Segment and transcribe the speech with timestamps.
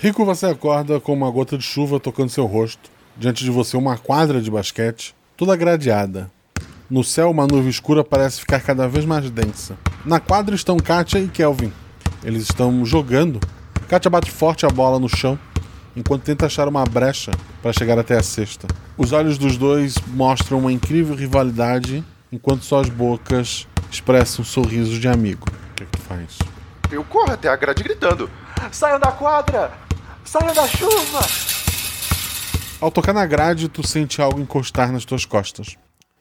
[0.00, 2.88] Rico, você acorda com uma gota de chuva tocando seu rosto.
[3.16, 6.30] Diante de você, uma quadra de basquete, toda gradeada.
[6.88, 9.76] No céu, uma nuvem escura parece ficar cada vez mais densa.
[10.04, 11.72] Na quadra estão Katia e Kelvin.
[12.22, 13.40] Eles estão jogando.
[13.88, 15.36] Katia bate forte a bola no chão
[15.96, 18.68] enquanto tenta achar uma brecha para chegar até a cesta.
[18.96, 25.44] Os olhos dos dois mostram uma incrível rivalidade, enquanto suas bocas expressam sorrisos de amigo.
[25.48, 26.38] O que, é que tu faz?
[26.88, 28.30] Eu corro até a grade gritando:
[28.70, 29.87] Saiam da quadra!
[30.28, 31.20] Saiam da chuva!
[32.78, 35.78] Ao tocar na grade, tu sente algo encostar nas tuas costas.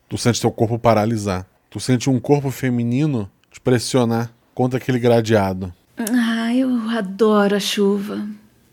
[0.07, 1.45] Tu sente teu corpo paralisar.
[1.69, 5.73] Tu sente um corpo feminino te pressionar contra aquele gradeado.
[5.97, 8.25] Ah, eu adoro a chuva.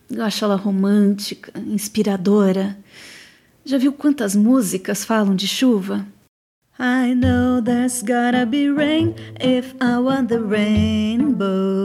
[0.09, 2.79] Eu acho ela romântica, inspiradora.
[3.65, 6.07] Já viu quantas músicas falam de chuva?
[6.79, 11.83] I know there's gotta be rain if I want the rainbows.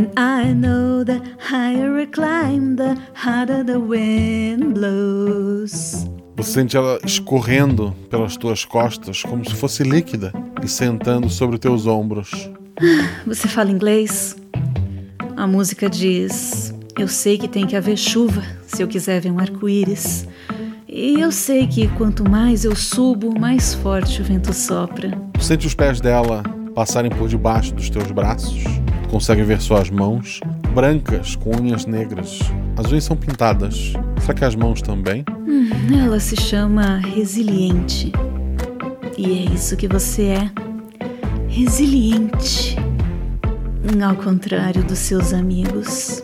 [0.00, 6.08] And I know the higher I climb, the harder the wind blows.
[6.38, 10.32] Você sente ela escorrendo pelas tuas costas como se fosse líquida
[10.64, 12.30] e sentando sobre teus ombros.
[13.26, 14.38] Você fala inglês?
[15.36, 19.38] A música diz: Eu sei que tem que haver chuva se eu quiser ver um
[19.38, 20.26] arco-íris.
[20.88, 25.10] E eu sei que quanto mais eu subo, mais forte o vento sopra.
[25.38, 26.42] Sente os pés dela
[26.74, 28.64] passarem por debaixo dos teus braços.
[29.10, 30.38] Consegue ver suas mãos,
[30.72, 32.38] brancas com unhas negras.
[32.76, 33.92] As unhas são pintadas.
[34.20, 35.24] Será que as mãos também?
[35.48, 35.68] Hum,
[36.00, 38.12] ela se chama Resiliente.
[39.18, 40.50] E é isso que você é.
[41.48, 42.76] Resiliente.
[44.06, 46.22] Ao contrário dos seus amigos.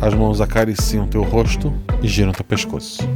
[0.00, 3.08] As mãos acariciam teu rosto e giram teu pescoço.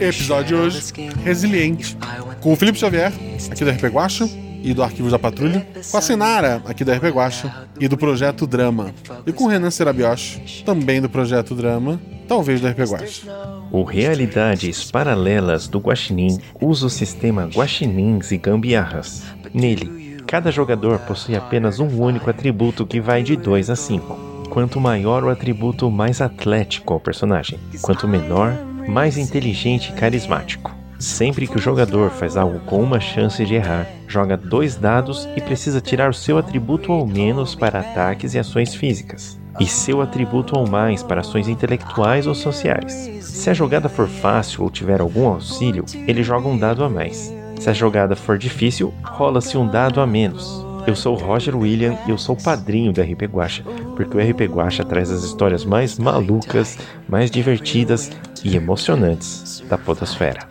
[0.00, 0.92] Episódio de hoje,
[1.24, 1.96] Resiliente,
[2.40, 3.12] com o Felipe Xavier,
[3.50, 4.28] aqui do RP Guacha,
[4.62, 8.46] e do Arquivos da Patrulha, com a Sinara, aqui do RP Guacha, e do Projeto
[8.46, 8.92] Drama,
[9.26, 13.22] e com o Renan Serabioche, também do Projeto Drama, talvez do RP Guacha.
[13.70, 19.22] O Realidades Paralelas do Guaxinim usa o sistema Guaxinins e Gambiarras.
[19.54, 24.26] Nele, cada jogador possui apenas um único atributo que vai de 2 a 5.
[24.50, 27.58] Quanto maior o atributo, mais atlético é o personagem.
[27.82, 28.56] Quanto menor,
[28.88, 30.74] mais inteligente e carismático.
[30.98, 35.40] Sempre que o jogador faz algo com uma chance de errar, joga dois dados e
[35.40, 40.58] precisa tirar o seu atributo ou menos para ataques e ações físicas, e seu atributo
[40.58, 43.10] ou mais para ações intelectuais ou sociais.
[43.20, 47.32] Se a jogada for fácil ou tiver algum auxílio, ele joga um dado a mais.
[47.60, 50.65] Se a jogada for difícil, rola-se um dado a menos.
[50.86, 53.64] Eu sou o Roger William e eu sou o padrinho do RP Guacha,
[53.96, 58.10] porque o RP Guacha traz as histórias mais malucas, mais divertidas
[58.44, 60.46] e emocionantes da podosfera.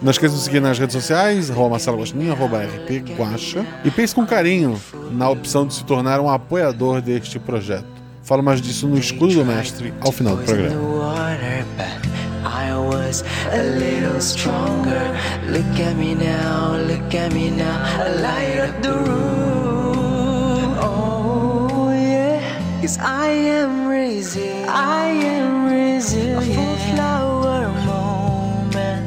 [0.00, 4.14] Não esqueça de seguir nas redes sociais, arroba Marcelo Guaxinim, arroba RP Guacha, e pense
[4.14, 4.80] com carinho
[5.12, 7.84] na opção de se tornar um apoiador deste projeto.
[8.22, 10.74] Falo mais disso no Escudo do Mestre ao final do programa.
[12.46, 15.12] I was a little stronger.
[15.50, 17.82] Look at me now, look at me now.
[17.82, 19.45] I light up the room.
[22.86, 24.70] Cause I am resilient.
[24.70, 26.38] I am resilient.
[26.38, 29.04] A full flower moment.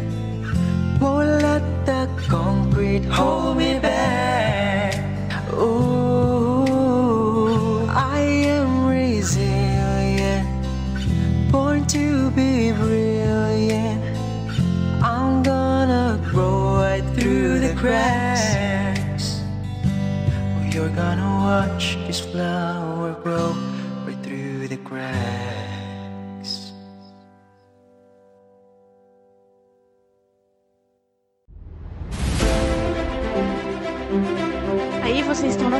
[0.99, 4.99] Won't let the concrete hold me back.
[5.53, 6.65] Ooh,
[7.87, 10.45] I am resilient.
[11.49, 14.03] Born to be brilliant.
[15.01, 19.39] I'm gonna grow right through the cracks.
[20.69, 21.98] You're gonna watch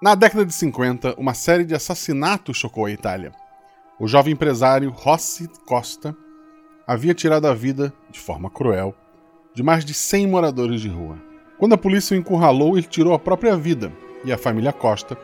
[0.00, 3.32] Na década de 50, uma série de assassinatos chocou a Itália.
[3.98, 6.16] O jovem empresário Rossi Costa
[6.86, 8.94] havia tirado a vida, de forma cruel,
[9.52, 11.18] de mais de 100 moradores de rua.
[11.58, 13.92] Quando a polícia o encurralou, ele tirou a própria vida
[14.24, 15.18] e a família Costa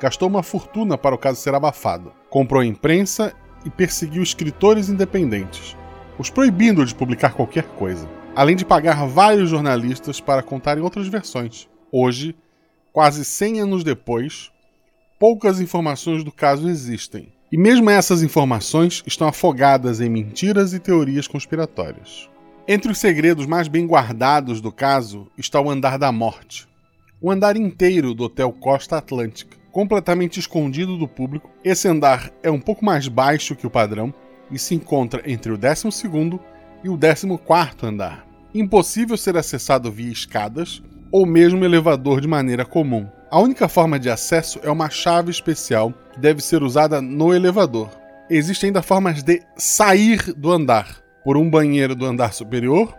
[0.00, 2.12] gastou uma fortuna para o caso ser abafado.
[2.28, 3.34] Comprou a imprensa
[3.64, 5.76] e perseguiu escritores independentes,
[6.16, 11.68] os proibindo de publicar qualquer coisa, além de pagar vários jornalistas para contarem outras versões.
[11.90, 12.36] Hoje,
[12.92, 14.50] quase 100 anos depois,
[15.18, 17.32] poucas informações do caso existem.
[17.52, 22.28] E mesmo essas informações estão afogadas em mentiras e teorias conspiratórias.
[22.68, 26.68] Entre os segredos mais bem guardados do caso está o andar da morte.
[27.20, 29.58] O andar inteiro do Hotel Costa Atlântica.
[29.72, 34.12] Completamente escondido do público, esse andar é um pouco mais baixo que o padrão
[34.50, 35.88] e se encontra entre o 12
[36.82, 37.26] e o 14
[37.82, 38.26] andar.
[38.54, 43.08] Impossível ser acessado via escadas ou mesmo elevador de maneira comum.
[43.30, 47.90] A única forma de acesso é uma chave especial que deve ser usada no elevador.
[48.28, 52.96] Existem ainda formas de sair do andar, por um banheiro do andar superior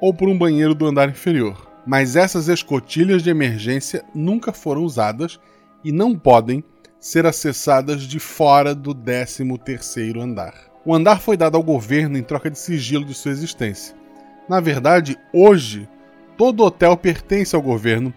[0.00, 1.70] ou por um banheiro do andar inferior.
[1.86, 5.38] Mas essas escotilhas de emergência nunca foram usadas
[5.84, 6.64] e não podem
[6.98, 10.54] ser acessadas de fora do 13º andar.
[10.84, 13.94] O andar foi dado ao governo em troca de sigilo de sua existência.
[14.48, 15.88] Na verdade, hoje,
[16.36, 18.12] todo hotel pertence ao governo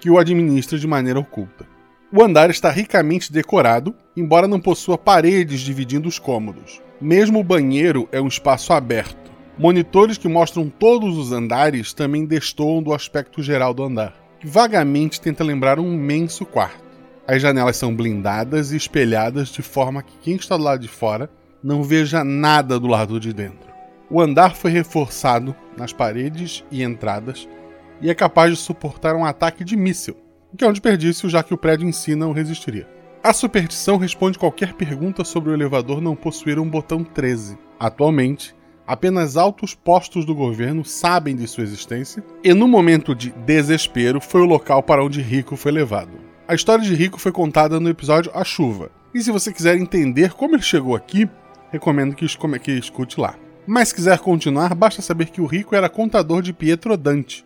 [0.00, 1.66] que o administra de maneira oculta.
[2.12, 6.82] O andar está ricamente decorado, embora não possua paredes dividindo os cômodos.
[7.00, 9.32] Mesmo o banheiro é um espaço aberto.
[9.58, 15.20] Monitores que mostram todos os andares também destoam do aspecto geral do andar, que vagamente
[15.20, 16.82] tenta lembrar um imenso quarto.
[17.26, 21.30] As janelas são blindadas e espelhadas de forma que quem está do lado de fora
[21.62, 23.72] não veja nada do lado de dentro.
[24.10, 27.48] O andar foi reforçado nas paredes e entradas
[28.02, 30.16] e é capaz de suportar um ataque de míssil,
[30.52, 32.88] o que é um desperdício já que o prédio em si não resistiria.
[33.22, 37.56] A superstição responde qualquer pergunta sobre o elevador não possuir um botão 13.
[37.78, 38.52] Atualmente,
[38.84, 44.40] apenas altos postos do governo sabem de sua existência, e no momento de desespero foi
[44.40, 46.10] o local para onde Rico foi levado.
[46.48, 50.32] A história de Rico foi contada no episódio A Chuva, e se você quiser entender
[50.32, 51.30] como ele chegou aqui,
[51.70, 52.26] recomendo que,
[52.58, 53.36] que escute lá.
[53.64, 57.44] Mas se quiser continuar, basta saber que o Rico era contador de Pietro Dante,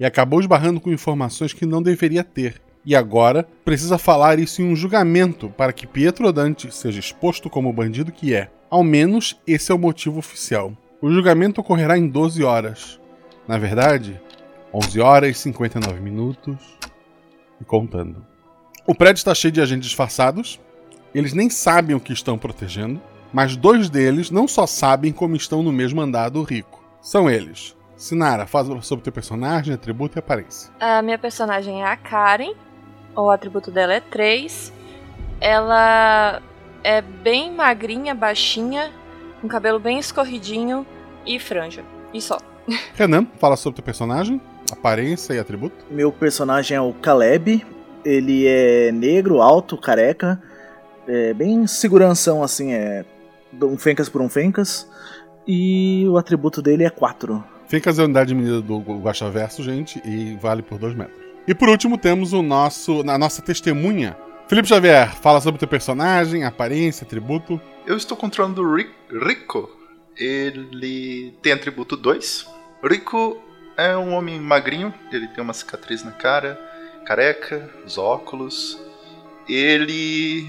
[0.00, 2.60] e acabou esbarrando com informações que não deveria ter.
[2.86, 7.68] E agora precisa falar isso em um julgamento para que Pietro Dante seja exposto como
[7.68, 8.50] o bandido que é.
[8.70, 10.72] Ao menos esse é o motivo oficial.
[11.02, 12.98] O julgamento ocorrerá em 12 horas.
[13.46, 14.18] Na verdade,
[14.72, 16.56] 11 horas e 59 minutos
[17.60, 18.24] e contando.
[18.86, 20.58] O prédio está cheio de agentes disfarçados.
[21.14, 25.62] Eles nem sabem o que estão protegendo, mas dois deles não só sabem como estão
[25.62, 26.82] no mesmo andar do rico.
[27.02, 30.72] São eles Sinara, fala sobre teu personagem, atributo e aparência.
[30.80, 32.54] A minha personagem é a Karen.
[33.14, 34.72] O atributo dela é 3.
[35.38, 36.40] Ela
[36.82, 38.90] é bem magrinha, baixinha,
[39.42, 40.86] com cabelo bem escorridinho
[41.26, 41.84] e franja.
[42.14, 42.38] E só.
[42.96, 44.40] Renan, fala sobre teu personagem,
[44.72, 45.84] aparência e atributo.
[45.90, 47.66] Meu personagem é o Caleb.
[48.02, 50.42] Ele é negro, alto, careca.
[51.06, 53.04] É bem seguranção, assim, é
[53.62, 54.88] um fencas por um fencas.
[55.46, 57.59] E o atributo dele é 4.
[57.70, 61.16] Fencas é a unidade de medida do Guaxaverso, gente, e vale por 2 metros.
[61.46, 64.16] E por último temos o nosso, a nossa testemunha.
[64.48, 67.60] Felipe Xavier, fala sobre o teu personagem, aparência, atributo.
[67.86, 69.70] Eu estou controlando o Rico.
[70.16, 72.44] Ele tem atributo 2.
[72.82, 73.40] Rico
[73.76, 76.60] é um homem magrinho, ele tem uma cicatriz na cara,
[77.06, 78.82] careca, os óculos.
[79.48, 80.44] Ele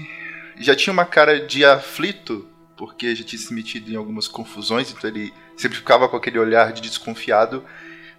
[0.58, 5.08] já tinha uma cara de aflito, porque já tinha se metido em algumas confusões, então
[5.08, 7.64] ele sempre ficava com aquele olhar de desconfiado,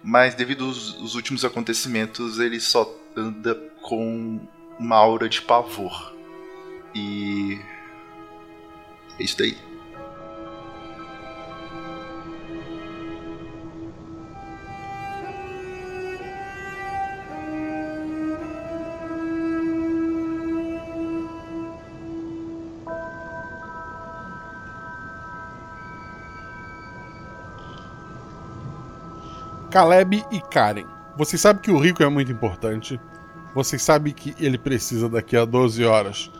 [0.02, 4.40] mas devido aos, aos últimos acontecimentos, ele só anda com
[4.78, 6.14] uma aura de pavor.
[6.94, 7.58] E.
[9.18, 9.56] É isso daí.
[29.74, 30.84] Caleb e Karen.
[31.16, 33.00] Vocês sabem que o Rico é muito importante.
[33.56, 36.30] Vocês sabem que ele precisa, daqui a 12 horas,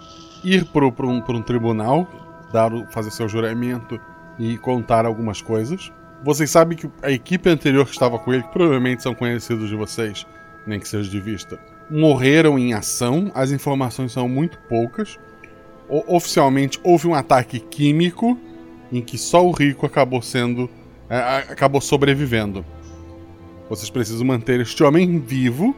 [0.45, 2.09] ir para um, um tribunal,
[2.53, 4.00] dar, fazer seu juramento
[4.38, 5.93] e contar algumas coisas.
[6.23, 9.75] Vocês sabem que a equipe anterior que estava com ele, que provavelmente são conhecidos de
[9.75, 10.25] vocês,
[10.64, 11.59] nem que seja de vista,
[11.91, 13.33] morreram em ação.
[13.35, 15.19] As informações são muito poucas.
[15.88, 18.38] O, oficialmente houve um ataque químico
[18.93, 20.71] em que só o rico acabou sendo.
[21.11, 21.19] É,
[21.50, 22.64] acabou sobrevivendo.
[23.68, 25.75] Vocês precisam manter este homem vivo.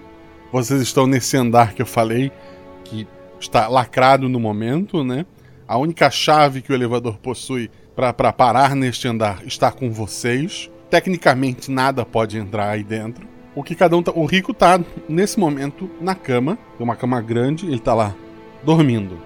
[0.53, 2.33] Vocês estão nesse andar que eu falei,
[2.85, 3.07] que
[3.39, 5.25] está lacrado no momento, né?
[5.69, 10.71] A única chave que o elevador possui para parar neste andar está com vocês.
[10.91, 13.27] Tecnicamente nada pode entrar aí dentro.
[13.55, 14.79] O que cada um tá, o rico tá
[15.09, 18.15] nesse momento na cama, tem uma cama grande, ele tá lá
[18.63, 19.19] dormindo.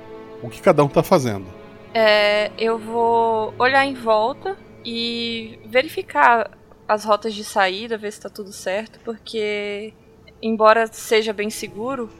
[0.42, 1.46] O que cada um tá fazendo?
[1.92, 6.50] É, eu vou olhar em volta e verificar
[6.90, 9.94] as rotas de saída, ver se tá tudo certo, porque
[10.42, 12.10] embora seja bem seguro,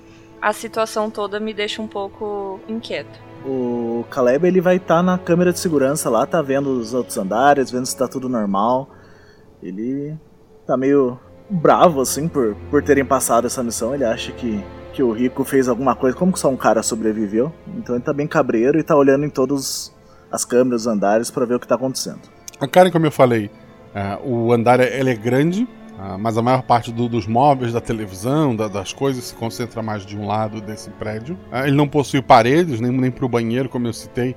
[0.40, 3.18] a situação toda me deixa um pouco inquieto.
[3.44, 7.18] O Caleb ele vai estar tá na câmera de segurança lá, tá vendo os outros
[7.18, 8.88] andares, vendo se tá tudo normal.
[9.60, 10.16] Ele
[10.64, 11.18] tá meio
[11.50, 13.92] bravo assim por, por terem passado essa missão.
[13.92, 17.52] Ele acha que, que o Rico fez alguma coisa, como que só um cara sobreviveu.
[17.76, 19.92] Então ele tá bem cabreiro e tá olhando em todas
[20.30, 22.20] as câmeras, os andares para ver o que tá acontecendo.
[22.60, 23.50] A Karen, como eu falei,
[23.94, 27.72] uh, o andar é, ele é grande, uh, mas a maior parte do, dos móveis,
[27.72, 31.38] da televisão, da, das coisas se concentra mais de um lado desse prédio.
[31.52, 34.34] Uh, ele não possui paredes, nem, nem para o banheiro, como eu citei,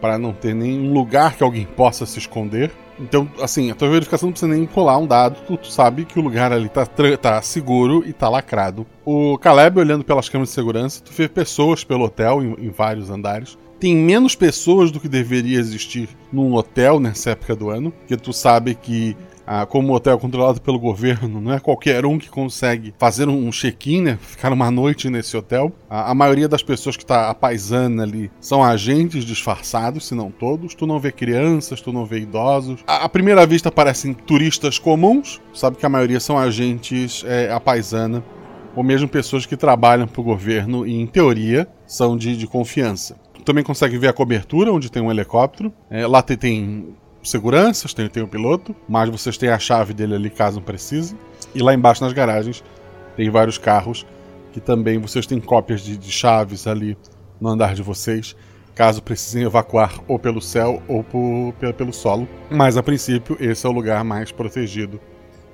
[0.00, 2.70] para não ter nenhum lugar que alguém possa se esconder.
[2.98, 6.18] Então, assim, a tua verificação não precisa nem colar um dado, tu, tu sabe que
[6.18, 6.86] o lugar ali tá,
[7.20, 8.86] tá, seguro e tá lacrado.
[9.04, 13.10] O Caleb, olhando pelas câmeras de segurança, tu vê pessoas pelo hotel em, em vários
[13.10, 18.16] andares tem menos pessoas do que deveria existir num hotel nessa época do ano, porque
[18.16, 19.16] tu sabe que
[19.46, 23.48] ah, como hotel é controlado pelo governo, não é qualquer um que consegue fazer um
[23.52, 24.18] check-in, né?
[24.20, 25.72] Ficar uma noite nesse hotel.
[25.88, 30.74] A, a maioria das pessoas que está paisana ali são agentes disfarçados, se não todos.
[30.74, 32.80] Tu não vê crianças, tu não vê idosos.
[32.88, 38.24] À, à primeira vista parecem turistas comuns, sabe que a maioria são agentes é, paisana
[38.74, 43.16] ou mesmo pessoas que trabalham para o governo e, em teoria, são de, de confiança
[43.46, 45.72] também consegue ver a cobertura, onde tem um helicóptero.
[45.88, 50.16] É, lá tem, tem seguranças, tem, tem o piloto, mas vocês têm a chave dele
[50.16, 51.16] ali caso precise.
[51.54, 52.62] E lá embaixo nas garagens
[53.16, 54.04] tem vários carros
[54.52, 56.98] que também vocês têm cópias de, de chaves ali
[57.40, 58.34] no andar de vocês,
[58.74, 62.26] caso precisem evacuar ou pelo céu ou por, pelo, solo.
[62.50, 65.00] Mas a princípio, esse é o lugar mais protegido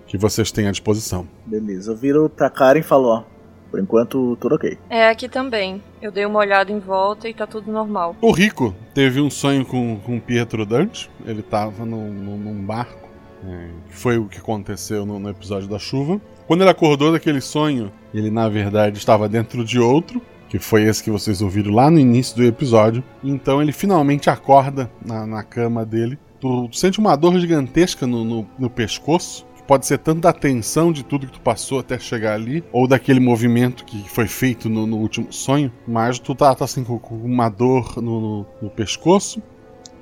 [0.07, 1.29] que vocês têm à disposição.
[1.45, 3.25] Beleza, eu viro pra Karen e falo, ó,
[3.73, 4.77] por enquanto, tudo ok.
[4.91, 5.83] É, aqui também.
[6.03, 8.15] Eu dei uma olhada em volta e tá tudo normal.
[8.21, 11.11] O Rico teve um sonho com, com Pietro Dante.
[11.25, 13.09] Ele tava num, num barco.
[13.49, 16.21] É, foi o que aconteceu no, no episódio da chuva.
[16.47, 21.03] Quando ele acordou daquele sonho, ele na verdade estava dentro de outro, que foi esse
[21.03, 23.03] que vocês ouviram lá no início do episódio.
[23.25, 26.19] Então ele finalmente acorda na, na cama dele.
[26.39, 30.93] Tu, tu sente uma dor gigantesca no, no, no pescoço pode ser tanto da tensão
[30.93, 34.87] de tudo que tu passou até chegar ali, ou daquele movimento que foi feito no,
[34.87, 38.71] no último sonho, mas tu tá, tá assim com, com uma dor no, no, no,
[38.71, 39.43] pescoço,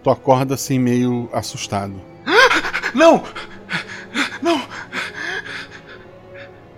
[0.02, 1.95] tu acorda assim meio assustado.
[2.95, 3.23] Não!
[4.43, 4.61] Não!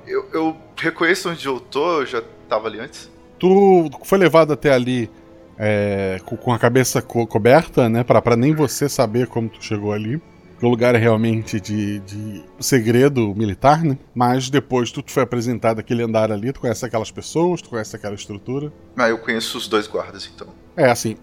[0.07, 3.11] Eu, eu reconheço onde eu tô, eu já tava ali antes.
[3.39, 5.11] Tu foi levado até ali
[5.59, 8.05] é, com a cabeça co coberta, né?
[8.05, 10.21] Pra, pra nem você saber como tu chegou ali
[10.67, 13.99] o lugar é realmente de, de segredo militar, né?
[14.15, 18.15] Mas depois tu foi apresentado aquele andar ali, tu conhece aquelas pessoas, tu conhece aquela
[18.15, 18.73] estrutura.
[18.97, 20.49] Ah, eu conheço os dois guardas, então.
[20.77, 21.17] É, assim.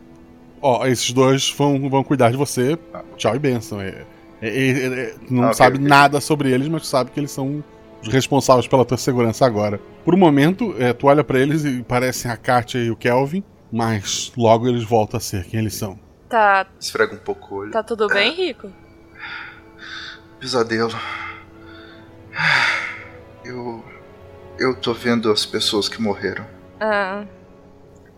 [0.62, 2.78] Ó, esses dois vão, vão cuidar de você.
[2.94, 3.04] Ah.
[3.16, 3.80] Tchau e benção.
[3.80, 4.06] É,
[4.42, 7.64] é, é, é não ah, sabe okay, nada sobre eles, mas sabe que eles são
[8.02, 9.80] os responsáveis pela tua segurança agora.
[10.04, 13.44] Por um momento, é, tu olha para eles e parecem a Katia e o Kelvin,
[13.72, 15.98] mas logo eles voltam a ser quem eles são.
[16.28, 16.68] Tá.
[16.80, 17.72] Esfrega um pouco o olho.
[17.72, 18.70] Tá tudo bem, Rico?
[20.40, 20.98] Pesadelo.
[23.44, 23.84] Eu.
[24.58, 26.46] Eu tô vendo as pessoas que morreram.
[26.80, 27.26] Ah.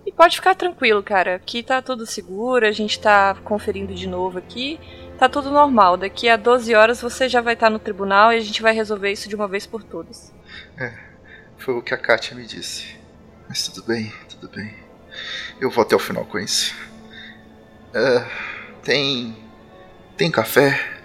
[0.05, 1.35] E pode ficar tranquilo, cara.
[1.35, 4.79] Aqui tá tudo seguro, a gente tá conferindo de novo aqui.
[5.19, 5.97] Tá tudo normal.
[5.97, 8.73] Daqui a 12 horas você já vai estar tá no tribunal e a gente vai
[8.73, 10.33] resolver isso de uma vez por todas.
[10.77, 10.93] É.
[11.57, 12.95] Foi o que a Katia me disse.
[13.47, 14.73] Mas tudo bem, tudo bem.
[15.59, 16.73] Eu vou até o final com isso.
[17.89, 18.25] Uh,
[18.83, 19.35] tem.
[20.17, 21.00] Tem café?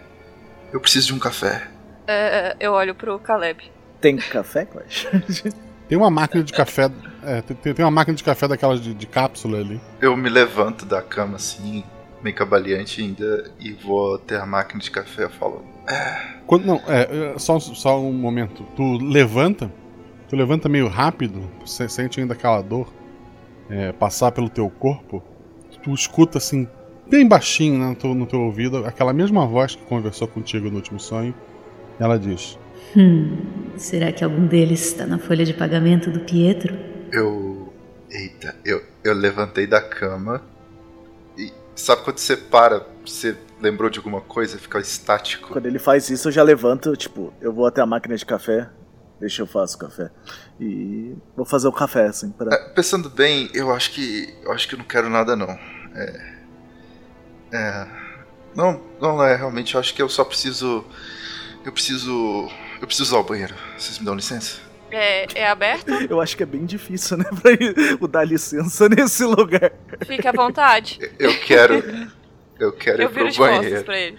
[0.73, 1.69] Eu preciso de um café.
[2.07, 3.71] É, eu olho pro Caleb.
[4.01, 5.07] Tem café, Clash?
[5.89, 6.91] Tem uma máquina de café.
[7.23, 9.81] É, tem, tem, uma máquina de café daquelas de, de, cápsula ali.
[10.01, 11.85] Eu me levanto da cama assim,
[12.23, 15.65] meio cabaleante ainda, e vou até a máquina de café e falo.
[15.89, 16.41] É.
[16.45, 18.65] Quando, não, é, é, só, só um momento.
[18.75, 19.71] Tu levanta,
[20.29, 22.93] tu levanta meio rápido, sente ainda aquela dor
[23.71, 25.23] é, passar pelo teu corpo.
[25.83, 26.67] Tu escuta assim
[27.09, 30.77] bem baixinho né, no, teu, no teu ouvido, aquela mesma voz que conversou contigo no
[30.77, 31.35] último sonho.
[31.99, 32.59] Ela diz:
[32.97, 33.37] Hum,
[33.77, 36.77] será que algum deles está na folha de pagamento do Pietro?
[37.13, 37.73] Eu.
[38.09, 40.43] Eita, eu, eu levantei da cama
[41.37, 41.53] e.
[41.75, 45.49] Sabe quando você para, você lembrou de alguma coisa e fica estático?
[45.51, 48.69] Quando ele faz isso, eu já levanto, tipo, eu vou até a máquina de café,
[49.19, 50.11] Deixa eu faço o café.
[50.61, 52.55] E vou fazer o café, assim, pra...
[52.55, 54.35] É, pensando bem, eu acho que.
[54.43, 55.49] Eu acho que eu não quero nada não.
[55.95, 56.36] É.
[57.53, 57.87] É.
[58.55, 60.85] Não, não é, realmente, eu acho que eu só preciso.
[61.65, 62.49] Eu preciso.
[62.81, 63.55] Eu preciso usar o banheiro.
[63.77, 64.67] Vocês me dão licença?
[64.91, 65.91] É, é aberto?
[66.09, 67.75] Eu acho que é bem difícil, né, pra ir,
[68.09, 69.73] dar licença nesse lugar.
[70.07, 70.99] Fique à vontade.
[71.19, 71.83] Eu quero.
[72.59, 73.85] Eu quero eu ir pro banheiro.
[73.85, 74.19] Pra ele.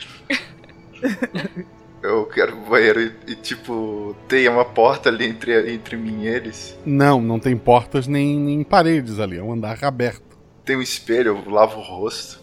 [2.03, 6.27] Eu quero o banheiro e, e, tipo, tem uma porta ali entre, entre mim e
[6.27, 6.77] eles.
[6.85, 10.37] Não, não tem portas nem, nem paredes ali, é um andar aberto.
[10.63, 12.39] Tem um espelho, eu lavo o rosto.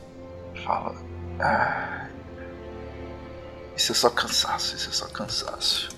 [0.65, 0.95] Fala.
[1.39, 2.07] Ah,
[3.77, 5.91] isso é só cansaço, isso é só cansaço.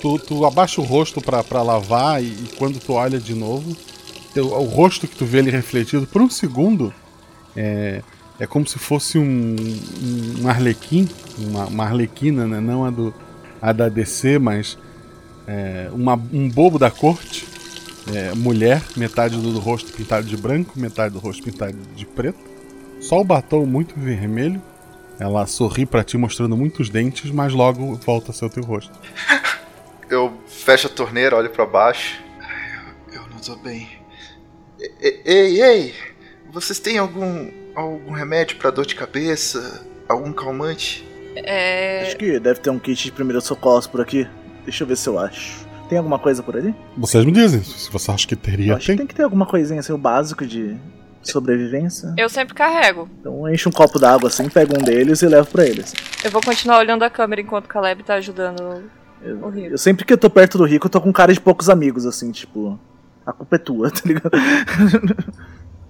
[0.00, 3.76] Tu, tu abaixa o rosto pra, lavar e, e, quando tu olha de novo,
[4.34, 6.92] teu, o rosto que tu vê ali refletido por um segundo
[7.54, 8.02] é,
[8.40, 9.54] é como se fosse um,
[10.40, 12.60] um arlequim, uma, uma arlequina, né?
[12.60, 13.14] não a, do,
[13.60, 14.76] a da DC, mas
[15.46, 17.46] é, uma, um bobo da corte,
[18.12, 22.51] é, mulher, metade do rosto pintado de branco, metade do rosto pintado de preto,
[23.02, 24.62] só o batom muito vermelho.
[25.18, 28.98] Ela sorri para ti mostrando muitos dentes, mas logo volta a ser o teu rosto.
[30.08, 32.22] Eu fecho a torneira, olho para baixo.
[33.08, 33.88] Eu, eu não tô bem.
[35.00, 35.94] Ei, ei, ei!
[36.52, 39.86] Vocês têm algum algum remédio para dor de cabeça?
[40.06, 41.06] Algum calmante?
[41.34, 42.02] É...
[42.02, 44.28] Acho que deve ter um kit de primeiro socorro por aqui.
[44.64, 45.66] Deixa eu ver se eu acho.
[45.88, 46.74] Tem alguma coisa por ali?
[46.96, 48.76] Vocês me dizem, se você acha que teria.
[48.76, 48.96] acho tem.
[48.96, 50.76] que tem que ter alguma coisinha assim, o básico de
[51.22, 52.14] sobrevivência.
[52.16, 53.08] Eu sempre carrego.
[53.20, 55.92] Então enche um copo d'água assim, pega um deles e levo pra eles.
[56.24, 58.84] Eu vou continuar olhando a câmera enquanto o Caleb tá ajudando
[59.22, 59.74] eu, o Rico.
[59.74, 62.06] Eu sempre que eu tô perto do Rico, eu tô com cara de poucos amigos,
[62.06, 62.78] assim, tipo.
[63.24, 64.30] A culpa é tua, tá ligado?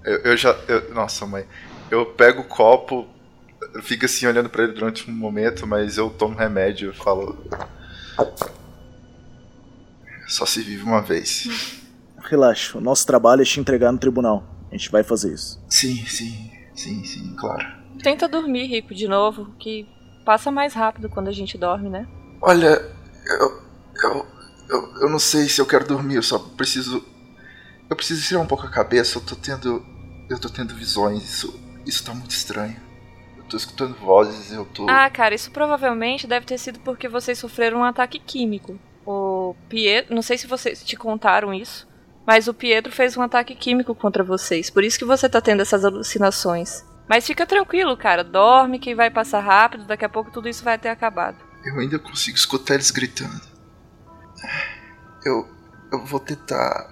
[0.04, 0.54] eu, eu já.
[0.68, 1.46] Eu, nossa, mãe
[1.92, 3.06] eu pego o copo,
[3.82, 7.36] fico assim olhando para ele durante um momento, mas eu tomo remédio e falo.
[10.26, 11.48] Só se vive uma vez.
[12.18, 14.42] Relaxa, o nosso trabalho é te entregar no tribunal.
[14.72, 15.62] A gente vai fazer isso.
[15.68, 17.62] Sim, sim, sim, sim, claro.
[18.02, 19.86] Tenta dormir, Rico, de novo, que
[20.24, 22.08] passa mais rápido quando a gente dorme, né?
[22.40, 22.82] Olha,
[23.26, 23.62] eu,
[24.02, 24.26] eu,
[24.70, 27.04] eu, eu não sei se eu quero dormir, eu só preciso.
[27.90, 29.84] Eu preciso tirar um pouco a cabeça, eu tô tendo.
[30.30, 32.76] Eu tô tendo visões, isso isso tá muito estranho.
[33.36, 34.88] Eu tô escutando vozes, eu tô.
[34.88, 38.78] Ah, cara, isso provavelmente deve ter sido porque vocês sofreram um ataque químico.
[39.04, 41.86] O Pietro, não sei se vocês te contaram isso,
[42.26, 44.70] mas o Pietro fez um ataque químico contra vocês.
[44.70, 46.84] Por isso que você tá tendo essas alucinações.
[47.08, 48.22] Mas fica tranquilo, cara.
[48.22, 51.36] Dorme que vai passar rápido, daqui a pouco tudo isso vai ter acabado.
[51.64, 53.40] Eu ainda consigo escutar eles gritando.
[55.24, 55.48] Eu
[55.92, 56.90] eu vou tentar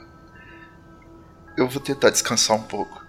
[1.57, 3.05] eu vou tentar descansar um pouco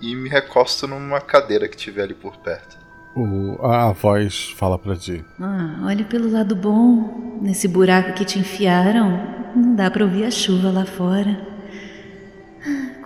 [0.00, 2.78] e me recosto numa cadeira que tiver ali por perto.
[3.14, 5.24] O, a voz fala para ti.
[5.40, 7.38] Ah, olha pelo lado bom.
[7.40, 11.53] Nesse buraco que te enfiaram, não dá para ouvir a chuva lá fora.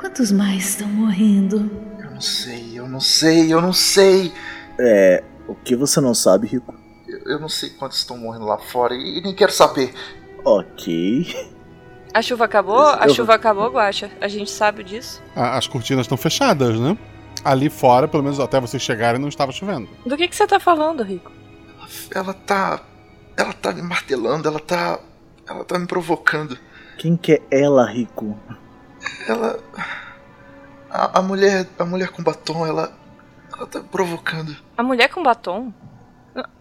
[0.09, 1.71] Quantos mais estão morrendo?
[2.03, 4.33] Eu não sei, eu não sei, eu não sei.
[4.81, 6.75] É, o que você não sabe, Rico?
[7.07, 9.92] Eu, eu não sei quantos estão morrendo lá fora e, e nem quero saber.
[10.42, 11.53] Ok.
[12.14, 12.81] A chuva acabou?
[12.81, 14.11] A chuva acabou, Guacha.
[14.18, 15.23] A gente sabe disso.
[15.37, 16.97] As cortinas estão fechadas, né?
[17.44, 19.90] Ali fora, pelo menos até vocês chegarem, não estava chovendo.
[20.07, 21.31] Do que, que você tá falando, Rico?
[21.77, 22.81] Ela, ela tá.
[23.37, 24.99] Ela tá me martelando, ela tá.
[25.47, 26.59] Ela tá me provocando.
[26.97, 28.38] Quem que é ela, Rico?
[29.26, 29.58] Ela.
[30.90, 31.66] A, a mulher.
[31.78, 32.92] A mulher com batom, ela.
[33.52, 34.56] Ela tá me provocando.
[34.76, 35.72] A mulher com batom?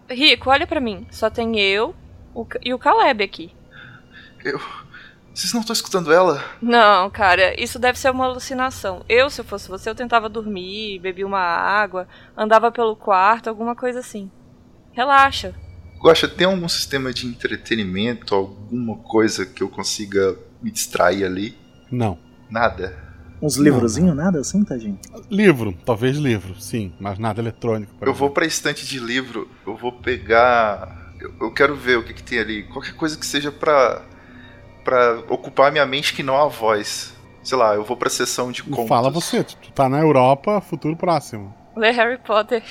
[0.08, 1.06] Rico, olha para mim.
[1.10, 1.94] Só tem eu
[2.34, 3.52] o, e o Caleb aqui.
[4.44, 4.60] Eu.
[5.34, 6.42] Vocês não estão escutando ela?
[6.60, 9.04] Não, cara, isso deve ser uma alucinação.
[9.08, 13.76] Eu, se eu fosse você, eu tentava dormir, bebia uma água, andava pelo quarto, alguma
[13.76, 14.28] coisa assim.
[14.90, 15.54] Relaxa.
[16.00, 21.56] Gosta, tem algum sistema de entretenimento, alguma coisa que eu consiga me distrair ali?
[21.88, 22.18] Não.
[22.50, 22.96] Nada?
[23.40, 24.98] Uns livrozinhos, nada assim, tadinho?
[25.30, 27.92] Livro, talvez livro, sim, mas nada eletrônico.
[28.00, 28.14] Eu exemplo.
[28.14, 31.12] vou pra estante de livro, eu vou pegar.
[31.20, 32.64] Eu, eu quero ver o que, que tem ali.
[32.64, 34.02] Qualquer coisa que seja pra
[34.88, 37.14] para ocupar minha mente que não a voz.
[37.42, 38.88] Sei lá, eu vou pra sessão de contos.
[38.88, 41.54] Fala você, tu tá na Europa, futuro próximo.
[41.76, 42.62] Lê Harry Potter.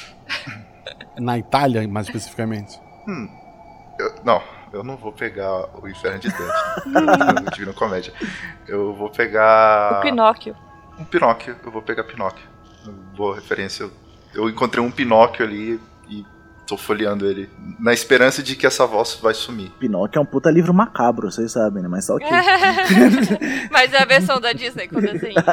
[1.20, 2.80] Na Itália, mais especificamente.
[3.08, 3.30] Hum.
[4.00, 4.42] Eu, não,
[4.74, 6.90] eu não vou pegar o Inferno de Dante.
[7.44, 8.14] no Divino Comédia.
[8.68, 10.00] Eu vou pegar.
[10.00, 10.56] O Pinóquio.
[11.00, 12.46] Um Pinóquio, eu vou pegar Pinóquio.
[13.16, 13.84] Boa referência.
[13.84, 13.92] Eu,
[14.34, 16.26] eu encontrei um Pinóquio ali e
[16.66, 17.50] tô folheando ele.
[17.80, 19.72] Na esperança de que essa voz vai sumir.
[19.80, 21.90] Pinóquio é um puta livro macabro, vocês sabem, né?
[21.90, 22.28] Mas tá ok.
[23.72, 25.44] Mas é a versão da Disney com desenhos.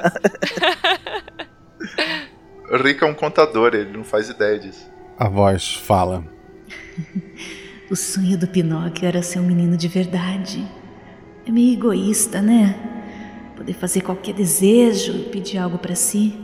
[2.82, 4.90] Rick é um contador, ele não faz ideia disso.
[5.18, 6.24] A voz fala.
[7.90, 10.66] o sonho do Pinóquio era ser um menino de verdade.
[11.46, 12.74] É meio egoísta, né?
[13.56, 16.34] Poder fazer qualquer desejo e pedir algo para si.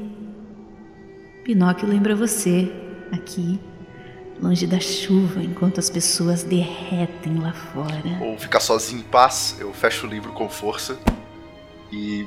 [1.42, 2.70] Pinóquio lembra você,
[3.10, 3.58] aqui,
[4.40, 8.18] longe da chuva, enquanto as pessoas derretem lá fora.
[8.20, 10.98] Ou ficar sozinho em paz, eu fecho o livro com força
[11.90, 12.26] e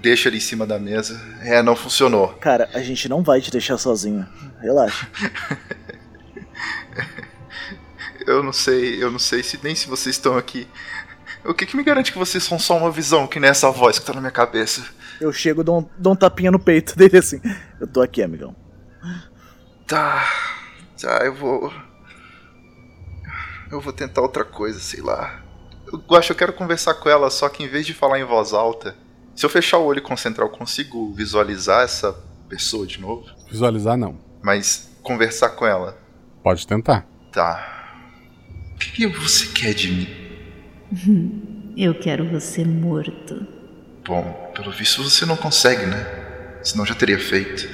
[0.00, 1.20] deixo ele em cima da mesa.
[1.40, 2.28] É, não funcionou.
[2.34, 4.26] Cara, a gente não vai te deixar sozinho.
[4.60, 5.08] Relaxa.
[8.26, 10.66] eu não sei, eu não sei se nem se vocês estão aqui.
[11.44, 13.98] O que, que me garante que vocês são só uma visão, que nem essa voz
[13.98, 14.84] que tá na minha cabeça?
[15.20, 17.40] Eu chego, dou um, dou um tapinha no peito dele assim.
[17.80, 18.54] Eu tô aqui, amigão.
[19.86, 20.24] Tá.
[21.00, 21.72] Tá, eu vou.
[23.70, 25.42] Eu vou tentar outra coisa, sei lá.
[25.92, 28.24] Eu acho que eu quero conversar com ela, só que em vez de falar em
[28.24, 28.96] voz alta,
[29.34, 32.12] se eu fechar o olho e concentrar, eu consigo visualizar essa
[32.48, 33.26] pessoa de novo?
[33.50, 34.18] Visualizar não.
[34.42, 35.98] Mas conversar com ela.
[36.42, 37.06] Pode tentar.
[37.32, 37.71] Tá.
[38.82, 40.08] O que você quer de mim?
[41.76, 43.46] Eu quero você morto.
[44.04, 46.04] Bom, pelo visto você não consegue, né?
[46.62, 47.68] Senão já teria feito.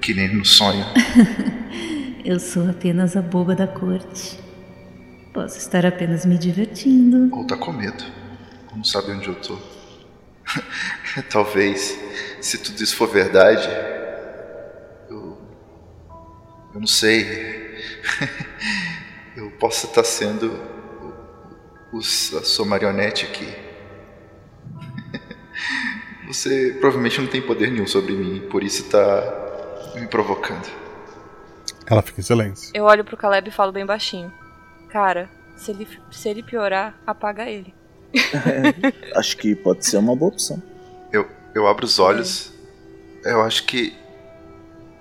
[0.00, 0.84] Que nem no sonho.
[2.24, 4.38] Eu sou apenas a boba da corte.
[5.34, 7.34] Posso estar apenas me divertindo.
[7.36, 8.04] Ou tá com medo.
[8.74, 9.58] Não sabe onde eu tô.
[11.28, 11.98] Talvez,
[12.40, 13.68] se tudo isso for verdade,
[15.10, 15.38] eu.
[16.74, 17.76] Eu não sei.
[19.38, 20.52] Eu possa estar sendo
[21.92, 22.02] o, a
[22.42, 23.48] sua marionete aqui.
[26.26, 30.68] Você provavelmente não tem poder nenhum sobre mim, por isso tá me provocando.
[31.86, 32.70] Ela fica em silêncio.
[32.74, 34.32] Eu olho pro Caleb e falo bem baixinho.
[34.88, 37.72] Cara, se ele, se ele piorar, apaga ele.
[38.12, 40.60] É, acho que pode ser uma boa opção.
[41.12, 42.52] Eu, eu abro os olhos.
[43.24, 43.96] Eu acho que.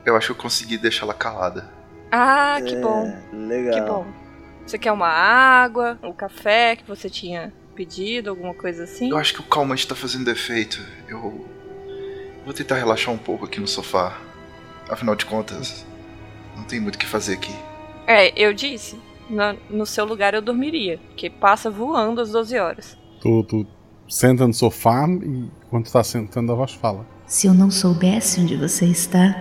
[0.05, 1.69] Eu acho que eu consegui deixá-la calada.
[2.11, 3.21] Ah, que É, bom.
[3.33, 3.73] Legal.
[3.73, 4.26] Que bom.
[4.67, 9.09] Você quer uma água, um café que você tinha pedido, alguma coisa assim?
[9.09, 10.85] Eu acho que o calmante tá fazendo efeito.
[11.07, 11.47] Eu.
[12.43, 14.19] Vou tentar relaxar um pouco aqui no sofá.
[14.89, 15.85] Afinal de contas,
[16.53, 17.55] não tem muito o que fazer aqui.
[18.05, 18.99] É, eu disse.
[19.29, 22.97] No, no seu lugar eu dormiria, porque passa voando às 12 horas.
[23.21, 23.67] Tu, tu
[24.07, 27.05] senta no sofá e quando tá sentando a voz fala.
[27.25, 29.33] Se eu não soubesse onde você está,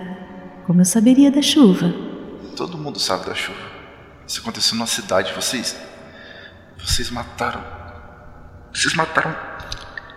[0.67, 1.93] como eu saberia da chuva?
[2.57, 3.66] Todo mundo sabe da chuva.
[4.27, 5.33] Isso aconteceu na cidade.
[5.35, 5.77] Vocês.
[6.79, 7.65] Vocês mataram.
[8.73, 9.35] Vocês mataram.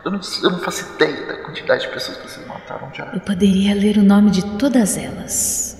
[0.03, 3.05] Eu não, eu não faço ideia da quantidade de pessoas que vocês mataram já.
[3.13, 5.77] Eu poderia ler o nome de todas elas.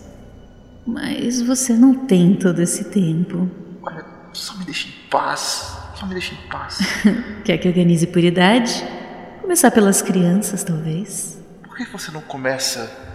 [0.86, 3.50] Mas você não tem todo esse tempo.
[3.82, 5.78] Olha, só me deixa em paz.
[5.96, 6.80] Só me deixa em paz.
[7.44, 8.86] Quer que organize por idade?
[9.42, 11.40] Começar pelas crianças, talvez.
[11.64, 13.09] Por que você não começa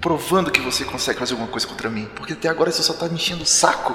[0.00, 2.08] provando que você consegue fazer alguma coisa contra mim?
[2.16, 3.94] Porque até agora você só tá me enchendo o saco.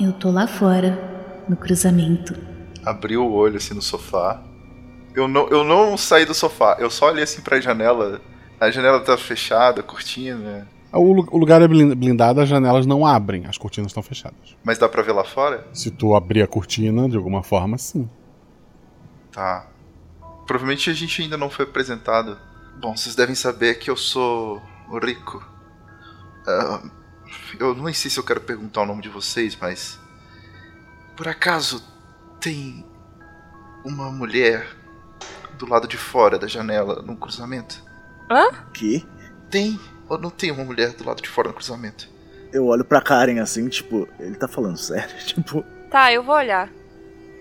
[0.00, 2.34] Eu tô lá fora, no cruzamento.
[2.84, 4.42] Abri o olho assim no sofá.
[5.14, 8.20] Eu não, eu não saí do sofá, eu só olhei assim pra janela.
[8.60, 10.66] A janela tá fechada, cortina.
[10.92, 14.56] O, lu- o lugar é blin- blindado, as janelas não abrem, as cortinas estão fechadas.
[14.62, 15.66] Mas dá pra ver lá fora?
[15.72, 18.08] Se tu abrir a cortina, de alguma forma, sim.
[19.32, 19.66] Tá.
[20.46, 22.38] Provavelmente a gente ainda não foi apresentado.
[22.80, 24.60] Bom, vocês devem saber que eu sou
[25.02, 25.44] Rico.
[26.46, 26.80] Ah,
[27.58, 29.98] eu não sei se eu quero perguntar o nome de vocês, mas.
[31.16, 31.82] Por acaso
[32.40, 32.84] tem
[33.84, 34.66] uma mulher
[35.58, 37.82] do lado de fora da janela no cruzamento?
[38.30, 38.50] Hã?
[38.72, 39.06] Que?
[39.50, 42.08] Tem ou não tem uma mulher do lado de fora no cruzamento?
[42.52, 45.14] Eu olho pra Karen assim, tipo, ele tá falando sério?
[45.24, 46.68] Tipo, Tá, eu vou olhar.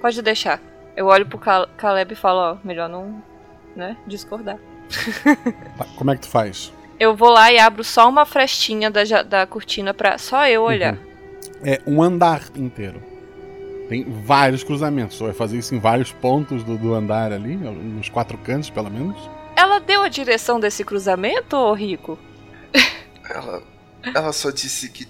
[0.02, 0.60] Pode deixar.
[0.96, 3.24] Eu olho pro Cal- Caleb e falo, ó, melhor não,
[3.76, 4.58] né, discordar.
[5.78, 6.72] Tá, como é que tu faz?
[7.04, 10.98] Eu vou lá e abro só uma frestinha da, da cortina pra só eu olhar.
[11.62, 13.04] É um andar inteiro.
[13.90, 15.18] Tem vários cruzamentos.
[15.18, 18.90] Tu vai fazer isso em vários pontos do, do andar ali, nos quatro cantos, pelo
[18.90, 19.18] menos.
[19.54, 22.18] Ela deu a direção desse cruzamento, ô Rico?
[23.30, 23.62] Ela.
[24.16, 25.06] Ela só disse que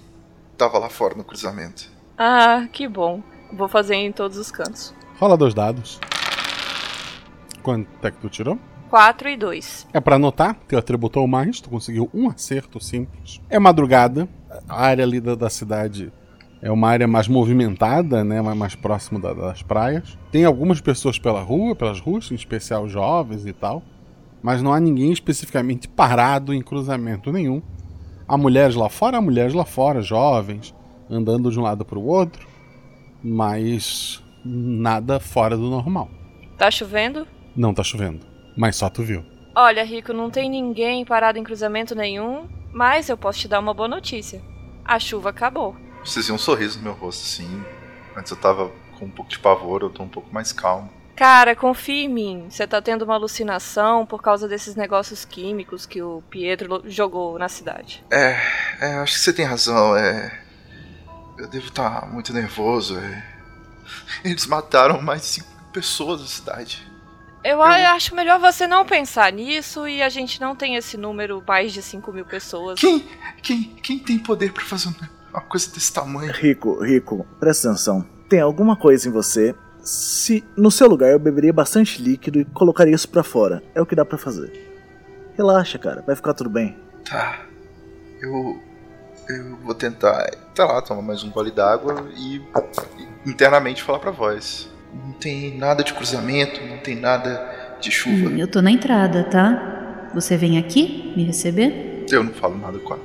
[0.58, 1.92] tava lá fora no cruzamento.
[2.18, 3.22] Ah, que bom.
[3.52, 4.96] Vou fazer em todos os cantos.
[5.20, 6.00] Rola dois dados.
[7.62, 8.58] Quanto é que tu tirou?
[8.94, 9.88] 4 e 2.
[9.92, 13.42] É pra anotar, teu atributou mais, tu conseguiu um acerto simples.
[13.50, 14.30] É madrugada,
[14.70, 16.14] a área ali da, da cidade
[16.62, 20.16] é uma área mais movimentada, né, mais, mais próximo da- das praias.
[20.32, 23.82] Tem algumas pessoas pela rua, pelas ruas, em especial jovens e tal,
[24.44, 27.64] mas não há ninguém especificamente parado em cruzamento nenhum.
[28.28, 30.72] Há mulheres lá fora, há mulheres lá fora, jovens,
[31.10, 32.48] andando de um lado para o outro,
[33.24, 36.12] mas nada fora do normal.
[36.60, 37.26] Tá chovendo?
[37.56, 38.20] Não tá chovendo,
[38.56, 39.26] mas só tu viu.
[39.56, 43.74] Olha, Rico, não tem ninguém parado em cruzamento nenhum, mas eu posso te dar uma
[43.74, 44.42] boa notícia.
[44.84, 45.76] A chuva acabou.
[46.04, 47.64] Vocês viam um sorriso no meu rosto, assim.
[48.16, 50.90] Antes eu tava com um pouco de pavor, eu tô um pouco mais calmo.
[51.16, 52.48] Cara, confia em mim.
[52.50, 57.48] Você tá tendo uma alucinação por causa desses negócios químicos que o Pietro jogou na
[57.48, 58.04] cidade.
[58.12, 58.40] É,
[58.82, 59.96] é acho que você tem razão.
[59.96, 60.40] É.
[61.38, 62.98] Eu devo estar muito nervoso.
[62.98, 63.24] É.
[64.26, 66.93] Eles mataram mais de cinco pessoas na cidade.
[67.44, 71.44] Eu, eu, acho melhor você não pensar nisso e a gente não tem esse número
[71.46, 72.80] mais de 5 mil pessoas.
[72.80, 73.06] Quem,
[73.42, 74.90] quem, quem tem poder para fazer
[75.30, 76.32] uma coisa desse tamanho?
[76.32, 78.06] Rico, Rico, presta atenção.
[78.30, 79.54] Tem alguma coisa em você.
[79.82, 83.62] Se no seu lugar eu beberia bastante líquido e colocaria isso para fora.
[83.76, 84.72] É o que dá para fazer.
[85.36, 86.78] Relaxa, cara, vai ficar tudo bem.
[87.04, 87.42] Tá.
[88.22, 88.62] Eu.
[89.30, 92.42] Eu vou tentar, tá lá, tomar mais um gole d'água e
[93.26, 94.70] internamente falar pra voz.
[94.94, 98.30] Não tem nada de cruzamento, não tem nada de chuva.
[98.30, 100.10] Hum, eu tô na entrada, tá?
[100.14, 102.06] Você vem aqui me receber?
[102.10, 103.04] Eu não falo nada com ela.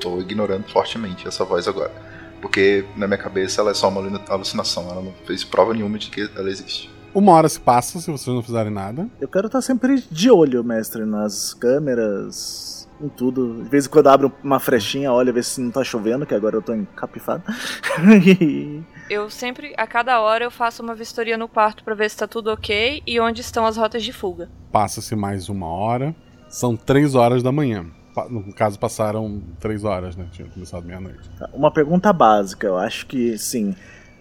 [0.00, 1.92] Tô ignorando fortemente essa voz agora.
[2.40, 4.88] Porque na minha cabeça ela é só uma alucinação.
[4.90, 6.90] Ela não fez prova nenhuma de que ela existe.
[7.14, 9.08] Uma hora se passa se vocês não fizerem nada.
[9.20, 13.62] Eu quero estar sempre de olho, mestre, nas câmeras, em tudo.
[13.62, 16.56] De vez em quando abro uma frechinha, olha, ver se não tá chovendo, que agora
[16.56, 17.42] eu tô encapifado.
[19.10, 22.26] eu sempre, a cada hora, eu faço uma vistoria no quarto para ver se tá
[22.26, 24.48] tudo ok e onde estão as rotas de fuga.
[24.70, 26.14] Passa-se mais uma hora.
[26.48, 27.86] São três horas da manhã.
[28.30, 30.26] No caso, passaram três horas, né?
[30.32, 31.30] Tinha começado meia-noite.
[31.52, 32.66] Uma pergunta básica.
[32.66, 33.74] Eu acho que, sim,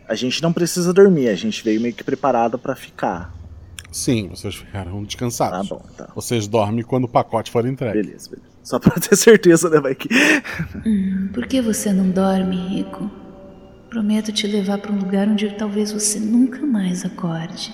[0.07, 1.29] a gente não precisa dormir.
[1.29, 3.33] A gente veio meio que preparado para ficar.
[3.91, 5.69] Sim, vocês ficaram descansados.
[5.69, 6.09] Tá bom, tá.
[6.13, 8.03] Vocês dormem quando o pacote for entregue.
[8.03, 8.47] Beleza, beleza.
[8.61, 10.09] Só pra ter certeza, né, Mike?
[10.85, 13.09] Hum, por que você não dorme, Rico?
[13.89, 17.73] Prometo te levar para um lugar onde talvez você nunca mais acorde.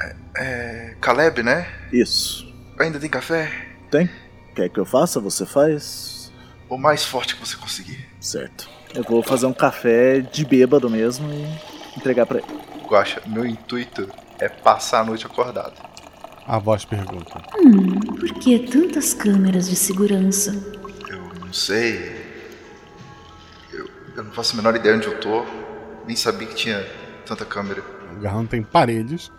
[0.00, 1.66] É, é, Caleb, né?
[1.92, 2.50] Isso.
[2.78, 3.50] Ainda tem café?
[3.90, 4.08] Tem.
[4.54, 5.20] Quer que eu faça?
[5.20, 6.32] Você faz?
[6.68, 8.08] O mais forte que você conseguir.
[8.20, 8.68] Certo.
[8.94, 11.46] Eu vou fazer um café de bêbado mesmo e
[11.96, 12.60] entregar para ele.
[12.88, 15.74] Guaxa, meu intuito é passar a noite acordado.
[16.46, 20.52] A voz pergunta: Hum, por que tantas câmeras de segurança?
[21.08, 22.19] Eu não sei.
[24.16, 25.44] Eu, não faço a menor ideia onde eu tô.
[26.06, 26.84] Nem sabia que tinha
[27.26, 27.82] tanta câmera.
[28.16, 29.30] O garrão tem paredes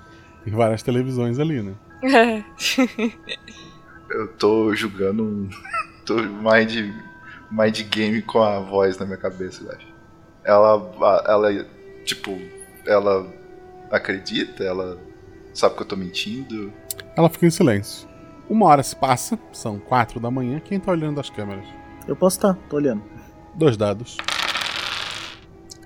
[0.45, 1.75] e várias televisões ali, né?
[4.09, 5.49] eu tô jogando um.
[6.05, 6.93] tô mind,
[7.51, 9.87] mind game com a voz na minha cabeça, eu acho.
[10.43, 11.23] Ela.
[11.27, 11.65] Ela.
[12.05, 12.39] Tipo.
[12.85, 13.31] Ela
[13.91, 14.63] acredita?
[14.63, 14.97] Ela
[15.53, 16.73] sabe que eu tô mentindo?
[17.15, 18.09] Ela fica em silêncio.
[18.49, 20.59] Uma hora se passa, são quatro da manhã.
[20.59, 21.65] Quem tá olhando as câmeras?
[22.07, 23.03] Eu posso estar, tá, tô olhando.
[23.53, 24.17] Dois dados.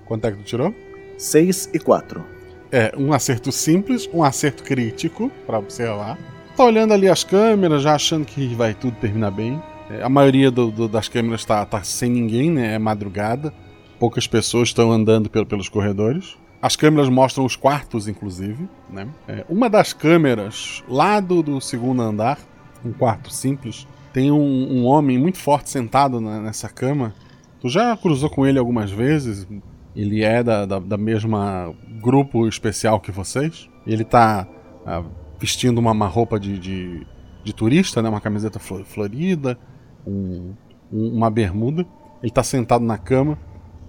[0.06, 0.74] Quanto é que tu tirou?
[1.18, 2.24] Seis e quatro.
[2.72, 6.18] É, um acerto simples, um acerto crítico, para observar.
[6.56, 9.62] Tá olhando ali as câmeras, já achando que vai tudo terminar bem.
[9.90, 12.76] É, a maioria do, do, das câmeras tá, tá, sem ninguém, né?
[12.76, 13.54] É madrugada.
[14.00, 16.38] Poucas pessoas estão andando pelo, pelos corredores.
[16.62, 18.68] As câmeras mostram os quartos, inclusive.
[18.90, 19.08] Né?
[19.28, 22.40] É, uma das câmeras, lá do, do, segundo andar,
[22.84, 24.38] um quarto simples, tem um,
[24.72, 27.14] um homem muito forte sentado na, nessa cama.
[27.62, 29.48] Tu já cruzou com ele algumas vezes.
[29.96, 33.70] Ele é da, da, da mesma grupo especial que vocês.
[33.88, 34.48] Ele tá
[34.86, 35.04] ah,
[35.40, 37.08] vestindo uma, uma roupa de, de,
[37.44, 38.10] de, turista, né?
[38.10, 39.58] uma camiseta florida,
[40.06, 40.54] um,
[40.92, 41.86] uma bermuda.
[42.22, 43.38] Ele tá sentado na cama.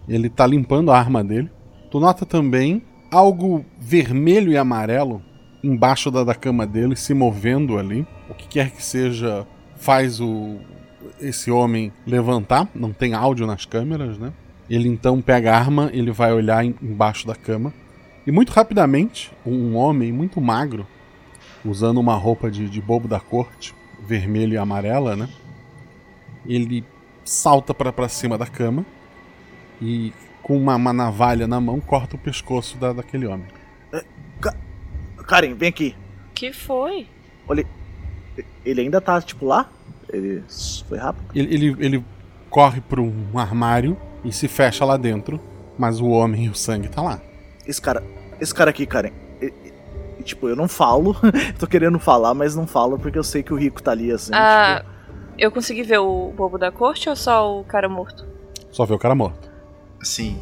[0.08, 1.50] Ele tá limpando a arma dele.
[1.90, 5.22] Tu nota também algo vermelho e amarelo
[5.62, 8.06] embaixo da, da cama dele, se movendo ali.
[8.30, 10.58] O que quer que seja, faz o
[11.20, 12.68] esse homem levantar.
[12.74, 14.32] Não tem áudio nas câmeras, né?
[14.68, 17.72] Ele então pega a arma, ele vai olhar em, embaixo da cama.
[18.26, 20.86] E muito rapidamente, um homem muito magro,
[21.64, 25.28] usando uma roupa de, de bobo da corte, vermelho e amarela, né?
[26.44, 26.84] Ele
[27.24, 28.84] salta para cima da cama
[29.80, 33.46] e com uma, uma, navalha na mão, corta o pescoço da, daquele homem.
[33.92, 34.04] É,
[35.26, 35.94] Karen, vem aqui.
[36.34, 37.08] Que foi?
[37.48, 37.66] Olha,
[38.64, 39.68] ele ainda tá, tipo, lá?
[40.08, 40.42] Ele
[40.88, 41.26] foi rápido?
[41.34, 42.04] Ele, ele, ele
[42.48, 45.40] corre para um armário e se fecha lá dentro,
[45.78, 47.20] mas o homem e o sangue tá lá.
[47.66, 48.02] Esse cara,
[48.40, 49.12] esse cara aqui, Karen,
[50.22, 51.16] tipo, eu não falo,
[51.58, 54.32] tô querendo falar, mas não falo porque eu sei que o rico tá ali, assim.
[54.34, 54.90] Ah, tipo...
[55.38, 58.26] eu consegui ver o bobo da corte ou só o cara morto?
[58.70, 59.56] Só ver o cara morto
[60.06, 60.36] é,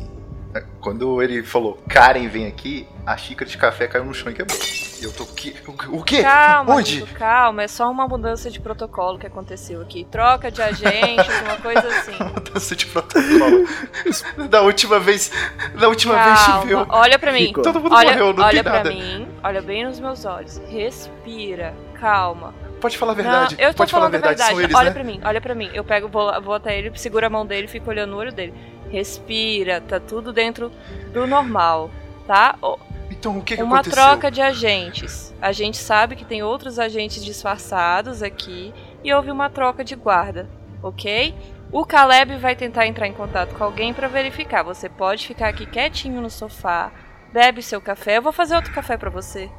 [0.80, 4.58] quando ele falou, Karen, vem aqui, a xícara de café caiu no chão e quebrou.
[5.00, 5.54] E eu tô, que,
[5.88, 6.22] o, quê?
[6.22, 7.02] Calma, Onde?
[7.02, 10.04] Amigo, calma, é só uma mudança de protocolo que aconteceu aqui.
[10.10, 12.12] Troca de agente, alguma coisa assim.
[12.22, 13.66] Mudança de protocolo.
[14.48, 15.30] da última vez,
[15.78, 16.86] da última calma, vez choveu.
[16.88, 17.52] Olha pra mim.
[17.52, 18.90] Todo mundo olha, morreu, não olha tem pra nada.
[18.90, 20.58] mim, olha bem nos meus olhos.
[20.68, 22.54] Respira, calma.
[22.80, 23.56] Pode falar a verdade.
[23.56, 24.54] Não, eu tô Pode falando falar a verdade.
[24.54, 24.66] verdade.
[24.66, 24.94] Eles, olha né?
[24.94, 25.70] pra mim, olha pra mim.
[25.72, 28.52] Eu pego, vou, vou até ele, seguro a mão dele, fico olhando no olho dele.
[28.94, 30.70] Respira, tá tudo dentro
[31.12, 31.90] do normal,
[32.28, 32.56] tá?
[33.10, 34.02] Então o que, que Uma aconteceu?
[34.04, 35.34] troca de agentes.
[35.42, 40.48] A gente sabe que tem outros agentes disfarçados aqui e houve uma troca de guarda,
[40.80, 41.34] ok?
[41.72, 44.62] O Caleb vai tentar entrar em contato com alguém para verificar.
[44.62, 46.92] Você pode ficar aqui quietinho no sofá,
[47.32, 48.18] bebe seu café.
[48.18, 49.50] Eu vou fazer outro café para você.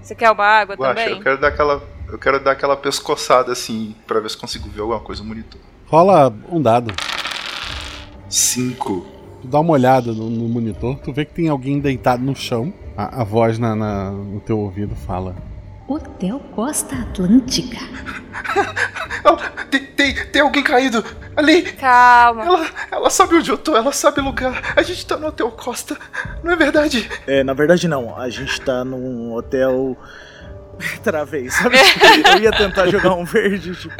[0.00, 1.16] Você quer uma água Guaxa, também?
[1.16, 1.82] eu quero dar aquela.
[2.06, 5.60] Eu quero dar aquela pescoçada assim, pra ver se consigo ver alguma coisa no monitor.
[5.86, 6.94] Rola um dado.
[8.28, 9.06] Cinco.
[9.42, 12.72] Tu dá uma olhada no, no monitor, tu vê que tem alguém deitado no chão.
[12.96, 15.36] A, a voz na, na- no teu ouvido fala.
[15.86, 17.78] Hotel Costa Atlântica.
[19.70, 21.02] Tem, tem, tem alguém caído
[21.36, 21.62] ali!
[21.62, 22.44] Calma.
[22.44, 24.74] Ela, ela sabe onde eu tô, ela sabe o lugar.
[24.76, 25.96] A gente tá no Hotel Costa,
[26.42, 27.08] não é verdade?
[27.26, 28.16] É, na verdade não.
[28.18, 29.96] A gente tá num hotel.
[31.02, 31.76] Travei, sabe?
[32.34, 33.94] Eu ia tentar jogar um verde, tipo.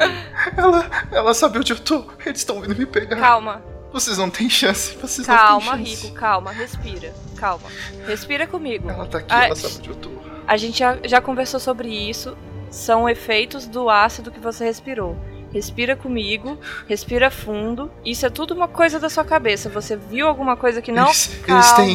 [0.56, 2.04] Ela, ela sabe onde eu tô.
[2.24, 3.16] Eles estão vindo me pegar.
[3.16, 3.62] Calma.
[3.92, 4.96] Vocês não têm chance.
[4.96, 6.06] Vocês Calma, não têm chance.
[6.06, 7.14] Rico, calma, respira.
[7.36, 7.68] Calma.
[8.06, 8.90] Respira comigo.
[8.90, 10.10] Ela tá aqui, Ah, ela sabe onde eu tô.
[10.46, 12.36] A gente já, já conversou sobre isso.
[12.70, 15.16] São efeitos do ácido que você respirou.
[15.52, 17.90] Respira comigo, respira fundo.
[18.04, 19.70] Isso é tudo uma coisa da sua cabeça.
[19.70, 21.06] Você viu alguma coisa que não?
[21.06, 21.94] Eles, eles têm.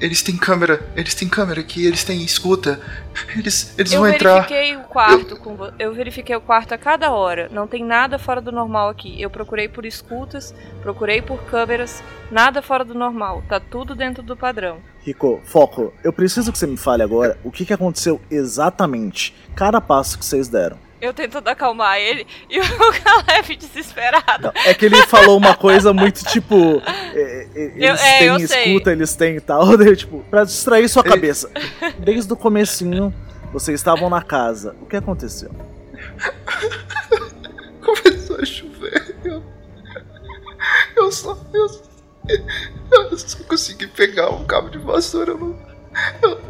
[0.00, 0.82] Eles têm câmera.
[0.96, 2.80] Eles têm câmera aqui, eles têm escuta.
[3.36, 4.32] Eles, eles eu vão entrar.
[4.46, 7.48] verifiquei o quarto com vo- eu verifiquei o quarto a cada hora.
[7.52, 9.20] Não tem nada fora do normal aqui.
[9.20, 13.42] Eu procurei por escutas, procurei por câmeras, nada fora do normal.
[13.48, 14.78] Tá tudo dentro do padrão.
[15.04, 15.92] Rico, foco.
[16.02, 20.24] Eu preciso que você me fale agora o que, que aconteceu exatamente, cada passo que
[20.24, 20.78] vocês deram.
[21.00, 22.62] Eu tentando acalmar ele e o
[23.02, 24.52] Caleb desesperado.
[24.66, 26.80] É que ele falou uma coisa muito tipo.
[27.14, 28.64] é, é, eles Eu- é, têm eu sei.
[28.66, 29.74] escuta, eles têm e tal.
[29.78, 31.50] daí, tipo, pra distrair sua cabeça.
[31.98, 33.12] Desde o comecinho,
[33.52, 34.76] vocês estavam na casa.
[34.80, 35.50] O que aconteceu?
[37.80, 39.16] Começou a chover.
[39.24, 39.42] Eu,
[40.96, 41.38] eu só.
[41.52, 41.66] Eu,
[42.92, 45.32] eu só consegui pegar um cabo de vassoura.
[45.32, 45.58] Eu não,
[46.22, 46.40] eu,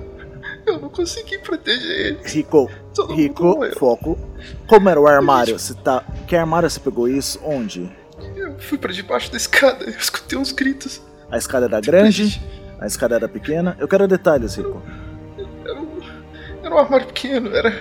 [0.67, 2.19] eu não consegui proteger ele.
[2.25, 4.19] Rico, Todo Rico, foco.
[4.67, 5.59] Como era o armário?
[5.59, 6.05] Você tá.
[6.27, 7.41] Que armário você pegou isso?
[7.45, 7.91] Onde?
[8.37, 9.85] Eu fui pra debaixo da escada.
[9.89, 11.01] Eu escutei uns gritos.
[11.31, 12.41] A escada era grande?
[12.79, 13.77] A escada era pequena?
[13.79, 14.83] Eu quero detalhes, Rico.
[15.65, 16.01] Era um,
[16.63, 17.55] era um armário pequeno.
[17.55, 17.73] Era.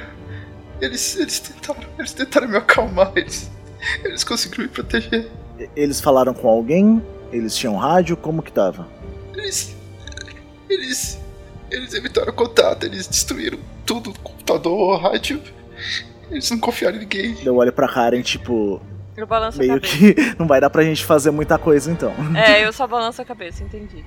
[0.82, 3.12] Eles, eles, tentaram, eles tentaram me acalmar.
[3.16, 3.50] Eles,
[4.04, 5.30] eles conseguiram me proteger.
[5.76, 7.02] Eles falaram com alguém?
[7.32, 8.16] Eles tinham rádio?
[8.16, 8.88] Como que tava?
[9.34, 9.76] Eles.
[10.70, 11.20] Eles.
[11.72, 12.86] Eles evitaram contato.
[12.86, 15.42] Eles destruíram tudo: computador, rádio.
[16.32, 17.38] Eles não confiaram em ninguém.
[17.44, 18.82] Eu olho pra Karen, tipo.
[19.18, 19.98] Eu balanço a Meio cabeça.
[19.98, 22.14] que não vai dar pra gente fazer muita coisa então.
[22.36, 24.04] É, eu só balanço a cabeça, entendi.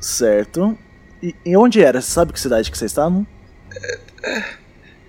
[0.00, 0.76] Certo.
[1.22, 2.00] E, e onde era?
[2.00, 3.26] Você sabe que cidade que vocês estavam?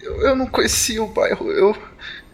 [0.01, 1.51] Eu, eu não conhecia o bairro.
[1.51, 1.75] Eu,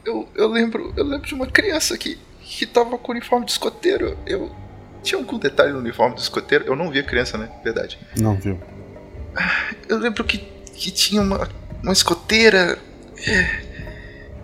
[0.06, 0.94] eu, eu lembro.
[0.98, 4.18] Eu lembro de uma criança que, que tava com uniforme de escoteiro.
[4.26, 4.52] Eu.
[5.02, 6.66] Tinha algum detalhe no uniforme do escoteiro?
[6.66, 7.50] Eu não vi a criança, né?
[7.64, 8.00] Verdade.
[8.18, 8.58] Não viu.
[9.88, 11.48] Eu lembro que, que tinha uma,
[11.82, 12.78] uma escoteira.
[13.28, 13.74] é,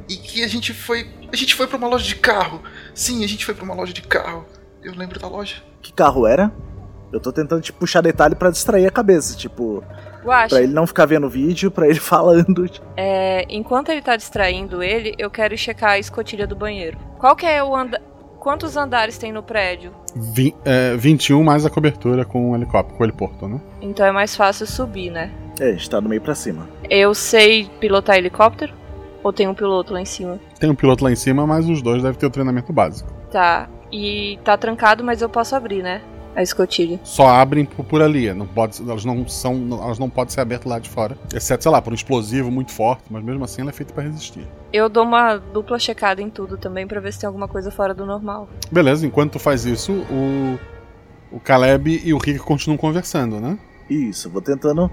[0.10, 1.08] e que a gente foi.
[1.32, 2.62] A gente foi pra uma loja de carro.
[2.94, 4.46] Sim, a gente foi pra uma loja de carro.
[4.84, 5.58] Eu lembro da loja.
[5.82, 6.52] Que carro era?
[7.12, 9.84] Eu tô tentando tipo, puxar detalhe pra distrair a cabeça, tipo,
[10.24, 12.70] Guaxa, pra ele não ficar vendo o vídeo, pra ele falando.
[12.96, 16.98] é, enquanto ele tá distraindo ele, eu quero checar a escotilha do banheiro.
[17.18, 18.00] Qual que é o anda...
[18.40, 19.92] Quantos andares tem no prédio?
[20.16, 23.60] Vi, é, 21 mais a cobertura com o helicóptero, com o heliporto, né?
[23.82, 25.32] Então é mais fácil subir, né?
[25.60, 26.68] É, a gente tá do meio pra cima.
[26.90, 28.74] Eu sei pilotar helicóptero?
[29.22, 30.40] Ou tem um piloto lá em cima?
[30.58, 33.12] Tem um piloto lá em cima, mas os dois devem ter o treinamento básico.
[33.30, 33.68] Tá.
[33.92, 36.02] E tá trancado, mas eu posso abrir, né?
[36.36, 37.00] A escotilha.
[37.04, 40.42] Só abrem por, por ali, não pode, elas não são, não- elas não podem ser
[40.42, 43.62] abertas lá de fora, exceto sei lá por um explosivo muito forte, mas mesmo assim
[43.62, 44.48] ela é feita pra resistir.
[44.72, 47.94] Eu dou uma dupla checada em tudo também pra ver se tem alguma coisa fora
[47.94, 48.48] do normal.
[48.72, 50.58] Beleza, enquanto tu faz isso, o
[51.32, 53.58] o Caleb e o Rick continuam conversando, né?
[53.88, 54.90] Isso, vou tentando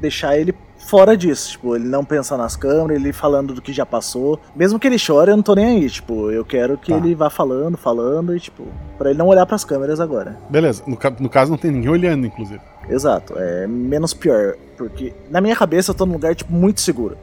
[0.00, 3.84] deixar ele fora disso, tipo, ele não pensar nas câmeras, ele falando do que já
[3.84, 4.40] passou.
[4.56, 6.98] Mesmo que ele chore, eu não tô nem aí, tipo, eu quero que Tá.
[6.98, 8.64] ele vá falando, falando e tipo,
[8.96, 10.38] pra ele não olhar pras câmeras agora.
[10.48, 12.60] Beleza, no, no caso não tem ninguém olhando, inclusive.
[12.88, 17.16] Exato, é menos pior, porque na minha cabeça eu tô num lugar tipo muito seguro.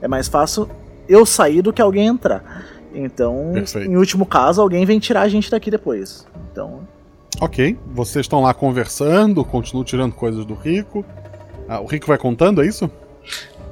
[0.00, 0.68] É mais fácil
[1.08, 2.64] eu sair do que alguém entrar.
[2.94, 3.90] Então, Perfeito.
[3.90, 6.26] em último caso, alguém vem tirar a gente daqui depois.
[6.52, 6.80] Então,
[7.40, 11.04] Ok, vocês estão lá conversando, continuam tirando coisas do Rico.
[11.68, 12.90] Ah, o Rico vai contando, é isso?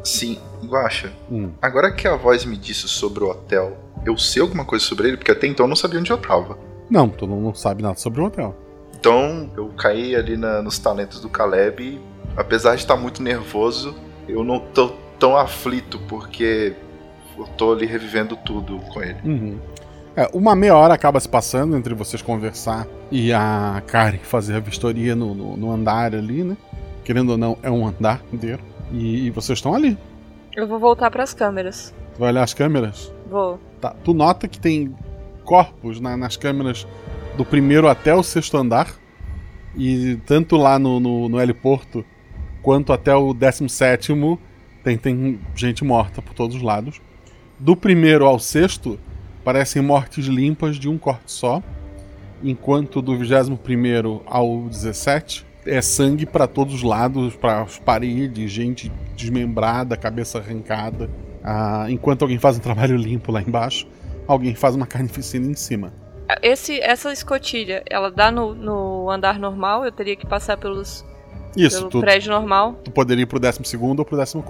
[0.02, 1.12] Sim, Guaxa.
[1.30, 1.50] Hum.
[1.60, 3.76] Agora que a voz me disse sobre o hotel,
[4.06, 6.58] eu sei alguma coisa sobre ele, porque até então eu não sabia onde eu tava.
[6.88, 8.54] Não, tu não, não sabe nada sobre o hotel.
[8.98, 11.82] Então eu caí ali na- nos talentos do Caleb.
[11.82, 12.00] E,
[12.36, 13.94] apesar de estar muito nervoso,
[14.28, 16.74] eu não tô tão aflito, porque
[17.38, 19.16] eu tô ali revivendo tudo com ele.
[19.24, 19.58] Uhum.
[20.16, 24.60] É, uma meia hora acaba se passando entre vocês conversar e a Karen fazer a
[24.60, 26.56] vistoria no, no, no andar ali, né?
[27.10, 28.62] Querendo ou não, é um andar inteiro.
[28.92, 29.98] E, e vocês estão ali.
[30.54, 31.92] Eu vou voltar para as câmeras.
[32.14, 33.12] Tu vai olhar as câmeras?
[33.28, 33.58] Vou.
[33.80, 33.96] Tá.
[34.04, 34.94] Tu nota que tem
[35.44, 36.86] corpos na, nas câmeras
[37.36, 38.94] do primeiro até o sexto andar.
[39.76, 42.04] E tanto lá no, no, no heliporto
[42.62, 44.12] quanto até o 17
[44.84, 47.00] tem, tem gente morta por todos os lados.
[47.58, 49.00] Do primeiro ao sexto,
[49.42, 51.60] parecem mortes limpas de um corte só.
[52.40, 58.90] Enquanto do 21 ao 17 é sangue para todos os lados, para as paredes, gente
[59.16, 61.10] desmembrada, cabeça arrancada.
[61.42, 63.86] Ah, enquanto alguém faz um trabalho limpo lá embaixo,
[64.26, 65.92] alguém faz uma carnificina em cima.
[66.42, 69.84] Esse, essa escotilha, ela dá no, no andar normal?
[69.84, 71.04] Eu teria que passar pelos
[71.56, 72.74] Isso, pelo tu, prédio normal?
[72.84, 74.44] tu poderia ir pro 12 ou pro 14.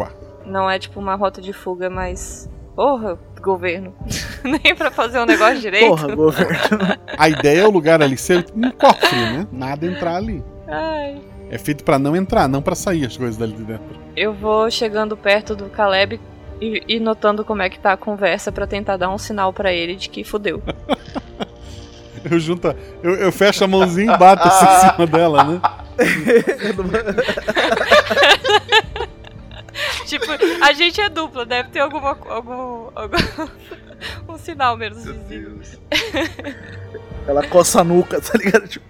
[0.44, 2.50] Não é tipo uma rota de fuga, mas.
[2.76, 3.94] Porra, governo.
[4.44, 5.88] Nem pra fazer um negócio direito.
[5.88, 6.78] Porra, governo.
[7.16, 9.46] A ideia é o lugar ali ser um cofre, né?
[9.50, 10.42] Nada entrar ali.
[10.70, 11.20] Ai.
[11.50, 13.98] É feito para não entrar, não para sair as coisas dali de dentro.
[14.16, 16.20] Eu vou chegando perto do Caleb
[16.60, 19.72] e, e notando como é que tá a conversa pra tentar dar um sinal pra
[19.72, 20.62] ele de que fudeu.
[22.22, 22.68] Eu junto,
[23.02, 25.58] eu, eu fecho a mãozinha e bato assim em cima dela, né?
[30.04, 30.26] tipo,
[30.62, 33.48] a gente é dupla, deve ter alguma algum, algum
[34.28, 35.60] um sinal menos visível.
[37.26, 38.68] Ela coça a nuca, tá ligado?
[38.68, 38.84] Tipo,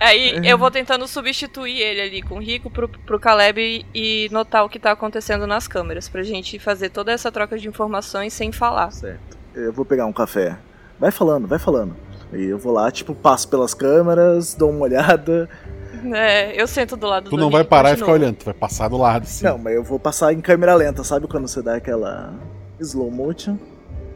[0.00, 4.64] Aí eu vou tentando substituir ele ali com o Rico pro, pro Caleb e, notar
[4.64, 8.52] o que tá acontecendo nas câmeras, pra gente fazer toda essa troca de informações sem
[8.52, 8.90] falar.
[8.90, 9.36] Certo.
[9.54, 10.58] eu vou pegar um café.
[10.98, 11.96] Vai falando, vai falando.
[12.32, 15.48] E eu vou lá, tipo, passo pelas câmeras, dou uma olhada.
[16.14, 18.54] É, eu sento do lado Tu do não vai parar e ficar olhando, tu vai
[18.54, 19.44] passar do lado, assim.
[19.44, 22.32] Não, mas eu vou passar em câmera lenta, sabe quando você dá aquela
[22.80, 23.58] slow motion?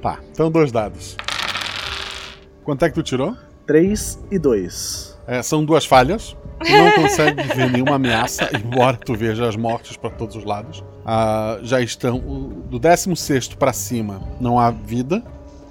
[0.01, 1.17] Tá, então dois dados.
[2.65, 3.37] Quanto é que tu tirou?
[3.67, 5.16] 3 e 2.
[5.27, 6.37] É, são duas falhas.
[6.65, 10.83] Tu não consegue ver nenhuma ameaça, embora tu veja as mortes para todos os lados.
[11.05, 12.19] Ah, já estão.
[12.19, 15.23] Do 16 para cima não há vida.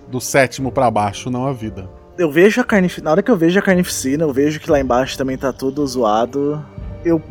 [0.08, 1.90] Do sétimo para baixo não há vida.
[2.18, 3.06] Eu vejo a carnificina.
[3.06, 5.86] Na hora que eu vejo a carnificina, eu vejo que lá embaixo também tá tudo
[5.86, 6.64] zoado.
[7.04, 7.22] Eu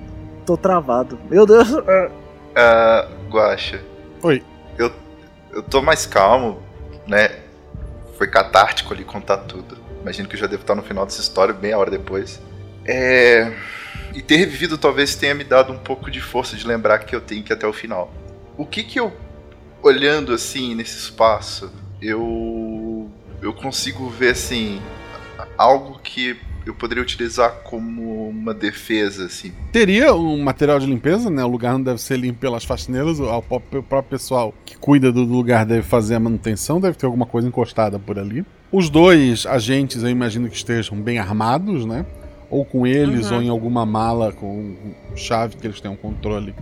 [0.45, 1.19] tô travado.
[1.31, 1.69] Meu Deus!
[2.57, 3.81] Ah, Guaxa.
[4.23, 4.41] Oi.
[4.79, 4.93] Eu,
[5.53, 6.59] eu tô mais calmo,
[7.05, 7.31] né?
[8.17, 9.77] Foi catártico ali contar tudo.
[10.05, 12.39] Imagino que eu já devo estar no final dessa história, bem a hora depois.
[12.85, 13.51] É.
[14.15, 17.23] E ter revivido talvez tenha me dado um pouco de força de lembrar que eu
[17.23, 18.13] tenho que ir até o final.
[18.55, 19.11] O que que eu,
[19.83, 23.11] olhando assim nesse espaço, eu.
[23.41, 24.79] Eu consigo ver assim.
[25.57, 26.37] Algo que
[26.67, 29.53] eu poderia utilizar como uma defesa, assim.
[29.73, 31.43] Teria um material de limpeza, né?
[31.45, 33.19] O lugar não deve ser limpo pelas faxineiras.
[33.21, 37.49] O próprio pessoal que cuida do lugar deve fazer a manutenção, deve ter alguma coisa
[37.49, 38.45] encostada por ali.
[38.75, 42.05] Os dois agentes, eu imagino que estejam bem armados, né?
[42.51, 43.37] Ou com eles, Uhum.
[43.37, 44.75] ou em alguma mala com
[45.15, 46.53] chave que eles tenham controle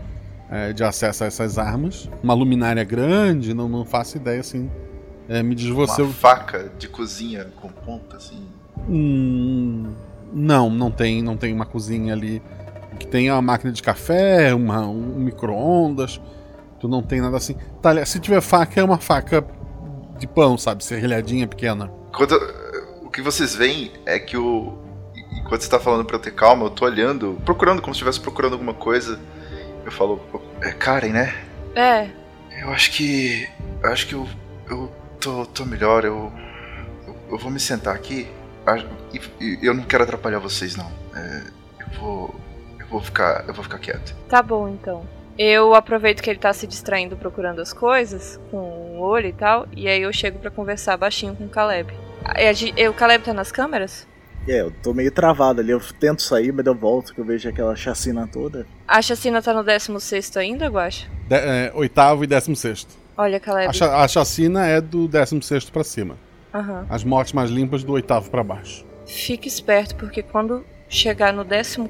[0.51, 2.11] é, de acesso a essas armas.
[2.23, 4.71] Uma luminária grande, não, não faço ideia assim.
[5.27, 6.03] É, me diz você.
[6.03, 8.43] Uma faca de cozinha com ponta, assim.
[8.87, 9.95] Hum,
[10.35, 12.43] não, não tem, não tem uma cozinha ali.
[12.93, 16.21] O que tem é uma máquina de café, uma, um micro-ondas.
[16.79, 17.57] Tu não tem nada assim.
[17.81, 19.43] Tá, se tiver faca, é uma faca
[20.23, 20.85] de pão, sabe?
[20.85, 21.89] Serrilhadinha pequena.
[22.15, 22.33] Quando,
[23.03, 24.79] o que vocês veem é que o.
[25.33, 28.21] Enquanto você tá falando pra eu ter calma, eu tô olhando, procurando como se estivesse
[28.21, 29.19] procurando alguma coisa.
[29.85, 30.21] Eu falo,
[30.61, 31.35] é Karen, né?
[31.75, 32.09] É,
[32.61, 33.49] Eu acho que.
[33.83, 34.29] Eu acho que eu.
[34.71, 36.33] Eu tô, tô melhor, eu,
[37.07, 37.17] eu.
[37.33, 38.29] eu vou me sentar aqui.
[39.13, 40.91] E, e eu não quero atrapalhar vocês, não.
[41.15, 41.43] É,
[41.81, 42.35] eu vou.
[42.79, 43.45] Eu vou ficar.
[43.49, 44.15] Eu vou ficar quieto.
[44.29, 45.05] tá bom então.
[45.39, 49.67] Eu aproveito que ele tá se distraindo procurando as coisas, com o olho e tal,
[49.75, 51.93] e aí eu chego pra conversar baixinho com o Caleb.
[52.89, 54.07] O Caleb tá nas câmeras?
[54.47, 55.71] É, eu tô meio travado ali.
[55.71, 58.67] Eu tento sair, mas eu volto, que eu vejo aquela chacina toda.
[58.87, 61.09] A chacina tá no 16 ainda, Guacha?
[61.29, 62.95] De- é, oitavo e décimo sexto.
[63.17, 63.69] Olha, Caleb.
[63.69, 66.17] A, cha- a chacina é do décimo sexto pra cima.
[66.53, 66.87] Aham.
[66.91, 68.85] As mortes mais limpas do oitavo pra baixo.
[69.07, 71.89] Fique esperto, porque quando chegar no 14,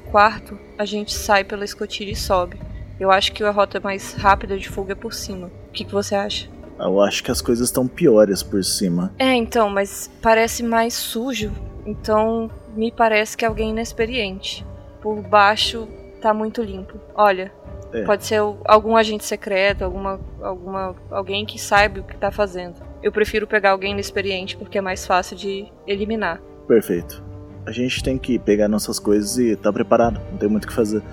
[0.77, 2.57] a gente sai pela escotilha e sobe.
[3.03, 5.47] Eu acho que a rota mais rápida de fuga é por cima.
[5.47, 6.47] O que, que você acha?
[6.79, 9.13] Eu acho que as coisas estão piores por cima.
[9.19, 11.51] É, então, mas parece mais sujo.
[11.85, 14.65] Então, me parece que é alguém inexperiente.
[15.01, 15.85] Por baixo
[16.21, 16.97] tá muito limpo.
[17.13, 17.51] Olha,
[17.91, 18.03] É.
[18.05, 22.75] pode ser algum agente secreto, alguma, alguma alguém que saiba o que tá fazendo.
[23.03, 26.41] Eu prefiro pegar alguém inexperiente porque é mais fácil de eliminar.
[26.69, 27.21] Perfeito.
[27.65, 30.21] A gente tem que pegar nossas coisas e tá preparado.
[30.31, 31.03] Não tem muito o que fazer.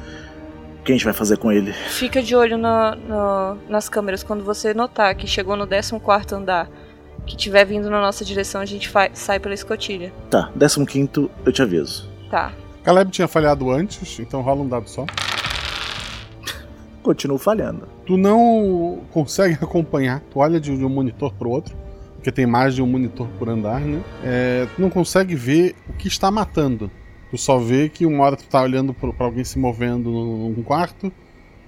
[0.80, 1.72] O que a gente vai fazer com ele?
[1.72, 6.68] Fica de olho na- na- nas câmeras quando você notar que chegou no 14 andar,
[7.26, 10.12] que tiver vindo na nossa direção, a gente sai pela escotilha.
[10.30, 10.50] Tá,
[10.86, 12.08] 15 eu te aviso.
[12.30, 12.52] Tá.
[12.82, 15.04] Caleb tinha falhado antes, então rola um dado só.
[17.02, 17.88] continuo falhando.
[18.06, 21.74] Tu não consegue acompanhar, tu olha de um monitor pro outro,
[22.14, 24.02] porque tem mais de um monitor por andar, né?
[24.22, 26.90] É, tu não consegue ver o que está matando.
[27.30, 31.12] Tu só vê que uma hora tu tá olhando para alguém se movendo num quarto,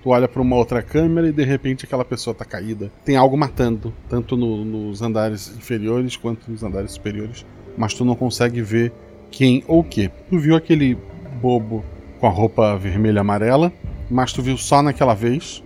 [0.03, 2.91] tu olha para uma outra câmera e de repente aquela pessoa tá caída.
[3.05, 7.47] Tem algo matando, tanto no, nos andares inferiores quanto nos andares superiores,
[7.77, 8.93] mas tu não consegue ver
[9.31, 10.11] quem ou o que.
[10.29, 10.99] Tu viu aquele
[11.41, 11.85] bobo
[12.19, 13.73] com a roupa vermelha e amarela,
[14.11, 15.63] mas tu viu só naquela vez.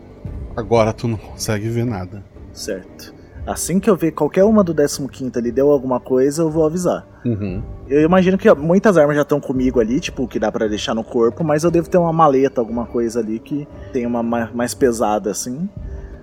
[0.55, 2.25] Agora tu não consegue ver nada.
[2.53, 3.15] Certo.
[3.47, 7.07] Assim que eu ver qualquer uma do 15 ali deu alguma coisa, eu vou avisar.
[7.27, 7.63] Uhum.
[7.89, 11.03] Eu imagino que muitas armas já estão comigo ali, tipo, que dá para deixar no
[11.03, 15.31] corpo, mas eu devo ter uma maleta, alguma coisa ali que tem uma mais pesada
[15.31, 15.69] assim.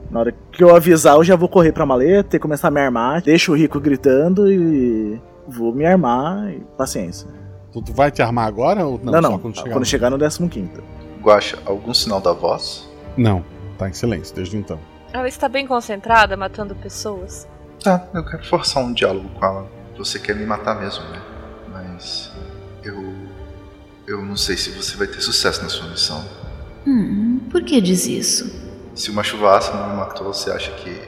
[0.09, 2.79] Na hora que eu avisar, eu já vou correr pra maleta e começar a me
[2.79, 3.21] armar.
[3.21, 7.27] Deixo o rico gritando e vou me armar e paciência.
[7.71, 9.13] Tu, tu vai te armar agora ou não?
[9.13, 9.39] Não, não.
[9.39, 10.71] Quando chegar, quando chegar no 15.
[11.21, 12.87] Guacha, algum sinal da voz?
[13.17, 13.43] Não,
[13.77, 14.79] tá em silêncio desde então.
[15.11, 17.47] Ela está bem concentrada, matando pessoas?
[17.83, 19.82] Tá, eu quero forçar um diálogo com ela.
[19.97, 21.21] Você quer me matar mesmo, né?
[21.71, 22.31] Mas.
[22.83, 23.13] Eu.
[24.05, 26.23] Eu não sei se você vai ter sucesso na sua missão.
[26.85, 28.51] Hum, por que diz isso?
[28.93, 31.01] Se uma chuvaça não me matou, você acha que.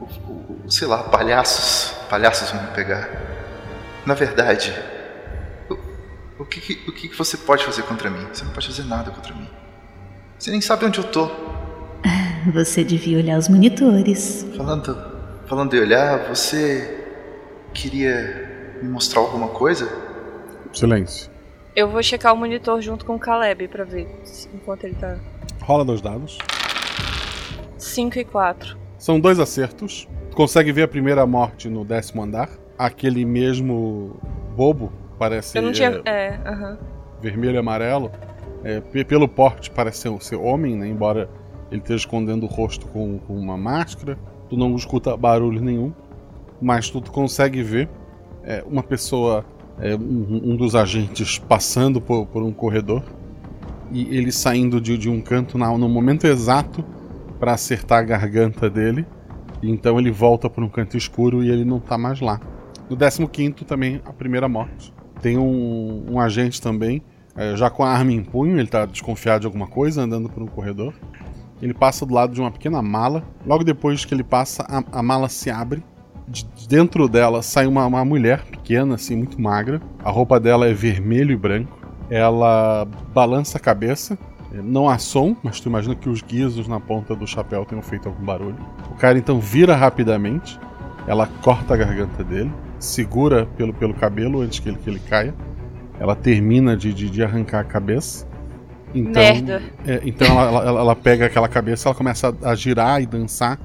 [0.00, 1.92] O, o, o, sei lá, palhaços.
[2.08, 3.08] Palhaços vão me pegar.
[4.04, 4.72] Na verdade.
[5.68, 8.26] O, o, que, o que você pode fazer contra mim?
[8.32, 9.48] Você não pode fazer nada contra mim.
[10.38, 11.30] Você nem sabe onde eu tô.
[12.52, 14.46] Você devia olhar os monitores.
[14.56, 14.96] Falando,
[15.46, 16.95] falando de olhar, você
[17.76, 19.88] queria me mostrar alguma coisa?
[20.72, 21.30] Silêncio.
[21.74, 24.08] Eu vou checar o monitor junto com o Caleb pra ver
[24.54, 25.18] enquanto ele tá.
[25.60, 26.38] Rola dois dados.
[27.76, 28.76] 5 e 4.
[28.98, 30.08] São dois acertos.
[30.30, 32.48] Tu consegue ver a primeira morte no décimo andar.
[32.78, 34.18] Aquele mesmo
[34.56, 35.56] bobo, parece.
[35.56, 36.00] Eu não tinha.
[36.04, 36.72] É, aham.
[36.72, 36.78] Uh -huh.
[37.20, 38.10] Vermelho e amarelo.
[38.64, 40.88] É, pelo porte parece ser, ser homem, né?
[40.88, 41.28] Embora
[41.70, 44.18] ele esteja escondendo o rosto com, com, uma máscara.
[44.48, 45.92] Tu não escuta barulho nenhum,
[46.60, 47.88] mas tu, consegue ver
[48.42, 49.44] é, uma pessoa,
[49.78, 53.02] é, um, um, dos agentes, passando por, por, um corredor
[53.90, 56.84] e ele saindo de, de um canto na, no momento exato
[57.38, 59.06] para acertar a garganta dele.
[59.62, 62.40] Então ele volta para um canto escuro e ele não tá mais lá.
[62.88, 62.96] No
[63.28, 64.92] 15 também, a primeira morte.
[65.20, 67.02] Tem um, um agente também,
[67.36, 70.42] é, já com a arma em punho, ele tá desconfiado de alguma coisa, andando por
[70.42, 70.94] um corredor.
[71.60, 73.22] Ele passa do lado de uma pequena mala.
[73.44, 75.82] Logo depois que ele passa, a, a mala se abre.
[76.28, 79.80] De dentro dela sai uma, uma mulher pequena, assim, muito magra.
[80.04, 81.78] A roupa dela é vermelho e branco.
[82.10, 84.18] Ela balança a cabeça.
[84.52, 88.08] Não há som, mas tu imagina que os guizos na ponta do chapéu tenham feito
[88.08, 88.56] algum barulho.
[88.90, 90.58] O cara então vira rapidamente.
[91.06, 95.34] Ela corta a garganta dele, segura pelo, pelo cabelo antes que ele, que ele caia.
[96.00, 98.26] Ela termina de, de, de arrancar a cabeça.
[98.94, 99.62] Então, Merda.
[99.86, 103.58] É, então ela, ela, ela, pega aquela cabeça, ela começa a, a girar e dançar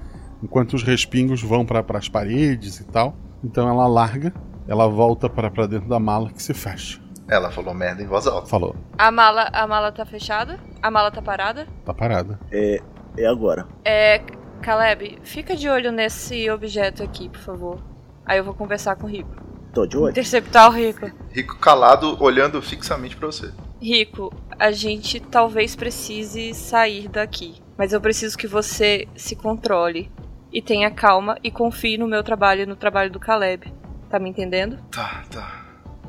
[0.43, 3.15] enquanto os respingos vão para as paredes e tal.
[3.43, 4.33] Então ela larga,
[4.67, 6.99] ela volta para dentro da mala que se fecha.
[7.27, 8.47] Ela falou merda em voz alta.
[8.47, 8.75] Falou.
[8.97, 10.59] A mala, a mala tá fechada?
[10.81, 11.65] A mala tá parada?
[11.85, 12.39] Tá parada.
[12.51, 12.81] É,
[13.17, 13.67] é agora.
[13.85, 14.21] É,
[14.61, 17.83] Caleb, fica de olho nesse objeto aqui, por favor.
[18.25, 19.33] Aí eu vou conversar com o Rico.
[19.73, 20.11] Tô de olho.
[20.11, 21.09] Interceptar o Rico.
[21.29, 23.51] Rico calado, olhando fixamente para você.
[23.81, 30.11] Rico, a gente talvez precise sair daqui, mas eu preciso que você se controle
[30.51, 33.73] e tenha calma e confie no meu trabalho e no trabalho do Caleb.
[34.09, 34.77] Tá me entendendo?
[34.91, 35.61] Tá, tá.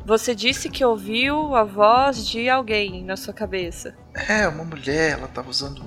[0.04, 3.94] Você disse que ouviu a voz de alguém na sua cabeça.
[4.28, 5.82] É, uma mulher, ela tava usando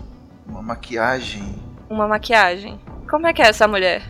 [0.48, 1.56] uma maquiagem.
[1.90, 2.80] Uma maquiagem?
[3.10, 4.02] Como é que é essa mulher?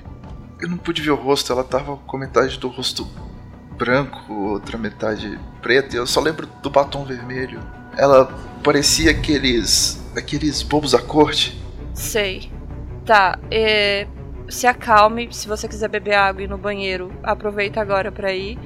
[0.62, 3.08] Eu não pude ver o rosto, ela tava com metade do rosto
[3.76, 7.60] branco, outra metade preta, e eu só lembro do batom vermelho.
[7.98, 8.26] Ela
[8.64, 10.02] parecia aqueles.
[10.16, 11.60] aqueles bobos da corte.
[11.94, 12.52] Sei.
[13.06, 14.08] Tá, é,
[14.50, 18.58] se acalme, se você quiser beber água e ir no banheiro, aproveita agora para ir.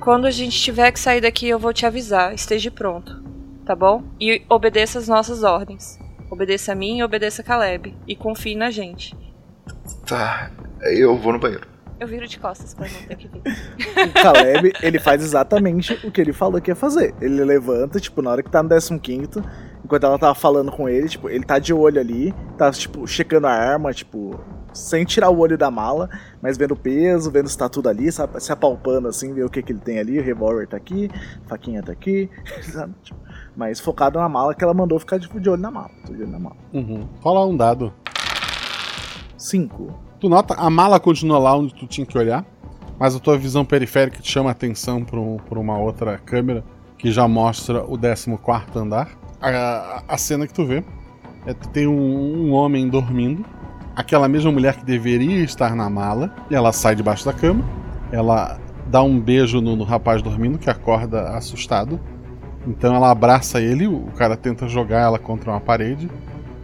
[0.00, 3.22] Quando a gente tiver que sair daqui, eu vou te avisar, esteja pronto,
[3.64, 4.04] tá bom?
[4.20, 5.98] E obedeça as nossas ordens.
[6.30, 7.94] Obedeça a mim e obedeça a Caleb.
[8.06, 9.16] E confie na gente.
[10.06, 10.50] Tá,
[10.82, 11.66] eu vou no banheiro.
[11.98, 13.40] Eu viro de costas pra não ter que vir.
[13.40, 17.14] o Caleb, ele faz exatamente o que ele falou que ia fazer.
[17.20, 19.42] Ele levanta, tipo, na hora que tá no 15
[19.82, 23.46] enquanto ela tava falando com ele, tipo, ele tá de olho ali, tá, tipo, checando
[23.46, 24.38] a arma, tipo,
[24.76, 26.08] sem tirar o olho da mala,
[26.40, 29.50] mas vendo o peso, vendo se tá tudo ali, sabe, se apalpando assim, ver o
[29.50, 31.10] que que ele tem ali, o revólver tá aqui,
[31.44, 32.30] a faquinha tá aqui,
[32.72, 32.94] sabe?
[33.02, 33.18] Tipo,
[33.56, 35.90] mas focado na mala que ela mandou ficar tipo, de olho na mala.
[36.04, 36.56] De olho na mala.
[36.72, 37.08] Uhum.
[37.20, 37.92] Rola um dado.
[39.36, 39.98] Cinco.
[40.20, 42.44] Tu nota, a mala continua lá onde tu tinha que olhar,
[42.98, 46.64] mas a tua visão periférica te chama a atenção para um, uma outra câmera
[46.98, 48.30] que já mostra o 14
[48.78, 49.10] andar.
[49.40, 50.82] A, a, cena que tu vê
[51.44, 53.44] É, tem um, um homem dormindo,
[53.96, 57.64] aquela mesma mulher que deveria estar na mala, ela sai debaixo da cama,
[58.12, 61.98] ela dá um beijo no, no rapaz dormindo, que acorda assustado.
[62.66, 66.10] Então ela abraça ele, o cara tenta jogar ela contra uma parede.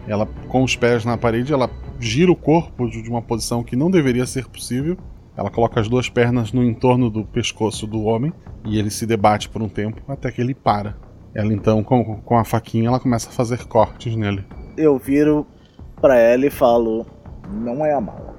[0.07, 3.91] Ela, com os pés na parede, ela gira o corpo de uma posição que não
[3.91, 4.97] deveria ser possível.
[5.37, 8.33] Ela coloca as duas pernas no entorno do pescoço do homem
[8.66, 10.97] e ele se debate por um tempo até que ele para.
[11.35, 14.45] Ela então, com, com a faquinha, ela começa a fazer cortes nele.
[14.76, 15.47] Eu viro
[16.01, 17.07] pra ela e falo:
[17.49, 18.34] Não é a mala.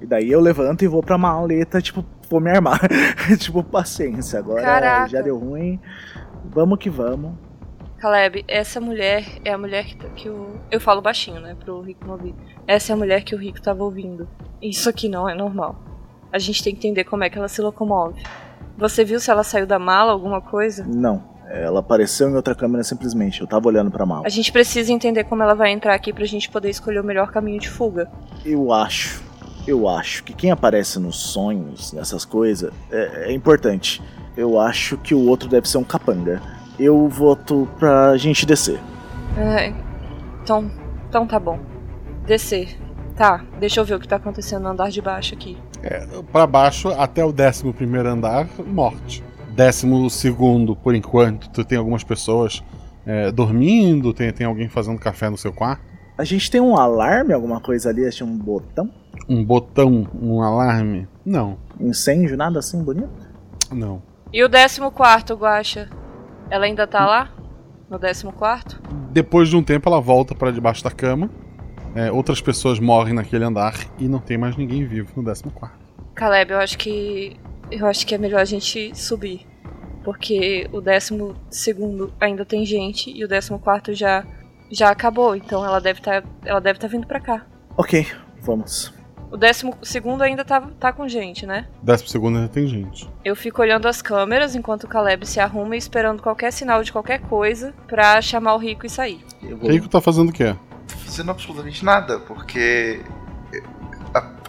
[0.00, 2.80] E daí eu levanto e vou pra maleta, tipo, vou me armar.
[3.38, 5.08] tipo, paciência, agora Caraca.
[5.08, 5.80] já deu ruim.
[6.44, 7.32] Vamos que vamos.
[7.98, 10.60] Caleb, essa mulher é a mulher que, que o.
[10.70, 11.56] Eu falo baixinho, né?
[11.58, 12.34] Pro Rico não ouvir.
[12.66, 14.28] Essa é a mulher que o Rico tava ouvindo.
[14.60, 15.76] Isso aqui não é normal.
[16.30, 18.22] A gente tem que entender como é que ela se locomove.
[18.76, 20.84] Você viu se ela saiu da mala, alguma coisa?
[20.84, 23.40] Não, ela apareceu em outra câmera simplesmente.
[23.40, 24.26] Eu tava olhando pra mala.
[24.26, 27.30] A gente precisa entender como ela vai entrar aqui pra gente poder escolher o melhor
[27.30, 28.10] caminho de fuga.
[28.44, 29.22] Eu acho,
[29.66, 34.02] eu acho que quem aparece nos sonhos, nessas coisas, é, é importante.
[34.36, 36.42] Eu acho que o outro deve ser um capanga.
[36.78, 38.78] Eu voto pra gente descer.
[39.36, 39.72] É,
[40.42, 40.70] então,
[41.08, 41.58] então tá bom.
[42.26, 42.76] Descer.
[43.16, 45.56] Tá, deixa eu ver o que tá acontecendo no andar de baixo aqui.
[45.82, 47.74] É, para baixo, até o 11
[48.06, 49.24] andar, morte.
[49.56, 52.62] 12, por enquanto, tu tem algumas pessoas
[53.06, 55.82] é, dormindo, tem, tem alguém fazendo café no seu quarto.
[56.18, 58.06] A gente tem um alarme, alguma coisa ali?
[58.06, 58.90] Acho um botão?
[59.28, 61.06] Um botão, um alarme?
[61.24, 61.58] Não.
[61.78, 63.10] Incêndio, nada assim bonito?
[63.70, 64.02] Não.
[64.32, 64.80] E o 14,
[65.34, 65.88] Guacha?
[66.50, 67.30] Ela ainda tá lá?
[67.90, 68.26] No 14?
[69.12, 71.30] Depois de um tempo, ela volta para debaixo da cama.
[71.94, 75.44] É, outras pessoas morrem naquele andar e não tem mais ninguém vivo no 14.
[76.14, 77.36] Caleb, eu acho que.
[77.70, 79.46] Eu acho que é melhor a gente subir.
[80.04, 81.18] Porque o 12
[82.20, 84.24] ainda tem gente e o 14 já,
[84.70, 85.34] já acabou.
[85.34, 87.44] Então ela deve tá, ela deve estar tá vindo pra cá.
[87.76, 88.06] Ok,
[88.40, 88.94] vamos.
[89.32, 89.66] O 12
[90.22, 91.66] ainda tá, tá com gente, né?
[91.82, 93.10] 12 ainda tem gente.
[93.24, 96.92] Eu fico olhando as câmeras enquanto o Caleb se arruma e esperando qualquer sinal de
[96.92, 99.20] qualquer coisa pra chamar o Rico e sair.
[99.60, 100.54] O Rico tá fazendo o quê?
[101.16, 103.00] fazendo absolutamente nada, porque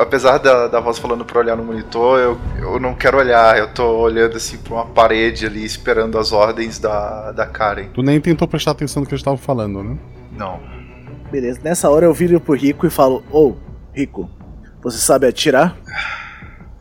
[0.03, 3.73] apesar da, da voz falando pra olhar no monitor, eu, eu não quero olhar, eu
[3.73, 7.87] tô olhando assim pra uma parede ali, esperando as ordens da, da Karen.
[7.93, 9.97] Tu nem tentou prestar atenção no que eles estavam falando, né?
[10.31, 10.59] Não.
[11.31, 13.55] Beleza, nessa hora eu viro pro Rico e falo: Ô, oh,
[13.93, 14.29] Rico,
[14.81, 15.75] você sabe atirar?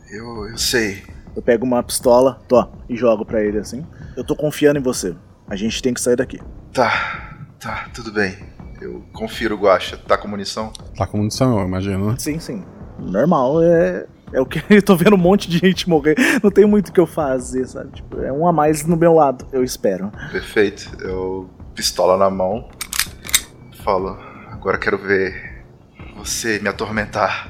[0.09, 1.03] Eu, eu sei.
[1.35, 3.85] Eu pego uma pistola, tô, e jogo pra ele assim.
[4.15, 5.15] Eu tô confiando em você.
[5.49, 6.39] A gente tem que sair daqui.
[6.73, 8.35] Tá, tá, tudo bem.
[8.81, 9.97] Eu confiro o Guacha.
[9.97, 10.71] Tá com munição?
[10.95, 12.19] Tá com munição, eu imagino.
[12.19, 12.63] Sim, sim.
[12.99, 14.05] Normal, é.
[14.33, 16.15] É o que eu tô vendo um monte de gente morrer.
[16.43, 17.91] Não tem muito o que eu fazer, sabe?
[17.93, 20.11] Tipo, é um a mais no meu lado, eu espero.
[20.31, 20.97] Perfeito.
[21.01, 22.67] Eu pistola na mão.
[23.83, 24.17] Falo,
[24.51, 25.63] agora quero ver
[26.17, 27.49] você me atormentar.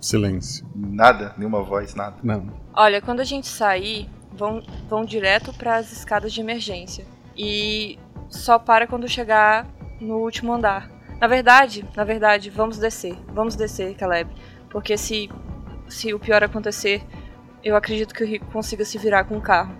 [0.00, 0.66] Silêncio.
[0.74, 1.34] Nada?
[1.36, 2.16] Nenhuma voz, nada?
[2.22, 2.52] Não.
[2.74, 7.04] Olha, quando a gente sair, vão, vão direto para as escadas de emergência.
[7.36, 9.66] E só para quando chegar
[10.00, 10.90] no último andar.
[11.20, 13.16] Na verdade, na verdade, vamos descer.
[13.32, 14.30] Vamos descer, Caleb.
[14.70, 15.30] Porque se,
[15.88, 17.02] se o pior acontecer,
[17.62, 19.74] eu acredito que o Rico consiga se virar com o carro.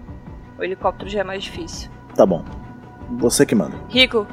[0.58, 1.90] O helicóptero já é mais difícil.
[2.14, 2.44] Tá bom.
[3.18, 3.76] Você que manda.
[3.88, 4.26] Rico,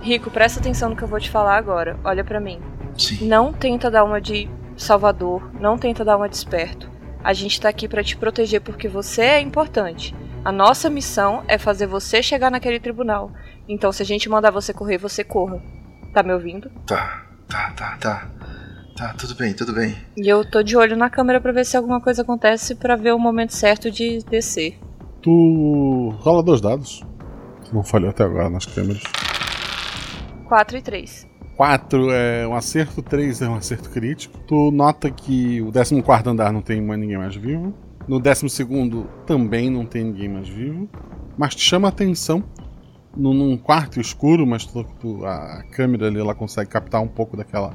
[0.00, 1.98] Rico, presta atenção no que eu vou te falar agora.
[2.04, 2.60] Olha para mim.
[2.96, 3.26] Sim.
[3.28, 6.90] Não tenta dar uma de Salvador, não tenta dar uma de esperto.
[7.22, 10.14] A gente tá aqui para te proteger porque você é importante.
[10.44, 13.32] A nossa missão é fazer você chegar naquele tribunal.
[13.68, 15.60] Então, se a gente mandar você correr, você corra.
[16.14, 16.70] Tá me ouvindo?
[16.86, 18.30] Tá, tá, tá, tá.
[18.98, 19.94] Tá, tudo bem, tudo bem.
[20.16, 23.14] E eu tô de olho na câmera para ver se alguma coisa acontece para ver
[23.14, 24.76] o momento certo de descer.
[25.22, 27.04] Tu rola dois dados.
[27.72, 29.04] Não falhou até agora nas câmeras.
[30.48, 31.28] 4 e 3.
[31.56, 34.36] 4 é um acerto, 3 é um acerto crítico.
[34.48, 37.72] Tu nota que o 14 andar não tem mais ninguém mais vivo.
[38.08, 38.66] No 12
[39.24, 40.88] também não tem ninguém mais vivo.
[41.36, 42.42] Mas te chama a atenção
[43.16, 47.74] num quarto escuro, mas tu, tu, a câmera ali ela consegue captar um pouco daquela,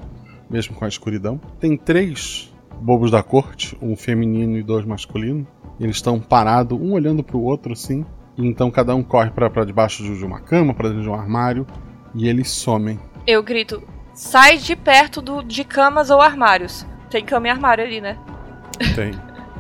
[0.50, 1.40] mesmo com a escuridão.
[1.60, 5.48] Tem três bobos da corte, um feminino e dois masculinos.
[5.80, 8.06] Eles estão parados, um olhando para o outro assim.
[8.38, 11.68] E então cada um corre para debaixo de uma cama, para dentro de um armário,
[12.16, 13.00] e eles somem.
[13.28, 13.82] Eu grito:
[14.14, 16.86] sai de perto do, de camas ou armários.
[17.10, 18.18] Tem cama e armário ali, né?
[18.96, 19.12] Tem.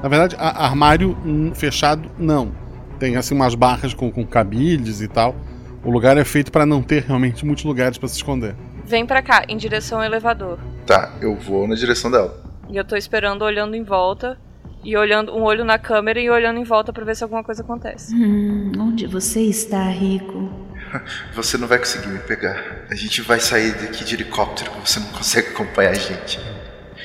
[0.01, 1.15] Na verdade, armário
[1.55, 2.51] fechado, não.
[2.99, 5.35] Tem assim umas barras com, com cabides e tal.
[5.83, 8.55] O lugar é feito para não ter realmente muitos lugares para se esconder.
[8.85, 10.59] Vem para cá, em direção ao elevador.
[10.85, 12.41] Tá, eu vou na direção dela.
[12.69, 14.37] E eu tô esperando, olhando em volta.
[14.83, 17.63] E olhando um olho na câmera e olhando em volta para ver se alguma coisa
[17.63, 18.13] acontece.
[18.13, 20.51] Hum, onde você está, Rico?
[21.33, 22.85] Você não vai conseguir me pegar.
[22.91, 24.69] A gente vai sair daqui de helicóptero.
[24.85, 26.39] Você não consegue acompanhar a gente.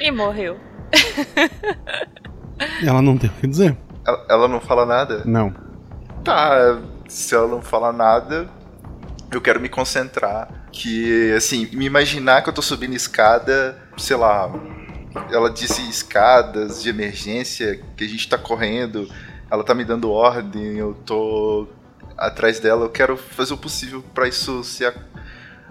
[0.01, 0.59] E morreu.
[2.85, 3.77] Ela não tem o que dizer.
[4.07, 5.23] Ela, ela não fala nada?
[5.25, 5.55] Não.
[6.25, 8.49] Tá, se ela não fala nada,
[9.31, 10.49] eu quero me concentrar.
[10.73, 14.51] Que, assim, me imaginar que eu tô subindo escada, sei lá.
[15.33, 19.09] Ela disse escadas de emergência, que a gente tá correndo,
[19.51, 21.67] ela tá me dando ordem, eu tô
[22.17, 22.85] atrás dela.
[22.85, 24.95] Eu quero fazer o possível para isso ser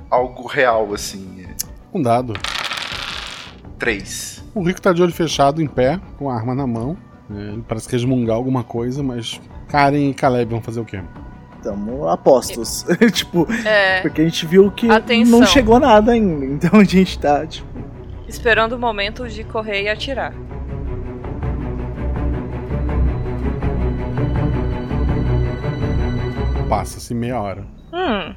[0.09, 1.45] algo real, assim.
[1.93, 2.33] Um dado.
[3.77, 4.43] Três.
[4.55, 6.97] O Rico tá de olho fechado, em pé, com a arma na mão.
[7.29, 11.01] É, Ele parece resmungar alguma coisa, mas Karen e Caleb vão fazer o quê?
[11.67, 12.85] Tamo apostos.
[13.11, 13.99] tipo, É.
[14.01, 15.39] porque a gente viu que Atenção.
[15.41, 16.45] não chegou nada ainda.
[16.67, 17.67] Então a gente tá, tipo.
[18.25, 20.33] Esperando o momento de correr e atirar.
[26.69, 27.65] Passa-se meia hora.
[27.93, 28.35] Hum.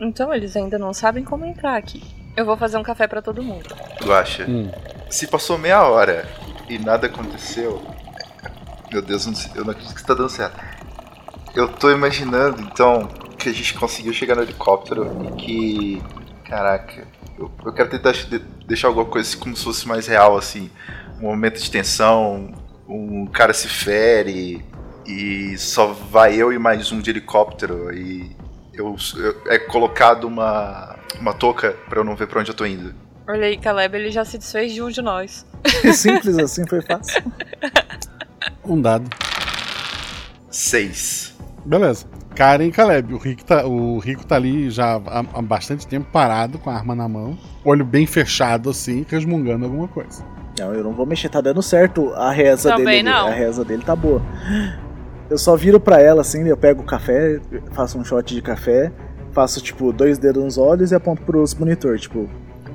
[0.00, 2.02] Então eles ainda não sabem como entrar aqui.
[2.36, 3.74] Eu vou fazer um café pra todo mundo.
[4.02, 4.70] Guaxa, Hum.
[5.10, 6.26] se passou meia hora
[6.68, 7.82] e nada aconteceu.
[8.90, 10.58] Meu Deus, eu não, acredito que isso tá dando certo.
[11.54, 13.06] Eu tô imaginando, então,
[13.38, 16.02] que a gente conseguiu chegar no helicóptero e que.
[16.48, 17.06] Caraca,
[17.38, 20.70] eu, eu quero tentar de- deixar alguma coisa assim, como se fosse mais real, assim.
[21.18, 22.52] Um momento de tensão,
[22.88, 24.64] um cara se fere
[25.06, 28.34] e só vai eu e mais um de helicóptero e
[28.72, 32.64] eu, eu- é colocado uma, uma touca pra eu não ver pra onde eu tô
[32.66, 32.94] indo.
[33.28, 35.46] Olha aí, Caleb, ele já se desfez de um de nós.
[35.94, 37.22] Simples assim, foi fácil.
[38.64, 39.08] Um dado.
[40.50, 41.31] Seis.
[41.64, 42.06] Beleza.
[42.34, 43.14] Karen e Caleb.
[43.14, 46.74] O Rico tá, o Rico tá ali já há, há bastante tempo parado, com a
[46.74, 47.36] arma na mão.
[47.64, 50.24] Olho bem fechado, assim, resmungando alguma coisa.
[50.58, 53.02] Não, eu não vou mexer, tá dando certo a reza Também dele.
[53.04, 53.28] não.
[53.28, 54.20] A reza dele tá boa.
[55.30, 57.40] Eu só viro pra ela assim, eu pego o café,
[57.72, 58.92] faço um shot de café,
[59.32, 62.28] faço tipo dois dedos nos olhos e aponto pros monitor, tipo,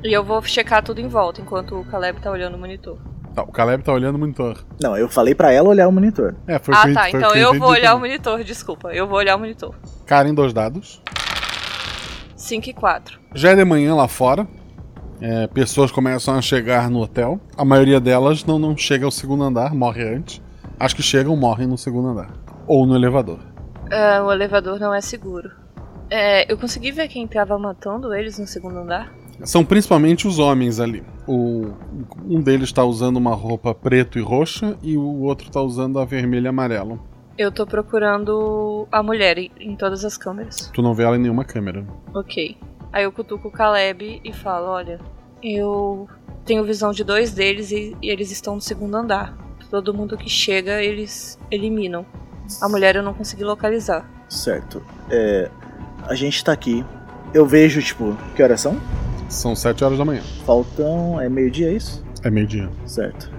[0.04, 2.98] E eu vou checar tudo em volta enquanto o Caleb tá olhando o monitor.
[3.38, 4.66] Tá, o Caleb tá olhando o monitor.
[4.82, 6.34] Não, eu falei pra ela olhar o monitor.
[6.48, 7.02] É, foi ah, o que, tá.
[7.02, 8.10] foi o Então eu vou olhar o também.
[8.10, 8.92] monitor, desculpa.
[8.92, 9.76] Eu vou olhar o monitor.
[10.08, 11.04] Karen, dois dados.
[12.36, 13.20] 5 e 4.
[13.36, 14.48] Já é de manhã lá fora.
[15.22, 17.40] É, pessoas começam a chegar no hotel.
[17.56, 20.42] A maioria delas não, não chega ao segundo andar, morre antes.
[20.80, 22.32] As que chegam morrem no segundo andar.
[22.66, 23.38] Ou no elevador.
[23.92, 25.52] É, o elevador não é seguro.
[26.10, 29.14] É, eu consegui ver quem tava matando eles no segundo andar?
[29.44, 31.04] São principalmente os homens ali.
[31.28, 31.74] O,
[32.26, 36.06] um deles tá usando uma roupa preto e roxa e o outro tá usando a
[36.06, 37.00] vermelha e amarelo.
[37.38, 40.72] Eu tô procurando a mulher em, em todas as câmeras.
[40.74, 41.86] Tu não vê ela em nenhuma câmera.
[42.14, 42.58] Ok.
[42.92, 45.00] Aí eu cutuco o Caleb e falo: Olha,
[45.44, 46.08] eu
[46.46, 49.38] tenho visão de dois deles e, e eles estão no segundo andar.
[49.70, 52.06] Todo mundo que chega, eles eliminam.
[52.62, 54.10] A mulher eu não consegui localizar.
[54.30, 54.82] Certo.
[55.12, 55.52] É,
[56.08, 56.84] a gente tá aqui.
[57.34, 58.80] Eu vejo, tipo, que horas são?
[59.30, 60.22] São sete horas da manhã.
[60.46, 61.20] Faltam.
[61.20, 62.04] É meio-dia, é isso?
[62.24, 62.70] É meio-dia.
[62.86, 63.30] Certo.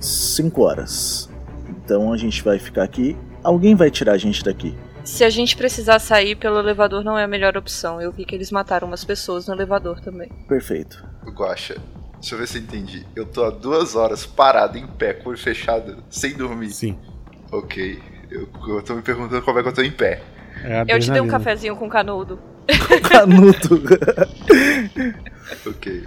[0.00, 1.30] Cinco horas.
[1.68, 3.16] Então a gente vai ficar aqui.
[3.42, 4.76] Alguém vai tirar a gente daqui.
[5.04, 8.00] Se a gente precisar sair pelo elevador, não é a melhor opção.
[8.00, 10.28] Eu vi que eles mataram umas pessoas no elevador também.
[10.48, 11.04] Perfeito.
[11.26, 11.76] Guaxa,
[12.14, 13.06] deixa eu ver se eu entendi.
[13.16, 16.70] Eu tô há duas horas parado em pé, com o olho fechado, sem dormir.
[16.70, 16.96] Sim.
[17.50, 18.00] Ok.
[18.30, 20.22] Eu, eu tô me perguntando como é que eu tô em pé.
[20.64, 22.38] É Eu te dei um cafezinho com canudo.
[23.08, 23.82] Canudo.
[25.66, 26.04] Ok.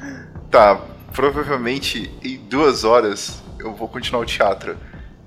[0.49, 0.79] Tá,
[1.13, 4.77] provavelmente em duas horas eu vou continuar o teatro.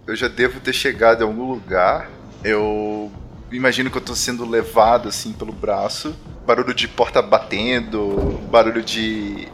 [0.06, 2.08] Eu já devo ter chegado em algum lugar.
[2.42, 3.10] Eu
[3.52, 6.14] imagino que eu tô sendo levado assim pelo braço.
[6.46, 9.48] Barulho de porta batendo, barulho de.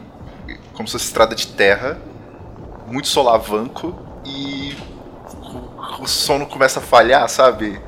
[0.73, 1.97] como se fosse estrada de terra.
[2.87, 3.93] Muito solavanco
[4.25, 4.75] e.
[6.01, 7.79] o- sono começa a falhar, sabe?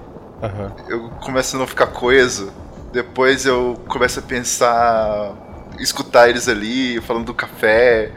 [0.41, 0.71] Aham.
[0.89, 2.51] eu começo a não ficar coeso.
[2.91, 5.35] Depois eu começo a pensar,
[5.79, 8.11] escutar eles ali falando do café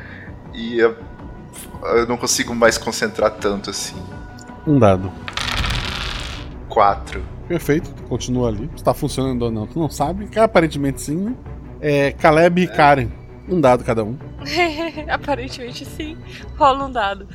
[0.55, 0.97] e eu,
[1.83, 3.97] eu não consigo mais concentrar tanto assim.
[4.67, 5.11] Um dado.
[6.69, 7.23] Quatro.
[7.49, 8.71] Perfeito, tu continua ali.
[8.77, 10.29] Se tá funcionando ou não, tu não sabe.
[10.29, 11.35] Que Aparentemente sim, né?
[11.81, 13.09] É Caleb e Karen.
[13.49, 14.17] Um dado cada um.
[15.11, 16.17] Aparentemente sim.
[16.57, 17.27] Rola um dado.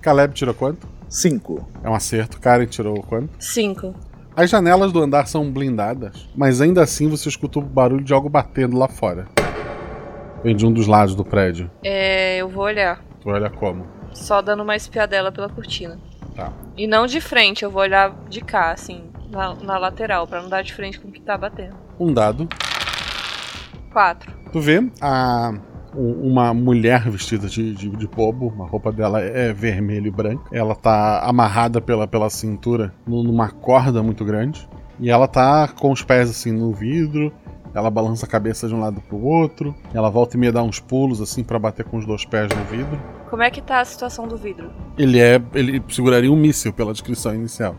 [0.00, 0.86] Caleb tirou quanto?
[1.08, 1.68] Cinco.
[1.82, 2.38] É um acerto.
[2.38, 3.30] Karen tirou quanto?
[3.40, 3.94] Cinco.
[4.38, 8.28] As janelas do andar são blindadas, mas ainda assim você escuta o barulho de algo
[8.28, 9.26] batendo lá fora.
[10.44, 11.68] Vem de um dos lados do prédio.
[11.82, 13.02] É, eu vou olhar.
[13.20, 13.84] Tu olha como.
[14.14, 15.98] Só dando uma espiadela pela cortina.
[16.36, 16.52] Tá.
[16.76, 20.48] E não de frente, eu vou olhar de cá, assim, na, na lateral, pra não
[20.48, 21.74] dar de frente com o que tá batendo.
[21.98, 22.48] Um dado.
[23.92, 24.32] Quatro.
[24.52, 25.52] Tu vê a,
[26.00, 30.44] uma mulher vestida de, de, de pobo, a roupa dela é vermelho e branco.
[30.52, 34.68] Ela tá amarrada pela, pela cintura nu- numa corda muito grande.
[35.00, 37.32] E ela tá com os pés assim no vidro,
[37.74, 40.80] ela balança a cabeça de um lado pro outro, ela volta e meia dá uns
[40.80, 42.98] pulos assim para bater com os dois pés no vidro.
[43.30, 44.70] Como é que tá a situação do vidro?
[44.96, 45.40] Ele é.
[45.54, 47.76] ele seguraria um míssil pela descrição inicial.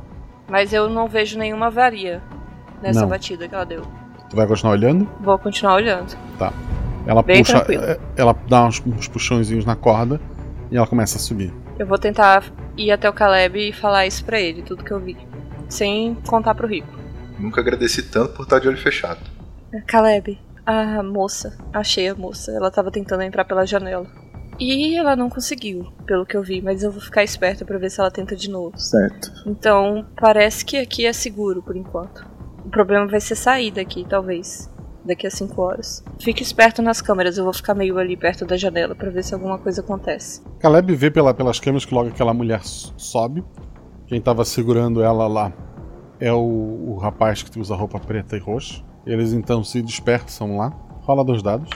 [0.47, 2.21] Mas eu não vejo nenhuma avaria
[2.81, 3.09] nessa Não.
[3.09, 3.81] batida que ela deu.
[4.29, 5.09] Tu vai continuar olhando?
[5.21, 6.15] Vou continuar olhando.
[6.37, 6.53] Tá.
[7.07, 7.53] Ela Bem puxa.
[7.57, 7.83] tranquilo.
[7.83, 10.19] é, Ela dá uns, uns puxõezinhos na corda
[10.71, 11.53] e ela começa a subir.
[11.77, 12.43] Eu vou tentar
[12.77, 15.17] ir até o Caleb e falar isso pra ele, tudo que eu vi.
[15.67, 16.87] Sem contar pro Rico.
[17.39, 19.19] Nunca agradeci tanto por estar de olho fechado.
[19.87, 22.51] Caleb, a moça, achei a moça.
[22.51, 24.05] Ela tava tentando entrar pela janela.
[24.59, 27.89] E ela não conseguiu, pelo que eu vi, mas eu vou ficar esperta pra ver
[27.89, 28.77] se ela tenta de novo.
[28.77, 29.31] Certo.
[29.45, 32.25] Então, parece que aqui é seguro por enquanto.
[32.69, 34.69] O problema vai ser sair daqui, talvez.
[35.03, 36.03] Daqui a 5 horas.
[36.19, 39.33] Fique esperto nas câmeras, eu vou ficar meio ali perto da janela pra ver se
[39.33, 40.43] alguma coisa acontece.
[40.59, 43.43] Caleb vê pela, pelas câmeras que logo aquela mulher sobe.
[44.05, 45.51] Quem tava segurando ela lá
[46.19, 46.37] é o,
[46.89, 48.83] o rapaz que usa roupa preta e roxa.
[49.03, 50.69] Eles então se dispersam lá.
[51.01, 51.71] Rola dois dados.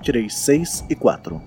[0.00, 1.38] Tirei 6 e 4.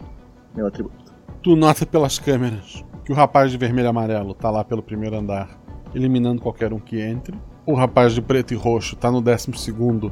[0.55, 1.11] Meu atributo.
[1.41, 5.17] Tu nota pelas câmeras que o rapaz de vermelho e amarelo tá lá pelo primeiro
[5.17, 5.49] andar,
[5.95, 7.35] eliminando qualquer um que entre.
[7.65, 10.11] O rapaz de preto e roxo tá no décimo segundo,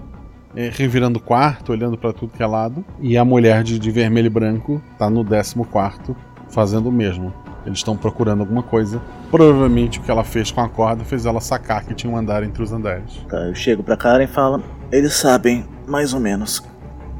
[0.55, 2.85] eh, revirando o quarto, olhando pra tudo que é lado.
[2.99, 6.15] E a mulher de, de vermelho e branco tá no décimo quarto,
[6.49, 7.33] fazendo o mesmo.
[7.65, 9.01] Eles estão procurando alguma coisa.
[9.29, 12.43] Provavelmente o que ela fez com a corda fez ela sacar que tinha um andar
[12.43, 13.17] entre os andares.
[13.29, 14.63] Tá, eu chego pra Karen e falo.
[14.91, 16.63] Eles sabem, mais ou menos,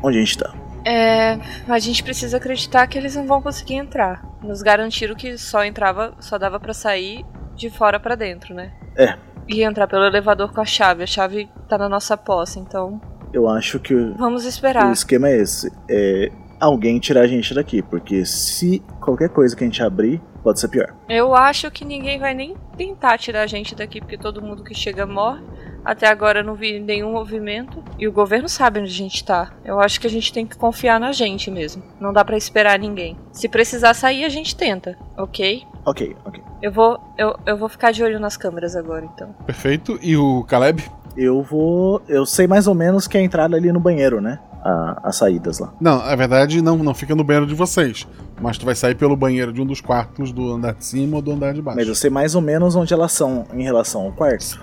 [0.02, 0.54] onde a gente tá.
[0.86, 1.38] É.
[1.68, 4.26] A gente precisa acreditar que eles não vão conseguir entrar.
[4.42, 7.24] Nos garantiram que só entrava, só dava pra sair
[7.56, 8.72] de fora pra dentro, né?
[8.98, 9.16] É.
[9.48, 11.04] E entrar pelo elevador com a chave.
[11.04, 13.00] A chave tá na nossa posse, então.
[13.34, 14.92] Eu acho que o- Vamos o esperar.
[14.92, 15.72] esquema é esse.
[15.90, 17.82] É alguém tirar a gente daqui.
[17.82, 20.94] Porque se qualquer coisa que a gente abrir, pode ser pior.
[21.10, 24.74] Eu acho que ninguém vai nem tentar tirar a gente daqui, porque todo mundo que
[24.74, 25.42] chega morre.
[25.84, 27.84] Até agora eu não vi nenhum movimento.
[27.98, 29.52] E o governo sabe onde a gente tá.
[29.66, 31.82] Eu acho que a gente tem que confiar na gente mesmo.
[32.00, 33.18] Não dá pra esperar ninguém.
[33.32, 35.64] Se precisar sair, a gente tenta, ok?
[35.86, 36.44] Ok, ok.
[36.62, 39.30] Eu vou, eu, eu vou ficar de olho nas câmeras agora, então.
[39.46, 39.98] Perfeito.
[40.02, 40.84] E o Caleb?
[41.18, 42.02] Eu vou.
[42.08, 44.40] Eu sei mais ou menos que é a entrada ali no banheiro, né?
[44.64, 45.74] A- as saídas lá.
[45.82, 48.08] Não, na verdade não, não fica no banheiro de vocês.
[48.40, 51.22] Mas tu vai sair pelo banheiro de um dos quartos do andar de cima ou
[51.22, 51.80] do andar de baixo.
[51.80, 54.60] Mas eu sei mais ou menos onde elas são em relação ao quarto.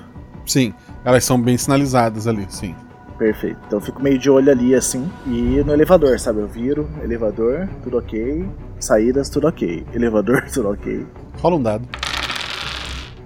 [0.47, 0.73] Sim,
[1.05, 2.75] elas são bem sinalizadas ali, sim.
[3.19, 3.59] Perfeito.
[3.67, 5.11] Então eu fico meio de olho ali assim.
[5.27, 6.41] E no elevador, sabe?
[6.41, 8.49] Eu viro, elevador, tudo ok.
[8.79, 9.85] Saídas, tudo ok.
[9.93, 11.05] Elevador, tudo ok.
[11.41, 11.89] Rola um dado.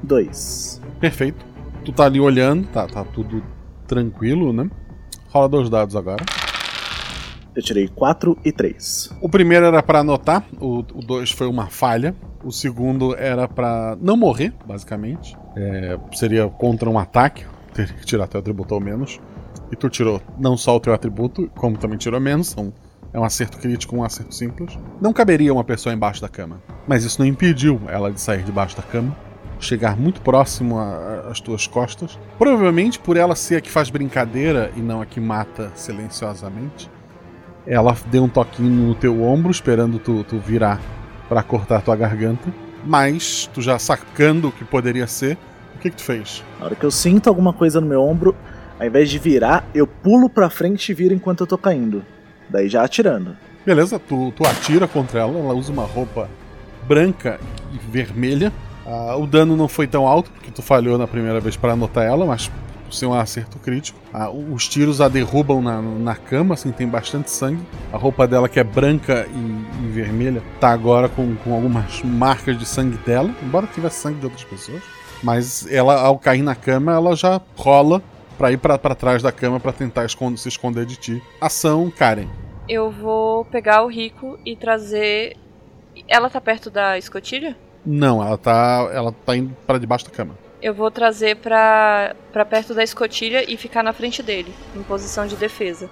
[0.03, 0.81] Dois.
[0.99, 1.45] Perfeito.
[1.85, 3.43] Tu tá ali olhando, tá, tá tudo
[3.87, 4.71] tranquilo, né?
[5.29, 6.25] Rola dois dados agora.
[7.55, 9.11] Eu tirei 4 e 3.
[9.21, 12.15] O primeiro era pra anotar, o 2 foi uma falha.
[12.43, 15.37] O segundo era pra não morrer, basicamente.
[15.55, 19.21] É, seria contra um ataque, teria que tirar teu atributo ao menos.
[19.73, 22.49] E tu tirou não só o teu atributo, como também tirou menos.
[22.49, 22.73] São,
[23.11, 24.79] é um acerto crítico, um acerto simples.
[25.01, 26.63] Não caberia uma pessoa embaixo da cama.
[26.87, 29.17] Mas isso não impediu ela de sair debaixo da cama,
[29.59, 30.79] chegar muito próximo
[31.31, 32.19] às tuas costas.
[32.39, 36.91] Provavelmente por ela ser a que faz brincadeira e não a que mata silenciosamente.
[37.67, 40.81] Ela deu um toquinho no teu ombro, esperando tu, tu virar
[41.29, 42.53] pra cortar tua garganta.
[42.85, 45.39] Mas, tu já sacando o que poderia ser,
[45.75, 46.45] o que, que tu fez?
[46.59, 48.35] Na hora que eu sinto alguma coisa no meu ombro,
[48.83, 52.05] ao invés de virar, eu pulo pra frente e viro enquanto eu tô caindo.
[52.51, 53.37] Daí já atirando.
[53.65, 56.29] Beleza, tu, tu atira contra ela, ela usa uma roupa
[56.89, 57.39] branca
[57.73, 58.53] e vermelha.
[58.85, 62.03] Ah, o dano não foi tão alto, porque tu falhou na primeira vez para anotar
[62.03, 62.51] ela, mas
[62.85, 64.01] por ser um acerto crítico.
[64.13, 67.63] Ah, os tiros a derrubam na, na cama, assim, tem bastante sangue.
[67.93, 72.59] A roupa dela, que é branca e, e vermelha, tá agora com, com algumas marcas
[72.59, 74.83] de sangue dela, embora tivesse sangue de outras pessoas.
[75.23, 78.03] Mas ela, ao cair na cama, ela já rola
[78.33, 81.23] pra ir pra pra trás da cama pra tentar esconder- se esconder de ti.
[81.41, 82.29] Ação, Karen.
[82.69, 85.37] Eu vou pegar o Rico e trazer.
[86.09, 87.57] Ela tá perto da escotilha?
[87.85, 90.39] Não, ela tá, ela tá indo pra debaixo da cama.
[90.63, 95.27] Eu vou trazer pra, pra perto da escotilha e ficar na frente dele, em posição
[95.27, 95.91] de defesa.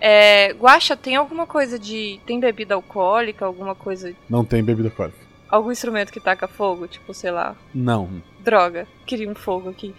[0.00, 2.20] É, Guaxa, tem alguma coisa de.
[2.26, 3.44] Tem bebida alcoólica?
[3.44, 4.12] Alguma coisa.
[4.28, 5.18] Não tem bebida alcoólica.
[5.48, 6.86] Algum instrumento que taca fogo?
[6.86, 7.54] Tipo, sei lá.
[7.74, 8.22] Não.
[8.40, 8.86] Droga.
[9.06, 9.94] Queria um fogo aqui.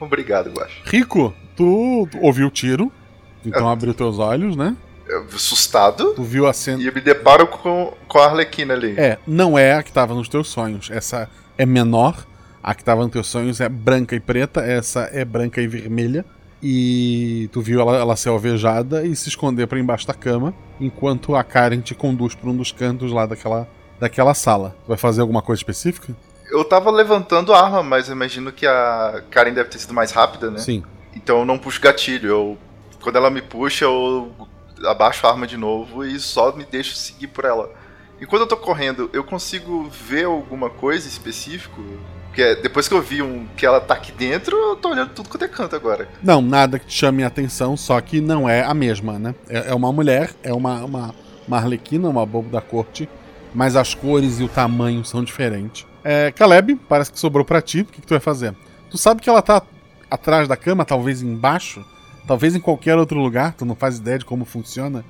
[0.04, 0.80] Obrigado, Guaxa.
[0.84, 2.90] Rico, tu ouviu o tiro,
[3.44, 4.76] então abriu teus olhos, né?
[5.06, 6.14] Eu, assustado.
[6.14, 6.80] Tu viu a cena.
[6.82, 8.94] E eu me deparo com, com a Arlequina ali.
[8.96, 10.88] É, não é a que tava nos teus sonhos.
[10.90, 11.28] Essa
[11.58, 12.26] é menor.
[12.62, 14.60] A que tava nos teus sonhos é branca e preta.
[14.60, 16.24] Essa é branca e vermelha.
[16.62, 21.34] E tu viu ela, ela ser alvejada e se esconder pra embaixo da cama, enquanto
[21.34, 23.66] a Karen te conduz pra um dos cantos lá daquela,
[23.98, 24.76] daquela sala.
[24.84, 26.14] Tu vai fazer alguma coisa específica?
[26.50, 30.12] Eu tava levantando a arma, mas eu imagino que a Karen deve ter sido mais
[30.12, 30.58] rápida, né?
[30.58, 30.82] Sim.
[31.14, 32.28] Então eu não puxo gatilho.
[32.28, 32.58] Eu,
[33.00, 34.32] quando ela me puxa, eu
[34.84, 37.70] abaixo a arma de novo e só me deixo seguir por ela.
[38.20, 41.82] E quando eu tô correndo, eu consigo ver alguma coisa específico?
[42.26, 45.28] Porque depois que eu vi um, que ela tá aqui dentro, eu tô olhando tudo
[45.28, 46.08] quanto é canto agora.
[46.22, 49.34] Não, nada que te chame a atenção, só que não é a mesma, né?
[49.48, 51.14] É, é uma mulher, é uma, uma,
[51.48, 53.08] uma arlequina, uma bobo da corte,
[53.52, 55.86] mas as cores e o tamanho são diferentes.
[56.02, 58.54] É, Caleb, parece que sobrou para ti, o que, que tu vai fazer?
[58.90, 59.62] Tu sabe que ela tá
[60.10, 61.84] atrás da cama, talvez embaixo,
[62.26, 65.04] talvez em qualquer outro lugar, tu não faz ideia de como funciona,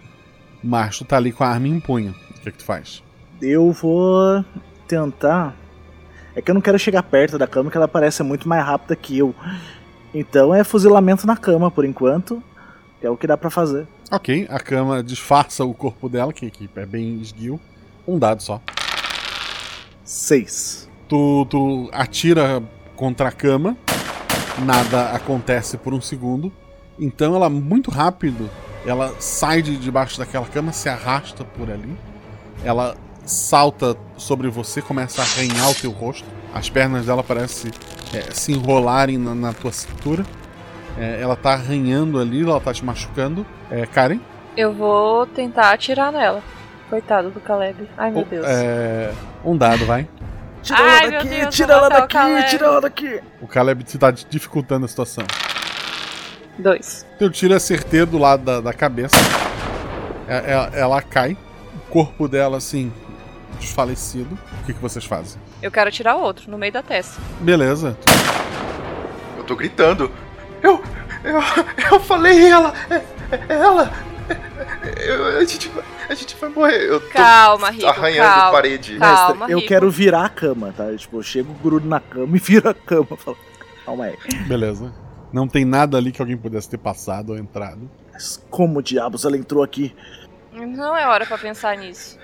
[0.63, 2.15] mas tu tá ali com a arma em punho.
[2.31, 3.03] O que, que tu faz?
[3.41, 4.45] Eu vou
[4.87, 5.57] tentar.
[6.35, 8.95] É que eu não quero chegar perto da cama, que ela parece muito mais rápida
[8.95, 9.35] que eu.
[10.13, 12.43] Então é fuzilamento na cama por enquanto.
[13.03, 13.89] É o que dá para fazer.
[14.11, 17.59] Ok, a cama disfarça o corpo dela, que, que é bem esguio.
[18.07, 18.61] Um dado só.
[20.11, 20.91] Seis.
[21.09, 22.61] Tu, tu atira
[22.97, 23.77] contra a cama,
[24.59, 26.53] nada acontece por um segundo.
[26.99, 28.51] Então ela, muito rápido,
[28.85, 31.97] ela sai de debaixo daquela cama, se arrasta por ali.
[32.65, 36.27] Ela salta sobre você, começa a arranhar o teu rosto.
[36.53, 37.71] As pernas dela parecem
[38.13, 40.27] é, se enrolarem na, na tua cintura.
[40.99, 43.47] É, ela tá arranhando ali, ela tá te machucando.
[43.71, 44.19] É, Karen?
[44.57, 46.43] Eu vou tentar atirar nela.
[46.91, 47.89] Coitado do Caleb.
[47.97, 48.45] Ai meu Deus.
[48.45, 49.13] É,
[49.45, 50.09] um dado, vai.
[50.61, 53.21] Tira Ai, ela daqui, Deus, tira ela daqui, tira ela daqui.
[53.41, 55.25] O Caleb te tá dificultando a situação.
[56.59, 57.07] Dois.
[57.17, 59.17] Teu tiro é certeiro do lado da, da cabeça.
[60.29, 61.37] É, ela, ela cai.
[61.77, 62.93] O corpo dela, assim,
[63.61, 64.37] desfalecido.
[64.61, 65.41] O que, que vocês fazem?
[65.63, 67.21] Eu quero tirar outro, no meio da testa.
[67.41, 67.97] Beleza.
[69.39, 70.11] Eu tô gritando.
[70.61, 70.83] Eu.
[71.23, 71.41] Eu,
[71.93, 72.75] eu falei ela!
[72.91, 72.95] É,
[73.33, 73.93] é ela!
[75.07, 75.71] Eu, a, gente,
[76.09, 76.85] a gente vai morrer.
[76.89, 78.99] Eu tô calma, Rico, arranhando calma, parede.
[78.99, 79.69] Calma, eu Rico.
[79.69, 80.85] quero virar a cama, tá?
[80.85, 83.17] Eu, tipo, eu chego, grudo na cama e viro a cama.
[83.17, 83.39] Falo,
[83.85, 84.17] calma aí.
[84.47, 84.93] Beleza.
[85.33, 87.89] Não tem nada ali que alguém pudesse ter passado ou entrado.
[88.13, 89.95] Mas como diabos ela entrou aqui?
[90.53, 92.19] Não é hora pra pensar nisso.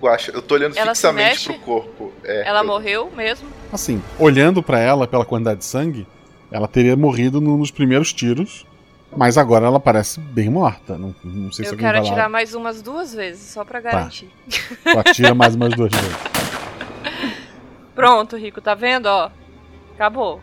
[0.00, 2.12] Guaxa, eu tô olhando Ela fixamente pro corpo.
[2.24, 3.48] É, Ela eu- morreu mesmo?
[3.72, 6.06] Assim, olhando pra ela pela quantidade de sangue,
[6.50, 8.64] ela teria morrido num dos primeiros tiros.
[9.16, 10.96] Mas agora ela parece bem morta.
[10.98, 12.28] Não, não sei se Eu alguém quero vai atirar lá.
[12.28, 14.30] mais umas duas vezes, só pra garantir.
[14.48, 16.16] Tu atira mais umas duas vezes.
[17.94, 19.06] Pronto, Rico, tá vendo?
[19.06, 19.30] Ó,
[19.94, 20.40] acabou.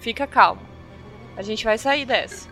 [0.00, 0.60] Fica calmo.
[1.36, 2.48] A gente vai sair dessa.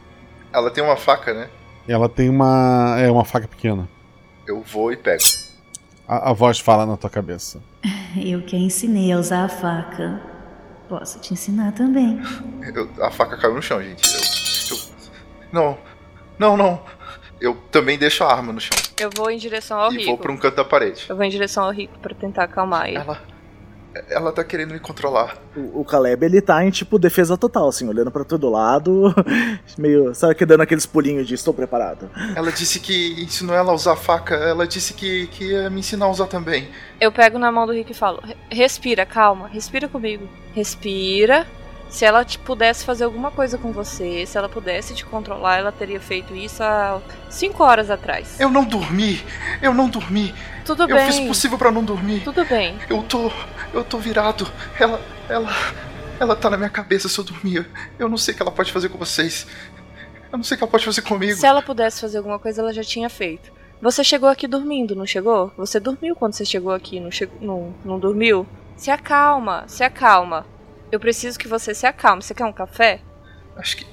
[0.53, 1.49] Ela tem uma faca, né?
[1.86, 2.97] Ela tem uma.
[2.99, 3.88] É uma faca pequena.
[4.47, 5.22] Eu vou e pego.
[6.09, 7.61] A, a voz fala na tua cabeça.
[8.16, 10.20] Eu que ensinei a usar a faca.
[10.88, 12.20] Posso te ensinar também.
[12.74, 14.03] Eu- a faca caiu no chão, gente.
[14.05, 14.32] Eu-
[15.53, 15.78] não,
[16.38, 16.82] não, não.
[17.40, 18.76] Eu também deixo a arma no chão.
[19.00, 20.11] Eu vou em direção ao e Rico.
[20.11, 21.07] vou pra um canto da parede.
[21.09, 22.98] Eu vou em direção ao Rico pra tentar acalmar ele.
[22.98, 23.20] Ela.
[24.09, 25.36] Ela tá querendo me controlar.
[25.55, 29.14] O, o Caleb, ele tá em, tipo, defesa total, assim, olhando pra todo lado,
[29.76, 32.09] meio, sabe, que dando aqueles pulinhos de estou preparado.
[32.34, 34.34] Ela disse que ensinou ela a usar a faca.
[34.34, 36.68] Ela disse que, que ia me ensinar a usar também.
[36.98, 40.26] Eu pego na mão do Rico e falo: "Re- Respira, calma, respira comigo.
[40.55, 41.46] Respira.
[41.93, 45.70] Se ela te pudesse fazer alguma coisa com você, se ela pudesse te controlar, ela
[45.70, 48.40] teria feito isso há cinco horas atrás.
[48.40, 49.22] Eu não dormi.
[49.61, 50.34] Eu não dormi.
[50.64, 51.07] Tudo eu bem.
[51.07, 52.20] fiz o possível pra não dormir.
[52.24, 52.78] Tudo bem.
[52.88, 53.30] Eu tô.
[53.74, 54.51] Eu tô virado.
[54.80, 55.03] Ela.
[55.28, 55.51] Ela.
[56.18, 57.68] Ela tá na minha cabeça se eu dormir.
[57.99, 59.47] Eu não sei o que ela pode fazer com vocês.
[60.32, 61.38] Eu não sei o que ela pode fazer comigo.
[61.38, 63.53] Se ela pudesse fazer alguma coisa, ela já tinha feito.
[63.82, 65.53] Você chegou aqui dormindo, não chegou?
[65.59, 68.47] Você dormiu quando você chegou aqui, não, chegou, não, não dormiu?
[68.78, 70.47] Se acalma, se acalma.
[70.93, 72.22] Eu preciso que você se acalme.
[72.22, 73.01] Você quer um café?
[73.57, 73.86] Acho que.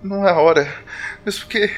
[0.00, 0.72] Não é a hora.
[1.26, 1.74] Mesmo porque.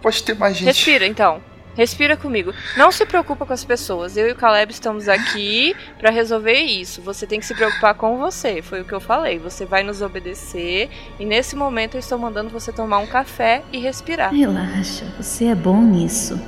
[0.00, 0.66] Pode ter mais gente.
[0.66, 1.42] Respira então.
[1.76, 2.54] Respira comigo.
[2.76, 4.16] Não se preocupa com as pessoas.
[4.16, 7.02] Eu e o Caleb estamos aqui pra resolver isso.
[7.02, 8.62] Você tem que se preocupar com você.
[8.62, 9.40] Foi o que eu falei.
[9.40, 10.88] Você vai nos obedecer.
[11.18, 14.32] E nesse momento eu estou mandando você tomar um café e respirar.
[14.32, 16.40] Relaxa, você é bom nisso.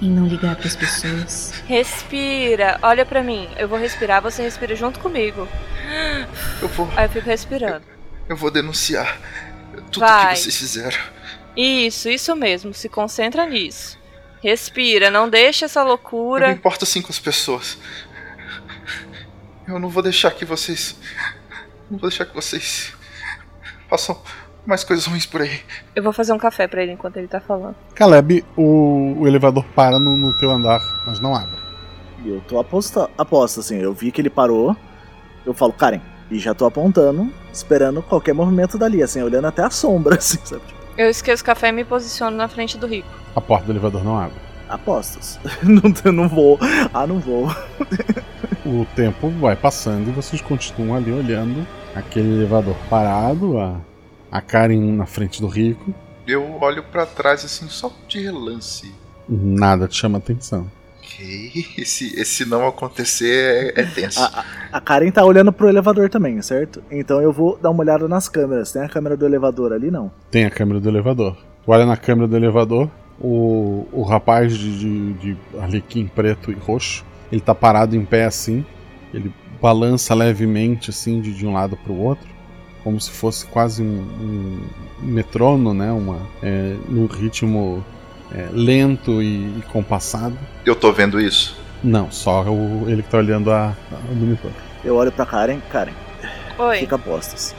[0.00, 1.52] Em não ligar para as pessoas.
[1.66, 2.78] Respira.
[2.82, 3.48] Olha pra mim.
[3.56, 5.46] Eu vou respirar, você respira junto comigo.
[6.62, 6.88] Eu vou.
[6.96, 7.84] Aí eu fico respirando.
[8.28, 9.18] Eu vou denunciar
[9.90, 10.34] tudo Vai.
[10.34, 10.98] que vocês fizeram.
[11.56, 12.72] Isso, isso mesmo.
[12.72, 13.98] Se concentra nisso.
[14.42, 16.50] Respira, não deixa essa Eu me loucura.
[16.50, 17.76] importo sim com as pessoas.
[19.68, 20.96] Eu não vou deixar que vocês.
[21.90, 22.92] Não vou deixar que vocês.
[23.88, 24.20] façam
[24.70, 25.60] mais coisas ruins por aí.
[25.94, 27.74] Eu vou fazer um café pra ele enquanto ele tá falando.
[27.94, 31.58] Caleb, o, o elevador para no, no teu andar, mas não abre.
[32.24, 34.76] E eu tô aposta, aposta, assim, eu vi que ele parou,
[35.44, 36.00] eu falo, Karen,
[36.30, 40.62] e já tô apontando, esperando qualquer movimento dali, assim, olhando até a sombra, assim, sabe?
[40.96, 43.08] Eu esqueço o café e me posiciono na frente do Rico.
[43.34, 44.38] A porta do elevador não abre.
[44.68, 45.40] Apostas.
[45.64, 46.58] não, não vou.
[46.94, 47.48] Ah, não vou.
[48.64, 53.76] o tempo vai passando e vocês continuam ali olhando aquele elevador parado, a,
[54.30, 55.94] a Karen na frente do Rico.
[56.26, 58.92] Eu olho para trás assim, só de relance.
[59.28, 60.70] Nada te chama atenção.
[60.98, 64.20] Ok, esse, esse não acontecer é, é tenso.
[64.20, 66.82] A, a, Karen tá olhando pro elevador também, certo?
[66.90, 68.72] Então eu vou dar uma olhada nas câmeras.
[68.72, 70.10] Tem a câmera do elevador ali, não?
[70.30, 71.36] Tem a câmera do elevador.
[71.64, 72.88] Tu olha na câmera do elevador,
[73.20, 78.24] o, o rapaz de, de, de arlequim preto e roxo, ele tá parado em pé
[78.24, 78.64] assim,
[79.12, 82.28] ele balança levemente assim de, de um lado para o outro,
[82.82, 84.60] como se fosse quase um, um
[85.00, 85.90] metrono, né?
[85.92, 87.84] Uma, é, no ritmo
[88.32, 90.36] é, lento e, e, compassado.
[90.64, 91.58] Eu tô vendo isso?
[91.82, 94.50] Não, só o, ele que tá olhando a, a, o monitor.
[94.84, 95.92] Eu olho pra Karen, Karen.
[96.58, 96.78] Oi.
[96.78, 97.54] Fica postos.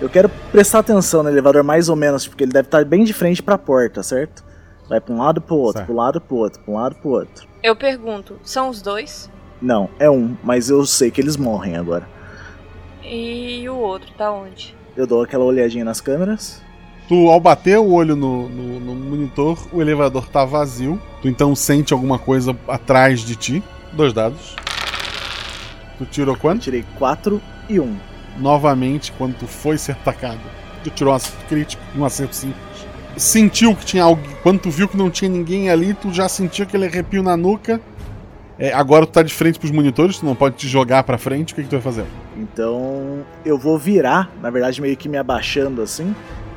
[0.00, 3.12] Eu quero prestar atenção no elevador mais ou menos, porque ele deve estar bem de
[3.12, 4.44] frente para a porta, certo?
[4.88, 5.86] Vai para um lado pro outro, certo.
[5.86, 7.46] pro lado pro outro, pro um lado pro outro.
[7.62, 9.28] Eu pergunto, são os dois?
[9.60, 12.08] Não, é um, mas eu sei que eles morrem agora.
[13.10, 14.76] E o outro tá onde?
[14.94, 16.62] Eu dou aquela olhadinha nas câmeras.
[17.08, 21.00] Tu, ao bater o olho no, no, no monitor, o elevador tá vazio.
[21.22, 23.62] Tu então sente alguma coisa atrás de ti.
[23.94, 24.56] Dois dados.
[25.96, 26.58] Tu tirou quanto?
[26.58, 27.40] Eu tirei 4
[27.70, 27.82] e 1.
[27.82, 27.96] Um.
[28.36, 30.40] Novamente, quando tu foi ser atacado,
[30.84, 32.86] tu tirou um acerto crítico e um acerto simples.
[33.16, 34.22] Sentiu que tinha algo.
[34.42, 37.80] Quando tu viu que não tinha ninguém ali, tu já sentiu aquele arrepio na nuca
[38.58, 41.52] é, agora tu tá de frente pros monitores, tu não pode te jogar pra frente,
[41.52, 42.04] o que, que tu vai fazer?
[42.36, 46.14] Então eu vou virar, na verdade meio que me abaixando assim,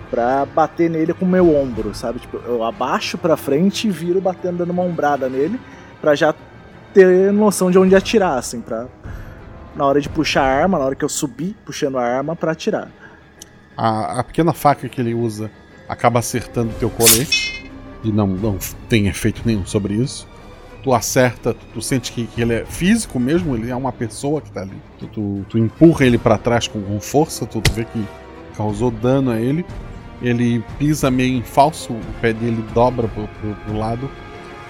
[0.09, 2.19] pra bater nele com o meu ombro, sabe?
[2.19, 5.59] Tipo, eu abaixo pra frente e viro batendo, dando uma ombrada nele,
[6.01, 6.33] pra já
[6.91, 8.87] ter noção de onde atirar, assim, pra.
[9.73, 12.51] Na hora de puxar a arma, na hora que eu subir puxando a arma pra
[12.51, 12.89] atirar.
[13.77, 15.49] A, a pequena faca que ele usa
[15.87, 17.71] acaba acertando teu colete
[18.03, 18.57] e não, não
[18.89, 20.27] tem efeito nenhum sobre isso
[20.81, 24.41] tu acerta, tu, tu sente que, que, ele é físico mesmo, ele é uma pessoa
[24.41, 24.81] que tá ali.
[24.99, 28.05] Tu, tu, tu empurra ele para trás com, com força, tu, tu vê que
[28.55, 29.65] causou dano a ele.
[30.21, 34.09] Ele pisa meio em falso, o pé dele dobra pro, pro, pro lado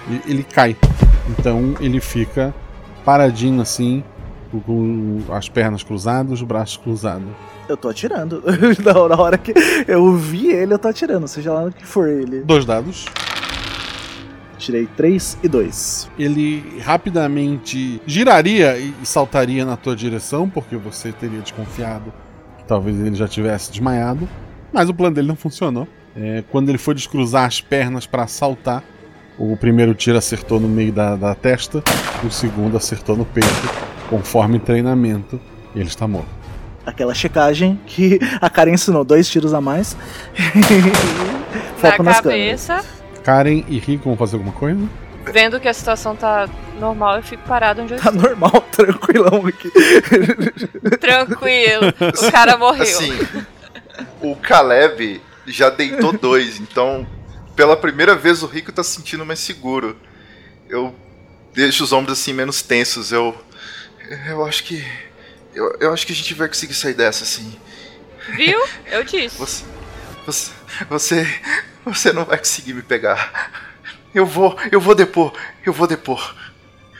[0.08, 0.76] e ele cai.
[1.28, 2.54] Então ele fica
[3.04, 4.02] paradinho assim,
[4.66, 7.28] com as pernas cruzadas, os braços cruzados.
[7.68, 8.42] Eu tô atirando.
[9.08, 9.54] Na hora que
[9.86, 12.40] eu vi ele, eu tô atirando, seja lá o que for ele.
[12.40, 13.06] Dois dados.
[14.62, 16.10] Tirei 3 e 2.
[16.16, 22.12] Ele rapidamente giraria e saltaria na tua direção, porque você teria desconfiado
[22.58, 24.28] que talvez ele já tivesse desmaiado.
[24.72, 25.88] Mas o plano dele não funcionou.
[26.14, 28.84] É, quando ele foi descruzar as pernas para saltar,
[29.36, 31.82] o primeiro tiro acertou no meio da, da testa,
[32.24, 33.48] o segundo acertou no peito,
[34.08, 35.40] conforme treinamento,
[35.74, 36.28] ele está morto.
[36.86, 39.96] Aquela checagem que a Karen ensinou, dois tiros a mais.
[41.78, 42.76] Foco na cabeça.
[42.76, 43.01] Câmeras.
[43.22, 44.88] Karen e Rico vão fazer alguma coisa?
[45.24, 46.48] Vendo que a situação tá
[46.78, 48.22] normal, eu fico parado onde eu tá estou.
[48.22, 49.70] Tá normal, tranquilão aqui.
[50.98, 52.82] Tranquilo, o cara morreu.
[52.82, 53.12] Assim,
[54.20, 57.06] o Caleb já deitou dois, então
[57.54, 59.96] pela primeira vez o Rico tá se sentindo mais seguro.
[60.68, 60.94] Eu
[61.54, 63.12] deixo os ombros assim menos tensos.
[63.12, 63.36] Eu.
[64.26, 64.84] Eu acho que.
[65.54, 67.56] Eu, eu acho que a gente vai conseguir sair dessa, assim.
[68.34, 68.58] Viu?
[68.86, 69.36] Eu disse.
[69.38, 69.64] Você.
[70.26, 70.50] Você.
[70.88, 71.40] Você.
[71.84, 73.50] Você não vai conseguir me pegar.
[74.14, 75.32] Eu vou, eu vou depor,
[75.64, 76.34] eu vou depor.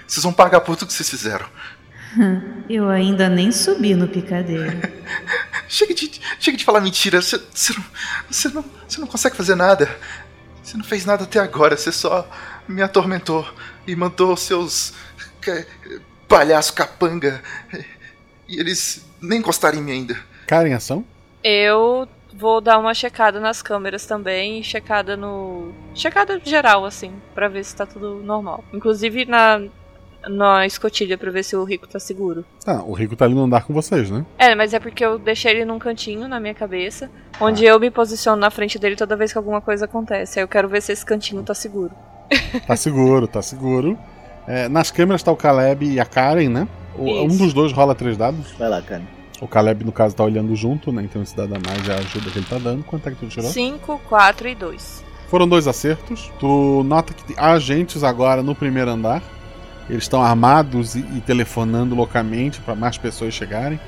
[0.06, 1.46] Vocês vão pagar por tudo que vocês fizeram.
[2.68, 4.70] Eu ainda nem subi no picadeiro.
[5.68, 7.20] chega, de, chega de falar mentira.
[7.20, 7.84] Você, você, não,
[8.30, 9.88] você, não, você não consegue fazer nada.
[10.62, 11.76] Você não fez nada até agora.
[11.76, 12.28] Você só
[12.68, 13.48] me atormentou
[13.86, 14.92] e mandou seus
[16.28, 17.42] palhaço capanga.
[18.48, 20.18] E eles nem encostaram em mim ainda.
[20.46, 21.04] Cara em ação?
[21.42, 25.72] Eu vou dar uma checada nas câmeras também, checada no.
[25.94, 28.64] checada geral, assim, para ver se tá tudo normal.
[28.72, 29.62] Inclusive na.
[30.28, 32.44] Na escotilha pra ver se o Rico tá seguro.
[32.64, 34.24] Ah, o Rico tá ali no andar com vocês, né?
[34.38, 37.10] É, mas é porque eu deixei ele num cantinho na minha cabeça,
[37.40, 37.70] onde ah.
[37.70, 40.38] eu me posiciono na frente dele toda vez que alguma coisa acontece.
[40.38, 41.90] Aí eu quero ver se esse cantinho tá seguro.
[42.68, 43.98] Tá seguro, tá seguro.
[44.46, 46.68] É, nas câmeras tá o Caleb e a Karen, né?
[46.96, 48.52] O, um dos dois rola três dados.
[48.52, 49.21] Vai lá, Karen.
[49.42, 51.02] O Caleb, no caso, tá olhando junto, né?
[51.02, 52.84] Então esse dado a mais é a ajuda que ele tá dando.
[52.84, 53.50] Quanto é que tu tirou?
[53.50, 55.04] 5, 4 e 2.
[55.26, 56.30] Foram dois acertos.
[56.38, 59.20] Tu nota que há agentes agora no primeiro andar.
[59.90, 63.80] Eles estão armados e, e telefonando loucamente para mais pessoas chegarem.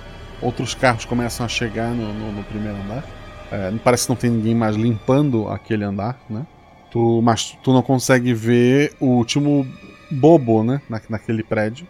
[0.43, 3.05] Outros carros começam a chegar no, no, no primeiro andar.
[3.52, 6.44] É, parece que não tem ninguém mais limpando aquele andar, né?
[6.90, 9.64] Tu, mas tu não consegue ver o último
[10.10, 10.82] bobo, né?
[10.90, 11.86] Na, naquele prédio.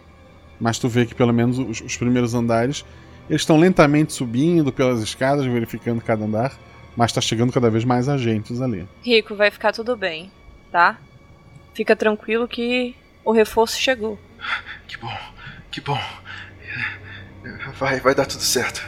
[0.59, 2.85] Mas tu vê que pelo menos os, os primeiros andares
[3.29, 6.57] eles estão lentamente subindo pelas escadas, verificando cada andar,
[6.95, 8.87] mas está chegando cada vez mais agentes ali.
[9.03, 10.31] Rico, vai ficar tudo bem,
[10.71, 10.97] tá?
[11.73, 14.19] Fica tranquilo que o reforço chegou.
[14.87, 15.17] Que bom,
[15.71, 15.99] que bom.
[17.77, 18.81] Vai, vai dar tudo certo.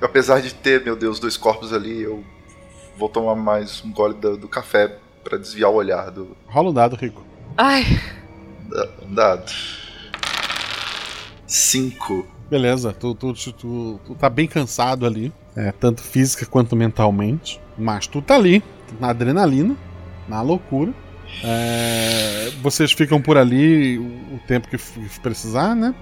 [0.00, 2.24] Apesar de ter, meu Deus, dois corpos ali, eu
[2.96, 6.36] vou tomar mais um gole do, do café para desviar o olhar do.
[6.46, 7.24] Rola o dado, Rico.
[7.56, 7.84] Ai.
[8.68, 9.52] Da, dado.
[11.46, 12.26] Cinco.
[12.52, 17.58] Beleza, tu, tu, tu, tu, tá bem cansado ali, é, tanto física quanto mentalmente.
[17.78, 18.62] Mas tu tá ali,
[19.00, 19.74] na adrenalina,
[20.28, 20.92] na loucura.
[21.42, 24.02] É, vocês ficam por ali o,
[24.34, 24.76] o tempo que
[25.22, 25.94] precisar, né?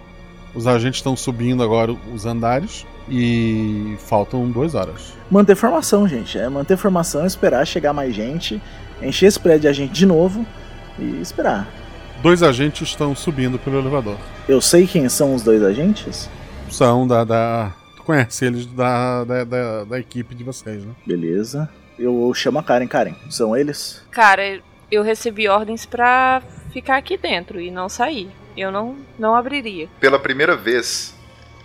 [0.52, 5.14] Os agentes estão subindo agora os andares e faltam duas horas.
[5.30, 6.36] Manter formação, gente.
[6.36, 8.60] É manter formação, esperar chegar mais gente,
[9.00, 10.44] encher esse prédio de agente de novo
[10.98, 11.68] e esperar.
[12.20, 14.16] Dois agentes estão subindo pelo elevador.
[14.48, 16.28] Eu sei quem são os dois agentes?
[16.70, 17.24] São da.
[17.24, 17.72] da...
[17.96, 20.92] Tu conhece eles da, da, da, da equipe de vocês, né?
[21.06, 21.68] Beleza.
[21.98, 22.86] Eu chamo a Karen.
[22.86, 24.02] Karen, são eles?
[24.10, 24.60] Cara,
[24.90, 26.42] eu recebi ordens pra
[26.72, 28.30] ficar aqui dentro e não sair.
[28.56, 29.88] Eu não, não abriria.
[30.00, 31.14] Pela primeira vez,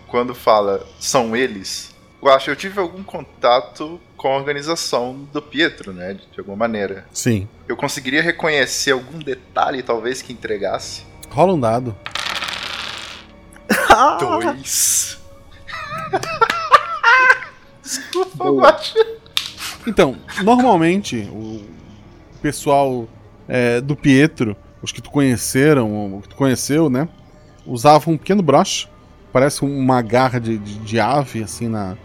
[0.07, 5.41] quando fala são eles, eu acho que eu tive algum contato com a organização do
[5.41, 6.14] Pietro, né?
[6.14, 7.06] De, de alguma maneira.
[7.11, 7.48] Sim.
[7.68, 11.06] Eu conseguiria reconhecer algum detalhe, talvez, que entregasse.
[11.30, 11.95] Rola um dado.
[14.19, 15.19] Dois.
[17.81, 19.05] Desculpa, Guacha.
[19.88, 21.61] Então, normalmente, o
[22.41, 23.07] pessoal
[23.47, 27.07] é, do Pietro, os que tu conheceram, o que tu conheceu, né?
[27.65, 28.88] Usavam um pequeno broche,
[29.31, 31.95] parece uma garra de, de, de ave, assim, na,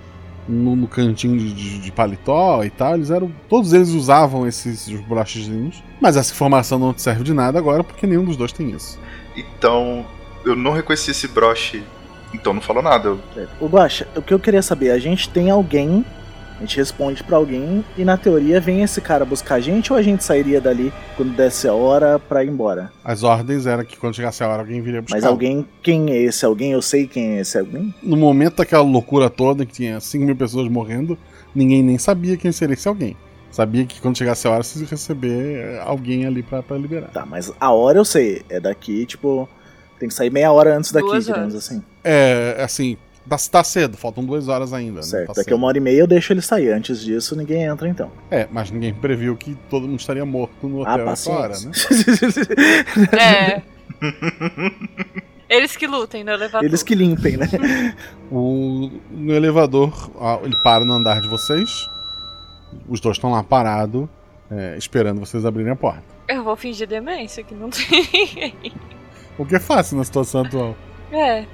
[0.48, 2.94] no, no cantinho de, de, paletó e tal.
[2.94, 3.32] Eles eram.
[3.48, 5.82] Todos eles usavam esses brochezinhos.
[6.00, 8.98] Mas essa informação não te serve de nada agora, porque nenhum dos dois tem isso.
[9.36, 10.04] Então,
[10.44, 11.82] eu não reconheci esse broche.
[12.32, 13.16] Então não falou nada.
[13.60, 16.04] O Guaxa, o que eu queria saber, a gente tem alguém
[16.60, 19.98] a gente responde para alguém e na teoria vem esse cara buscar a gente ou
[19.98, 22.92] a gente sairia dali quando desse a hora para ir embora?
[23.02, 25.16] As ordens eram que quando chegasse a hora alguém viria buscar.
[25.16, 26.72] Mas alguém, quem é esse alguém?
[26.72, 27.94] Eu sei quem é esse alguém?
[28.02, 31.16] No momento daquela loucura toda que tinha 5 mil pessoas morrendo,
[31.54, 33.16] ninguém nem sabia quem seria esse alguém.
[33.50, 37.08] Sabia que quando chegasse a hora vocês iam receber alguém ali pra, pra liberar.
[37.08, 38.42] Tá, mas a hora eu sei.
[38.50, 39.48] É daqui, tipo.
[40.00, 41.70] Tem que sair meia hora antes daqui, Duas digamos horas.
[41.70, 41.82] assim.
[42.02, 42.96] É, assim,
[43.28, 45.02] Tá, tá, cedo, faltam duas horas ainda.
[45.02, 45.56] Certo, tá daqui cedo.
[45.56, 46.72] uma hora e meia eu deixo ele sair.
[46.72, 48.10] Antes disso, ninguém entra então.
[48.28, 51.70] É, mas ninguém previu que todo mundo estaria morto no ah, hotel ah, né?
[53.16, 53.62] é.
[55.48, 56.64] Eles que lutem no elevador.
[56.64, 57.46] Eles que limpem, né?
[58.32, 60.10] o, no elevador,
[60.42, 61.88] ele para no andar de vocês.
[62.88, 64.08] Os dois estão lá parados,
[64.50, 66.02] é, esperando vocês abrirem a porta.
[66.26, 68.72] Eu vou fingir demência, que não tem ninguém.
[69.40, 70.76] O que é fácil na situação atual.
[71.10, 71.46] É,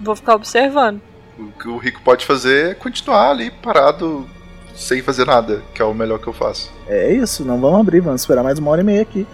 [0.00, 0.98] vou ficar observando.
[1.38, 4.26] O que o Rico pode fazer é continuar ali parado,
[4.74, 6.72] sem fazer nada, que é o melhor que eu faço.
[6.88, 9.26] É isso, não vamos abrir, vamos esperar mais uma hora e meia aqui.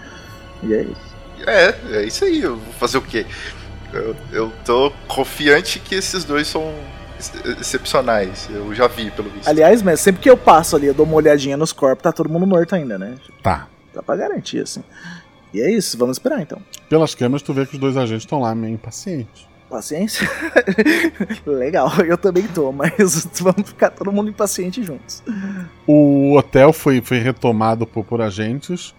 [0.60, 1.16] E é isso.
[1.46, 3.24] É, é isso aí, eu vou fazer o quê?
[3.92, 6.74] Eu, eu tô confiante que esses dois são
[7.60, 8.48] excepcionais.
[8.50, 9.46] Eu já vi, pelo visto.
[9.46, 12.28] Aliás, mas sempre que eu passo ali, eu dou uma olhadinha nos corpos, tá todo
[12.28, 13.14] mundo morto ainda, né?
[13.40, 13.68] Tá.
[13.94, 14.82] Dá pra garantir, assim.
[15.52, 16.60] E é isso, vamos esperar então.
[16.88, 19.48] Pelas câmeras, tu vê que os dois agentes estão lá meio impacientes.
[19.68, 20.28] Paciência?
[21.46, 25.22] Legal, eu também tô, mas vamos ficar todo mundo impaciente juntos.
[25.86, 28.94] O hotel foi, foi retomado por, por agentes.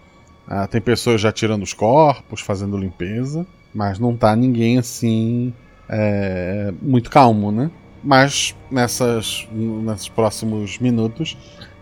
[0.46, 5.52] Ah, tem pessoas já tirando os corpos, fazendo limpeza, mas não tá ninguém assim
[5.88, 7.70] é, muito calmo, né?
[8.02, 11.36] Mas nessas, nesses próximos minutos,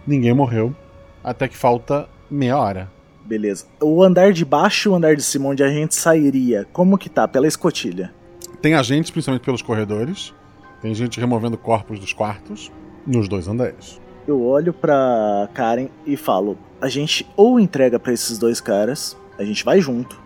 [0.07, 0.75] ninguém morreu.
[1.23, 2.91] Até que falta meia hora.
[3.31, 3.65] Beleza.
[3.81, 7.09] O andar de baixo e o andar de cima, onde a gente sairia, como que
[7.09, 7.29] tá?
[7.29, 8.13] Pela escotilha.
[8.61, 10.35] Tem agentes, principalmente pelos corredores.
[10.83, 12.73] Tem gente removendo corpos dos quartos
[13.07, 14.01] nos dois andares.
[14.27, 19.45] Eu olho pra Karen e falo: a gente ou entrega para esses dois caras, a
[19.45, 20.21] gente vai junto,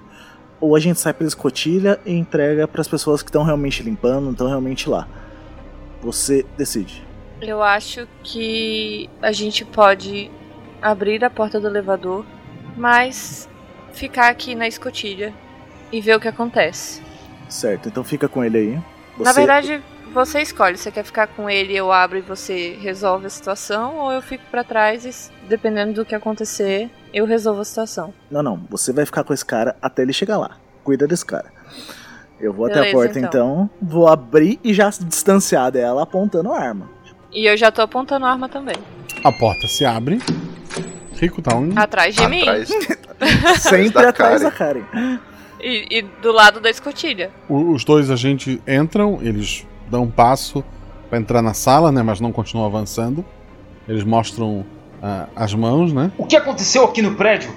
[0.59, 4.31] ou a gente sai pela escotilha e entrega para as pessoas que estão realmente limpando,
[4.31, 5.07] estão realmente lá.
[6.01, 7.07] Você decide.
[7.43, 10.31] Eu acho que a gente pode
[10.81, 12.25] abrir a porta do elevador,
[12.77, 13.49] mas
[13.93, 15.33] ficar aqui na escotilha
[15.93, 17.03] e ver o que acontece.
[17.49, 18.83] Certo, então fica com ele aí.
[19.17, 19.25] Você...
[19.25, 19.83] Na verdade,
[20.13, 20.77] você escolhe.
[20.77, 24.45] Você quer ficar com ele, eu abro e você resolve a situação, ou eu fico
[24.51, 28.15] para trás e, dependendo do que acontecer, eu resolvo a situação.
[28.31, 28.57] Não, não.
[28.71, 30.57] Você vai ficar com esse cara até ele chegar lá.
[30.83, 31.53] Cuida desse cara.
[32.41, 33.29] Eu vou Beleza, até a porta então.
[33.29, 33.71] então.
[33.81, 36.91] vou abrir e já distanciar dela apontando a arma.
[37.33, 38.77] E eu já tô apontando a arma também.
[39.23, 40.21] A porta se abre.
[41.19, 41.79] Rico tá onde?
[41.79, 42.69] Atrás de atrás.
[42.69, 42.77] mim.
[43.59, 44.85] Sempre atrás da Karen.
[45.61, 47.31] E, e do lado da escotilha.
[47.49, 50.65] os dois agentes entram, eles dão um passo
[51.09, 52.03] para entrar na sala, né?
[52.03, 53.25] Mas não continuam avançando.
[53.89, 56.11] Eles mostram uh, as mãos, né?
[56.19, 57.51] O que aconteceu aqui no prédio?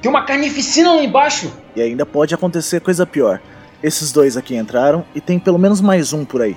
[0.00, 1.52] Tem uma carnificina lá embaixo!
[1.76, 3.40] E ainda pode acontecer coisa pior.
[3.82, 6.56] Esses dois aqui entraram e tem pelo menos mais um por aí.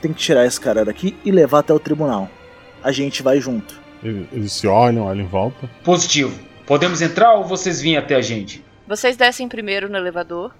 [0.00, 2.28] Tem que tirar esse cara daqui e levar até o tribunal.
[2.82, 3.81] A gente vai junto.
[4.02, 5.70] Eles se olham, olham em volta.
[5.84, 6.38] Positivo.
[6.66, 8.64] Podemos entrar ou vocês vêm até a gente?
[8.86, 10.54] Vocês descem primeiro no elevador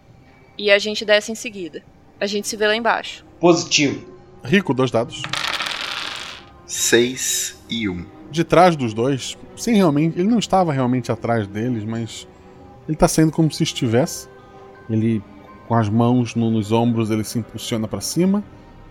[0.56, 1.82] e a gente desce em seguida.
[2.20, 3.24] A gente se vê lá embaixo.
[3.40, 4.06] Positivo.
[4.44, 5.22] Rico, dois dados.
[6.66, 7.92] 6 e 1.
[7.92, 8.06] Um.
[8.30, 12.26] De trás dos dois, sim, realmente, ele não estava realmente atrás deles, mas
[12.88, 14.28] ele está saindo como se estivesse.
[14.88, 15.22] Ele,
[15.68, 18.42] com as mãos no, nos ombros, ele se impulsiona para cima.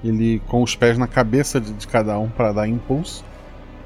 [0.03, 3.23] Ele, com os pés na cabeça de, de cada um para dar impulso.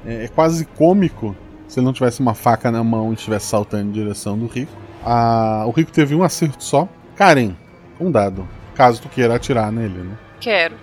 [0.06, 3.88] É, é, quase cômico se ele não tivesse uma faca na mão e estivesse saltando
[3.88, 4.72] em direção do Rico.
[5.04, 6.88] Ah, o Rico teve um acerto só.
[7.16, 7.56] Karen,
[8.00, 8.48] um dado.
[8.74, 10.16] Caso tu queira atirar nele, né?
[10.38, 10.76] Quero.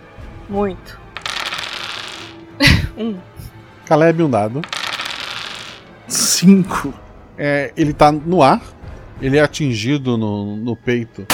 [0.50, 1.00] Muito.
[2.98, 3.18] um.
[3.86, 4.62] Caleb, um dado.
[6.06, 6.94] Cinco.
[7.38, 8.62] É, ele tá no ar.
[9.22, 11.26] Ele é atingido no, no peito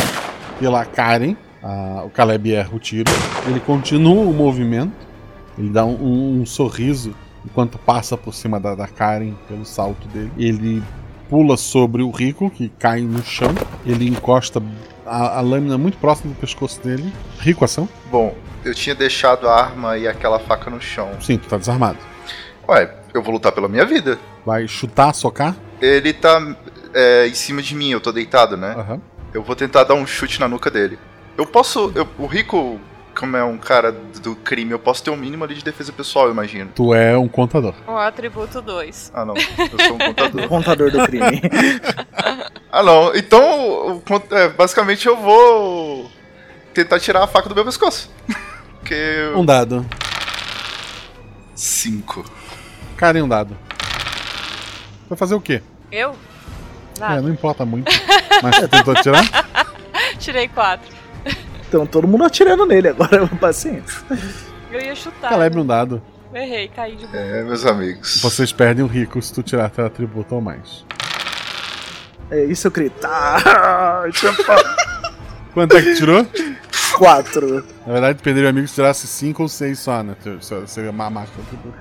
[0.59, 1.35] pela Karen.
[1.63, 3.11] Ah, o Caleb erra o tiro.
[3.47, 4.93] Ele continua o movimento.
[5.57, 7.15] Ele dá um, um, um sorriso
[7.49, 10.31] enquanto passa por cima da, da Karen pelo salto dele.
[10.37, 10.83] Ele
[11.29, 13.53] pula sobre o Rico, que cai no chão.
[13.85, 14.61] Ele encosta
[15.05, 17.13] a, a, lâmina muito próxima do pescoço dele.
[17.39, 17.87] Rico, ação?
[18.11, 21.09] Bom, eu tinha deixado a arma e aquela faca no chão.
[21.21, 21.97] Sim, tu tá desarmado.
[22.67, 24.17] Ué, eu vou lutar pela minha vida.
[24.45, 25.55] Vai chutar, socar?
[25.81, 26.55] Ele tá
[26.93, 28.75] é, em cima de mim, eu tô deitado, né?
[28.75, 29.01] Uhum.
[29.33, 30.97] Eu vou tentar dar um chute na nuca dele.
[31.37, 31.91] Eu posso.
[31.95, 32.79] Eu, o Rico,
[33.19, 36.27] como é um cara do crime, eu posso ter um mínimo ali de defesa pessoal,
[36.27, 36.71] eu imagino.
[36.73, 37.73] Tu é um contador.
[37.85, 39.11] O atributo 2.
[39.13, 39.35] Ah, não.
[39.35, 40.47] Eu sou um contador.
[40.47, 41.41] contador do crime.
[42.71, 43.13] ah, não.
[43.13, 44.01] Então,
[44.31, 46.09] é, basicamente eu vou
[46.73, 48.09] tentar tirar a faca do meu pescoço.
[48.79, 49.33] Porque.
[49.35, 49.85] Um dado.
[51.53, 52.23] Cinco.
[52.95, 53.57] Cara, um dado.
[55.09, 55.61] Vai fazer o quê?
[55.91, 56.15] Eu?
[56.97, 57.15] Nada.
[57.15, 57.91] É, não importa muito.
[58.41, 59.25] Mas você tentou atirar?
[60.19, 60.98] Tirei quatro.
[61.69, 64.01] Então todo mundo atirando nele agora, paciência.
[64.71, 65.29] Eu ia chutar.
[65.29, 66.01] Caleb um dado.
[66.33, 67.17] Errei, caí de boa.
[67.17, 68.21] É, meus amigos.
[68.21, 70.83] Vocês perdem o rico se tu tirar teu atributo ou mais.
[72.31, 73.43] É isso eu gritar.
[75.53, 76.25] Quanto é que tirou?
[76.97, 77.65] Quatro.
[77.85, 80.15] Na verdade, perderia o amigo se tirasse cinco ou seis só, né?
[80.67, 81.77] Seria uma marca do atributo.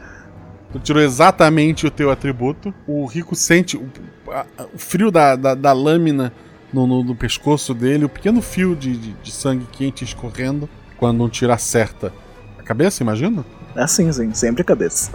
[0.72, 2.74] Tu tirou exatamente o teu atributo.
[2.86, 3.90] O Rico sente o,
[4.30, 6.32] a, o frio da, da, da lâmina
[6.72, 11.22] no, no, no, pescoço dele, o pequeno fio de, de, de, sangue quente escorrendo quando
[11.24, 12.12] um tiro acerta
[12.58, 13.44] a cabeça, imagina?
[13.74, 15.10] É assim, sim, sempre a cabeça.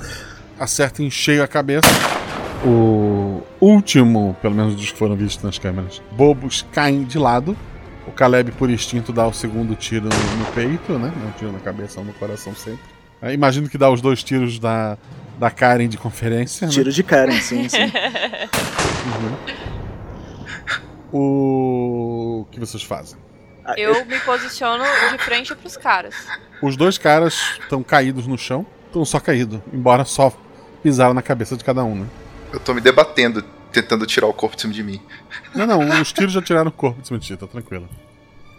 [0.60, 1.88] Acerta em cheio a cabeça.
[2.66, 7.58] O último, pelo menos dos que foram vistos nas câmeras, bobos caem de lado.
[8.08, 11.12] O Caleb, por instinto, dá o segundo tiro no, no peito, né?
[11.26, 12.94] Um tiro na cabeça ou no coração sempre.
[13.34, 14.98] Imagino que dá os dois tiros da,
[15.38, 16.68] da Karen de conferência.
[16.68, 16.92] Tiro né?
[16.92, 17.78] de Karen, sim, sim.
[17.84, 19.63] uhum.
[21.16, 23.20] O que vocês fazem?
[23.78, 26.16] Eu me posiciono de frente pros caras.
[26.60, 30.34] Os dois caras estão caídos no chão, estão só caídos, embora só
[30.82, 32.08] pisaram na cabeça de cada um, né?
[32.52, 35.00] Eu tô me debatendo, tentando tirar o corpo de cima de mim.
[35.54, 37.88] Não, não, os tiros já tiraram o corpo de cima de ti, tá tranquilo.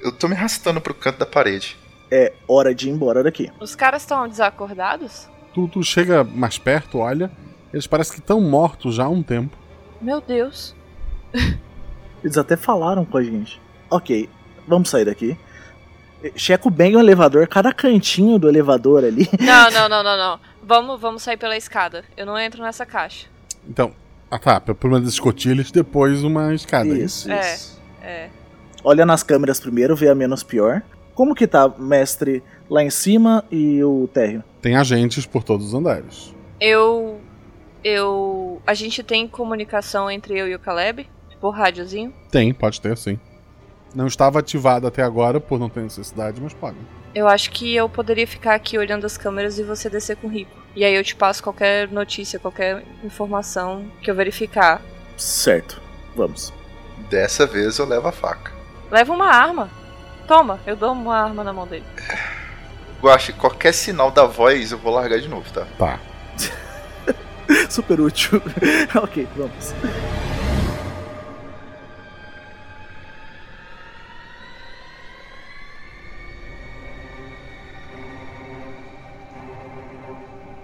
[0.00, 1.76] Eu tô me arrastando pro canto da parede.
[2.08, 3.50] É hora de ir embora daqui.
[3.58, 5.28] Os caras estão desacordados?
[5.52, 7.32] Tu, tu chega mais perto, olha.
[7.72, 9.56] Eles parecem que estão mortos já há um tempo.
[10.00, 10.74] Meu Deus.
[12.24, 13.60] Eles até falaram com a gente.
[13.90, 14.28] Ok,
[14.66, 15.36] vamos sair daqui.
[16.34, 19.28] Checo bem o elevador, cada cantinho do elevador ali.
[19.38, 20.40] Não, não, não, não, não.
[20.62, 22.02] Vamos, vamos sair pela escada.
[22.16, 23.26] Eu não entro nessa caixa.
[23.68, 23.92] Então,
[24.30, 26.88] ah tá, por uma das escotilhas, depois uma escada.
[26.88, 27.82] Isso, é, isso.
[28.02, 28.30] É.
[28.82, 30.82] Olha nas câmeras primeiro, vê a menos pior.
[31.14, 34.42] Como que tá, mestre, lá em cima e o térreo?
[34.62, 36.34] Tem agentes por todos os andares.
[36.58, 37.20] Eu.
[37.84, 38.62] Eu.
[38.66, 41.06] A gente tem comunicação entre eu e o Caleb?
[41.44, 42.14] Tipo, rádiozinho?
[42.30, 43.20] Tem, pode ter, sim.
[43.94, 46.78] Não estava ativado até agora por não ter necessidade, mas pode.
[47.14, 50.30] Eu acho que eu poderia ficar aqui olhando as câmeras e você descer com o
[50.30, 50.50] Rico.
[50.74, 54.80] E aí eu te passo qualquer notícia, qualquer informação que eu verificar.
[55.18, 55.82] Certo,
[56.16, 56.50] vamos.
[57.10, 58.50] Dessa vez eu levo a faca.
[58.90, 59.68] Leva uma arma.
[60.26, 61.84] Toma, eu dou uma arma na mão dele.
[63.02, 65.66] Guache, qualquer sinal da voz eu vou largar de novo, tá?
[65.78, 66.00] Tá.
[67.68, 68.40] Super útil.
[68.96, 69.74] ok, vamos.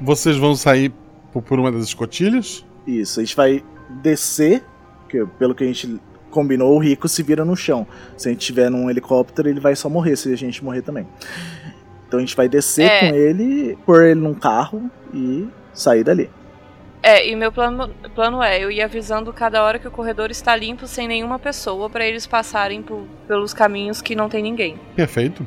[0.01, 0.93] Vocês vão sair
[1.33, 2.65] por uma das escotilhas?
[2.87, 3.63] Isso, a gente vai
[4.03, 4.65] descer,
[5.09, 6.01] que pelo que a gente
[6.31, 7.87] combinou, o Rico se vira no chão.
[8.17, 11.07] Se a gente tiver num helicóptero, ele vai só morrer se a gente morrer também.
[12.07, 13.09] Então a gente vai descer É.
[13.11, 16.31] com ele, pôr ele num carro e sair dali.
[17.03, 20.55] É, e meu plano, plano é eu ir avisando cada hora que o corredor está
[20.55, 24.79] limpo sem nenhuma pessoa para eles passarem por, pelos caminhos que não tem ninguém.
[24.95, 25.47] Perfeito.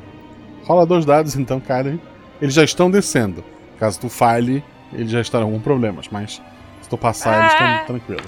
[0.64, 1.98] Rola dois dados então, Karen.
[2.42, 3.44] Eles já estão descendo.
[3.78, 6.40] Caso tu falhe, eles já estarão com problemas, mas
[6.82, 7.80] se tu passar, eles Ah.
[7.80, 8.24] estão tranquilos.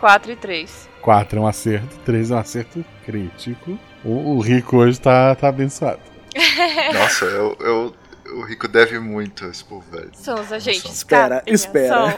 [0.00, 0.88] 4 e 3.
[1.02, 3.78] 4 é um acerto, 3 é um acerto crítico.
[4.04, 6.00] O, o Rico hoje tá, tá abençoado.
[6.94, 7.94] Nossa, eu, eu-
[8.34, 10.10] o Rico deve muito a esse povo, velho.
[10.14, 10.84] São os agentes.
[10.84, 12.14] Espera, espera.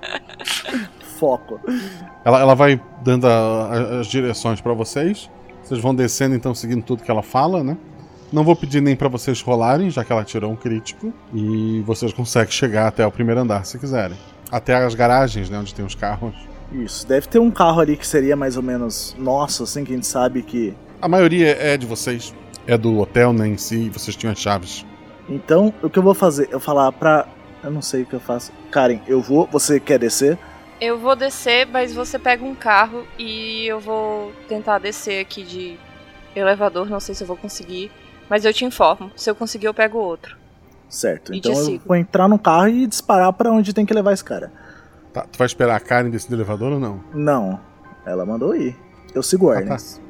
[1.18, 1.60] Foco.
[2.24, 3.30] Ela, ela vai dando a-
[3.66, 5.30] a- as direções pra vocês.
[5.62, 7.76] Vocês vão descendo então, seguindo tudo que ela fala, né?
[8.32, 11.12] Não vou pedir nem pra vocês rolarem, já que ela tirou um crítico.
[11.34, 14.16] E vocês conseguem chegar até o primeiro andar se quiserem.
[14.50, 15.58] Até as garagens, né?
[15.58, 16.34] Onde tem os carros.
[16.72, 19.94] Isso, deve ter um carro ali que seria mais ou menos nosso, assim, que a
[19.96, 20.74] gente sabe que.
[21.02, 22.32] A maioria é de vocês.
[22.66, 23.48] É do hotel, né?
[23.48, 24.86] Em si, e vocês tinham as chaves.
[25.28, 26.48] Então, o que eu vou fazer?
[26.50, 27.26] Eu falar pra.
[27.62, 28.52] Eu não sei o que eu faço.
[28.70, 29.48] Karen, eu vou.
[29.50, 30.38] Você quer descer?
[30.80, 35.78] Eu vou descer, mas você pega um carro e eu vou tentar descer aqui de
[36.34, 36.88] elevador.
[36.88, 37.90] Não sei se eu vou conseguir,
[38.30, 39.10] mas eu te informo.
[39.16, 40.36] Se eu conseguir, eu pego outro.
[40.88, 41.34] Certo.
[41.34, 41.84] E Então eu sigo.
[41.86, 44.50] vou entrar no carro e disparar pra onde tem que levar esse cara.
[45.12, 47.00] Tá, tu vai esperar a Karen descer do elevador ou não?
[47.12, 47.60] Não.
[48.06, 48.76] Ela mandou ir.
[49.14, 50.00] Eu sigo Ah, ordens.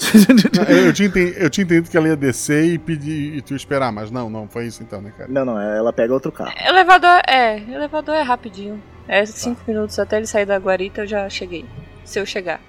[0.56, 3.42] Não, eu, eu, tinha entendido, eu tinha entendido que ela ia descer e pedir e
[3.42, 5.30] tu esperar, mas não, não foi isso então, né, cara?
[5.30, 6.50] Não, não, ela pega outro carro.
[6.58, 8.82] Elevador é, elevador é rapidinho.
[9.06, 11.66] É cinco minutos até ele sair da guarita, eu já cheguei.
[12.02, 12.60] Se eu chegar.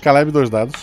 [0.00, 0.80] Caleb, dois dados.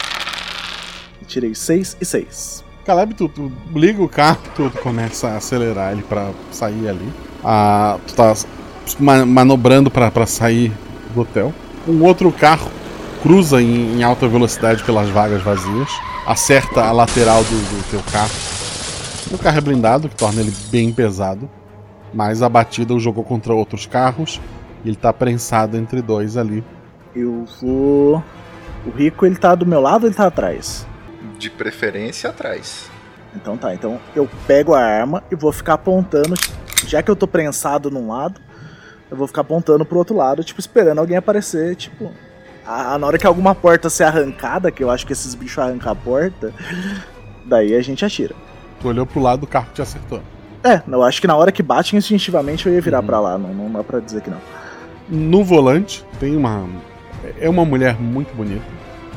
[1.28, 2.64] Tirei 6 e 6.
[2.86, 7.12] Caleb, tu, tu liga o carro, tu, tu começa a acelerar ele pra sair ali.
[7.44, 8.34] Ah, tu tá
[9.00, 10.72] ma- manobrando pra, pra sair
[11.14, 11.54] do hotel.
[11.88, 12.72] Um outro carro
[13.22, 15.90] cruza em, em alta velocidade pelas vagas vazias,
[16.26, 18.32] acerta a lateral do, do teu carro.
[19.32, 21.50] O carro é blindado, que torna ele bem pesado,
[22.14, 24.40] mas a batida o jogou contra outros carros
[24.86, 26.64] e ele tá prensado entre dois ali.
[27.14, 28.24] Eu vou.
[28.86, 30.88] O Rico, ele tá do meu lado ou ele tá atrás?
[31.38, 32.90] De preferência atrás.
[33.36, 36.34] Então tá, então eu pego a arma e vou ficar apontando.
[36.88, 38.40] Já que eu tô prensado num lado,
[39.12, 42.12] eu vou ficar apontando pro outro lado, tipo, esperando alguém aparecer, tipo.
[42.66, 45.92] a- na hora que alguma porta ser arrancada, que eu acho que esses bichos arrancam
[45.92, 46.52] a porta,
[47.46, 48.36] daí a gente atira.
[48.82, 50.22] Tu olhou pro lado do carro que te acertou.
[50.64, 53.54] É, eu acho que na hora que bate, instintivamente eu ia virar pra lá, não,
[53.54, 54.42] não dá pra dizer que não.
[55.08, 56.68] No volante tem uma.
[57.40, 58.66] É uma mulher muito bonita.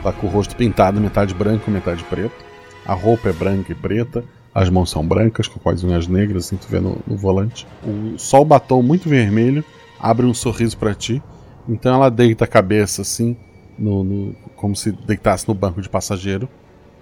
[0.02, 2.44] Tá com o rosto pintado, metade branco, metade preto.
[2.86, 4.24] A roupa é branca e preta.
[4.54, 7.66] As mãos são brancas, com quase unhas negras, assim tu vê no, no volante.
[7.84, 9.64] O sol batom muito vermelho,
[9.98, 11.22] abre um sorriso pra ti.
[11.68, 13.36] Então ela deita a cabeça assim,
[13.78, 16.48] no, no- como se deitasse no banco de passageiro.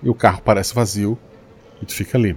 [0.03, 1.17] E o carro parece vazio.
[1.81, 2.37] E tu fica ali.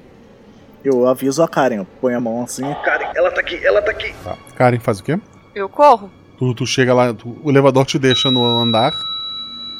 [0.83, 2.61] Eu aviso a Karen, eu ponho a mão assim.
[2.85, 4.13] Karen, ela tá aqui, ela tá aqui.
[4.23, 4.37] Tá.
[4.55, 5.19] Karen faz o quê?
[5.53, 6.09] Eu corro?
[6.37, 8.91] Tu, tu chega lá, tu- o elevador te deixa no andar.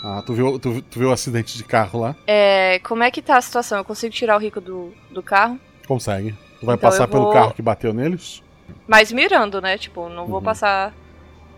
[0.03, 2.15] Ah, tu viu, tu, tu viu o acidente de carro lá?
[2.25, 3.77] É, como é que tá a situação?
[3.77, 5.59] Eu consigo tirar o Rico do, do carro?
[5.87, 6.33] Consegue.
[6.59, 8.41] Tu vai Então passar eu pelo vou- carro que bateu neles?
[8.87, 9.77] Mas mirando, né?
[9.77, 10.29] Tipo, não Uhum.
[10.29, 10.93] vou passar.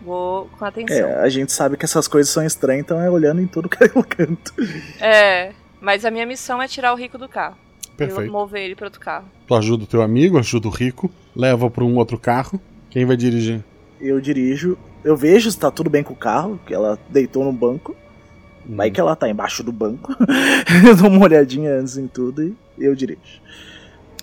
[0.02, 0.96] Vou com atenção.
[1.08, 3.82] É, a gente sabe que essas coisas são estranhas, então é olhando em tudo que
[3.82, 4.52] é o canto.
[5.00, 7.56] É, mas a minha missão é tirar o Rico do carro.
[7.96, 8.28] Perfeito.
[8.28, 9.24] E mover ele para outro carro.
[9.46, 12.60] Tu ajuda o teu amigo, ajuda o rico, leva pra um outro carro.
[12.90, 13.62] Quem vai dirigir?
[14.00, 17.52] Eu dirijo, eu vejo se tá tudo bem com o carro, que ela deitou no
[17.52, 17.94] banco.
[18.68, 20.14] Vai que ela tá embaixo do banco.
[20.86, 23.20] eu dou uma olhadinha antes em tudo e eu dirijo.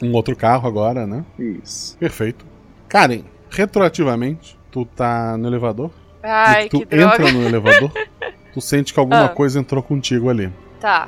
[0.01, 1.23] Um outro carro agora, né?
[1.37, 1.95] Isso.
[1.97, 2.45] Perfeito.
[2.89, 5.91] Karen, retroativamente, tu tá no elevador.
[6.23, 7.31] Ai, e tu que entra droga.
[7.31, 7.91] no elevador,
[8.53, 9.29] tu sente que alguma Ah.
[9.29, 10.51] coisa entrou contigo ali.
[10.79, 11.07] Tá.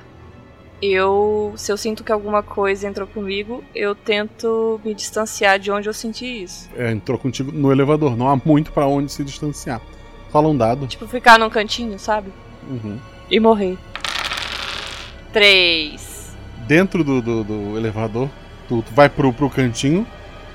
[0.82, 1.54] Eu.
[1.56, 5.94] Se eu sinto que alguma coisa entrou comigo, eu tento me distanciar de onde eu
[5.94, 6.70] senti isso.
[6.76, 9.82] É, entrou contigo no elevador, não há muito pra onde se distanciar.
[10.30, 10.86] Fala um dado.
[10.88, 12.32] Tipo, ficar num cantinho, sabe?
[12.70, 12.98] Uhum.
[13.34, 13.80] E morrer.
[15.32, 16.36] Três.
[16.68, 18.30] dentro do, do, do elevador,
[18.70, 20.06] tu, tu vai pro, pro cantinho,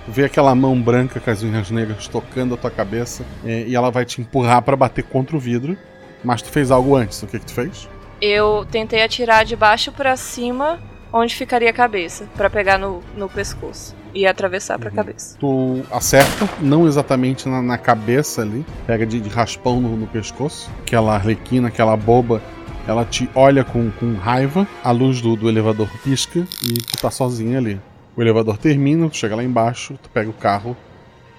[0.07, 3.75] tu vê aquela mão branca com as unhas negras tocando a tua cabeça, é, e
[3.75, 5.77] ela vai te empurrar pra bater contra o vidro.
[6.23, 7.89] Mas tu fez algo antes, o que que tu fez?
[8.21, 10.79] Eu tentei atirar de baixo pra cima,
[11.13, 15.37] onde ficaria a cabeça, pra pegar no, no pescoço e atravessar pra cabeça.
[15.39, 20.71] Tu acerta, não exatamente na, na cabeça ali, pega de, de raspão no, no pescoço,
[20.81, 22.41] aquela arlequina, aquela boba,
[22.89, 27.11] ela te olha com, com raiva, a luz do, do elevador pisca e tu tá
[27.11, 27.79] sozinha ali.
[28.17, 30.75] O elevador termina, tu chega lá embaixo, tu pega o carro,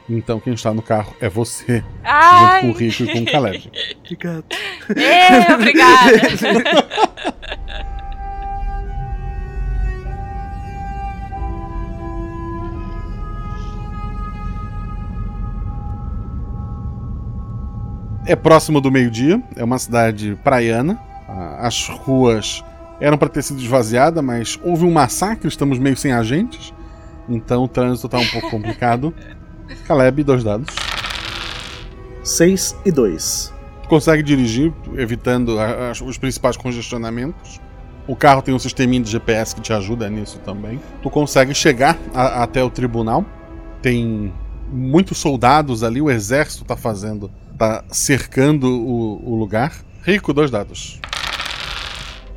[0.07, 2.61] então quem está no carro é você, Ai!
[2.61, 3.71] junto com o Rico e com o Caleb.
[4.05, 4.45] Obrigado.
[4.95, 6.11] É, obrigada.
[18.27, 21.08] É próximo do meio-dia, é uma cidade praiana.
[21.59, 22.63] As ruas
[22.99, 26.73] eram para ter sido esvaziadas, mas houve um massacre, estamos meio sem agentes.
[27.27, 29.13] Então o trânsito está um pouco complicado.
[29.87, 30.67] Caleb, dois dados.
[32.23, 33.53] 6 e 2.
[33.83, 37.59] Tu consegue dirigir, evitando a, a, os principais congestionamentos.
[38.07, 40.79] O carro tem um sisteminha de GPS que te ajuda nisso também.
[41.01, 43.25] Tu consegue chegar a, até o tribunal.
[43.81, 44.33] Tem
[44.71, 49.73] muitos soldados ali, o exército tá fazendo, tá cercando o, o lugar.
[50.03, 50.99] Rico, dois dados.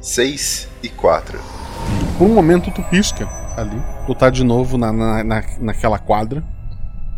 [0.03, 1.39] 6 e 4.
[2.19, 3.81] Por um momento tu pisca ali.
[4.05, 6.43] Tu tá de novo na, na, na, naquela quadra.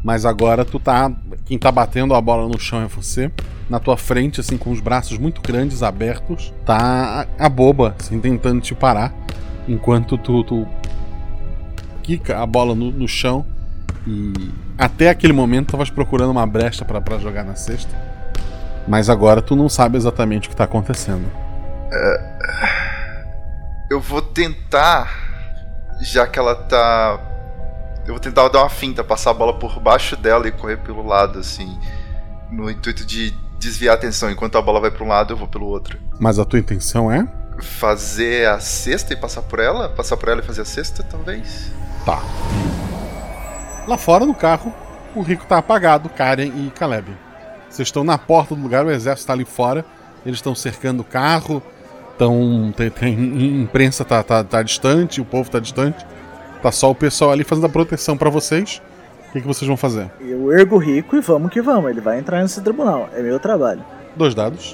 [0.05, 1.11] Mas agora tu tá.
[1.47, 3.33] Quem tá batendo a bola no chão é você.
[3.71, 8.21] Na tua frente, assim, com os braços muito grandes, abertos, tá a, a boba, assim,
[8.21, 9.15] tentando te parar.
[9.67, 10.69] Enquanto tu, tu
[12.03, 13.47] quica a bola no, no chão.
[14.07, 14.31] E
[14.77, 17.97] até aquele momento tavas procurando uma brecha para jogar na cesta.
[18.87, 21.44] Mas agora tu não sabe exatamente o que tá acontecendo.
[21.95, 23.25] É,
[23.91, 25.11] eu vou tentar,
[26.01, 27.21] já que ela tá.
[28.07, 31.07] Eu vou tentar dar uma finta, passar a bola por baixo dela e correr pelo
[31.07, 31.79] lado, assim.
[32.51, 34.31] No intuito de desviar a atenção.
[34.31, 35.99] Enquanto a bola vai para um lado, eu vou pelo outro.
[36.19, 37.27] Mas a tua intenção é?
[37.61, 39.89] Fazer a cesta e passar por ela?
[39.89, 41.71] Passar por ela e fazer a cesta, talvez?
[42.05, 42.21] Tá.
[43.87, 44.75] Lá fora no carro,
[45.15, 47.17] o Rico tá apagado, Karen e Caleb.
[47.71, 49.85] Vocês estão na porta do lugar, o exército tá ali fora.
[50.25, 51.63] Eles estão cercando o carro.
[52.15, 56.05] Então, tem, tem imprensa tá, tá, tá distante, o povo tá distante.
[56.63, 58.81] Tá só o pessoal ali fazendo a proteção para vocês.
[59.29, 60.11] O que, que vocês vão fazer?
[60.21, 61.91] Eu ergo o rico e vamos que vamos.
[61.91, 63.09] Ele vai entrar nesse tribunal.
[63.13, 63.85] É meu trabalho.
[64.17, 64.73] Dois dados.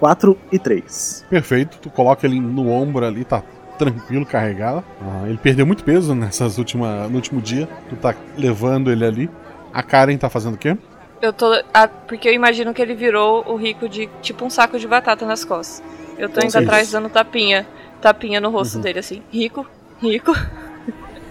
[0.00, 1.26] 4 e 3.
[1.28, 1.78] Perfeito.
[1.78, 3.42] Tu coloca ele no ombro ali, tá
[3.78, 4.82] tranquilo, carregado.
[5.00, 7.68] Ah, ele perdeu muito peso nessas última, no último dia.
[7.88, 9.30] Tu tá levando ele ali.
[9.72, 10.76] A Karen tá fazendo o quê?
[11.22, 11.52] Eu tô.
[11.72, 15.24] Ah, porque eu imagino que ele virou o rico de tipo um saco de batata
[15.24, 15.82] nas costas.
[16.18, 17.66] Eu tô indo atrás dando tapinha.
[18.00, 18.82] Tapinha no rosto uhum.
[18.82, 19.22] dele, assim.
[19.32, 19.66] Rico,
[20.00, 20.32] rico.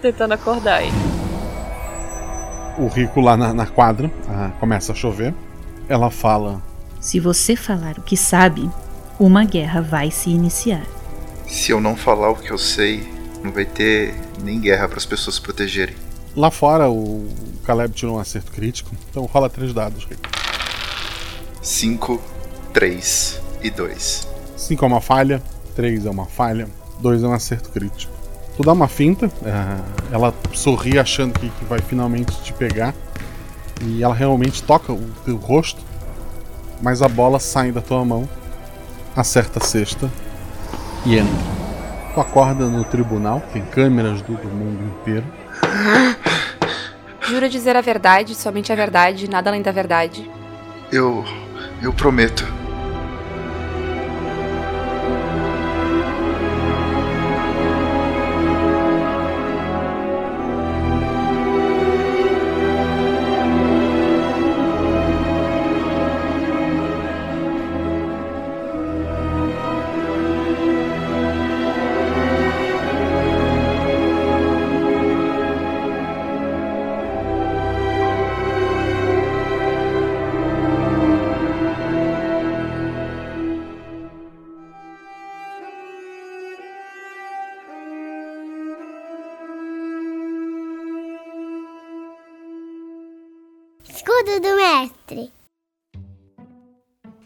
[0.03, 0.91] tentando acordar ele.
[2.77, 5.34] O rico lá na, na quadra ah, começa a chover.
[5.88, 6.61] Ela fala:
[6.99, 8.69] Se você falar o que sabe,
[9.19, 10.85] uma guerra vai se iniciar.
[11.47, 13.07] Se eu não falar o que eu sei,
[13.43, 15.95] não vai ter nem guerra para as pessoas se protegerem.
[16.35, 17.27] Lá fora, o
[17.64, 20.27] Caleb tirou um acerto crítico, então rola três dados, Rico.
[21.61, 22.19] 5,
[22.73, 24.27] 3 e 2.
[24.57, 25.43] 5 é uma falha,
[25.76, 26.68] 3 é uma falha,
[26.99, 28.11] 2 é um acerto crítico.
[28.57, 32.95] Tu dá uma finta, é, ela sorri achando que, vai finalmente te pegar,
[33.81, 35.81] e ela realmente toca o teu rosto,
[36.81, 38.27] mas a bola sai da tua mão,
[39.15, 40.10] acerta a cesta
[41.05, 41.53] e entra.
[42.14, 45.26] Tu acorda no tribunal, tem câmeras do mundo inteiro.
[47.34, 50.30] Jura dizer a verdade, somente a verdade, nada além da verdade.
[50.91, 51.26] Eu.
[51.81, 52.45] eu prometo.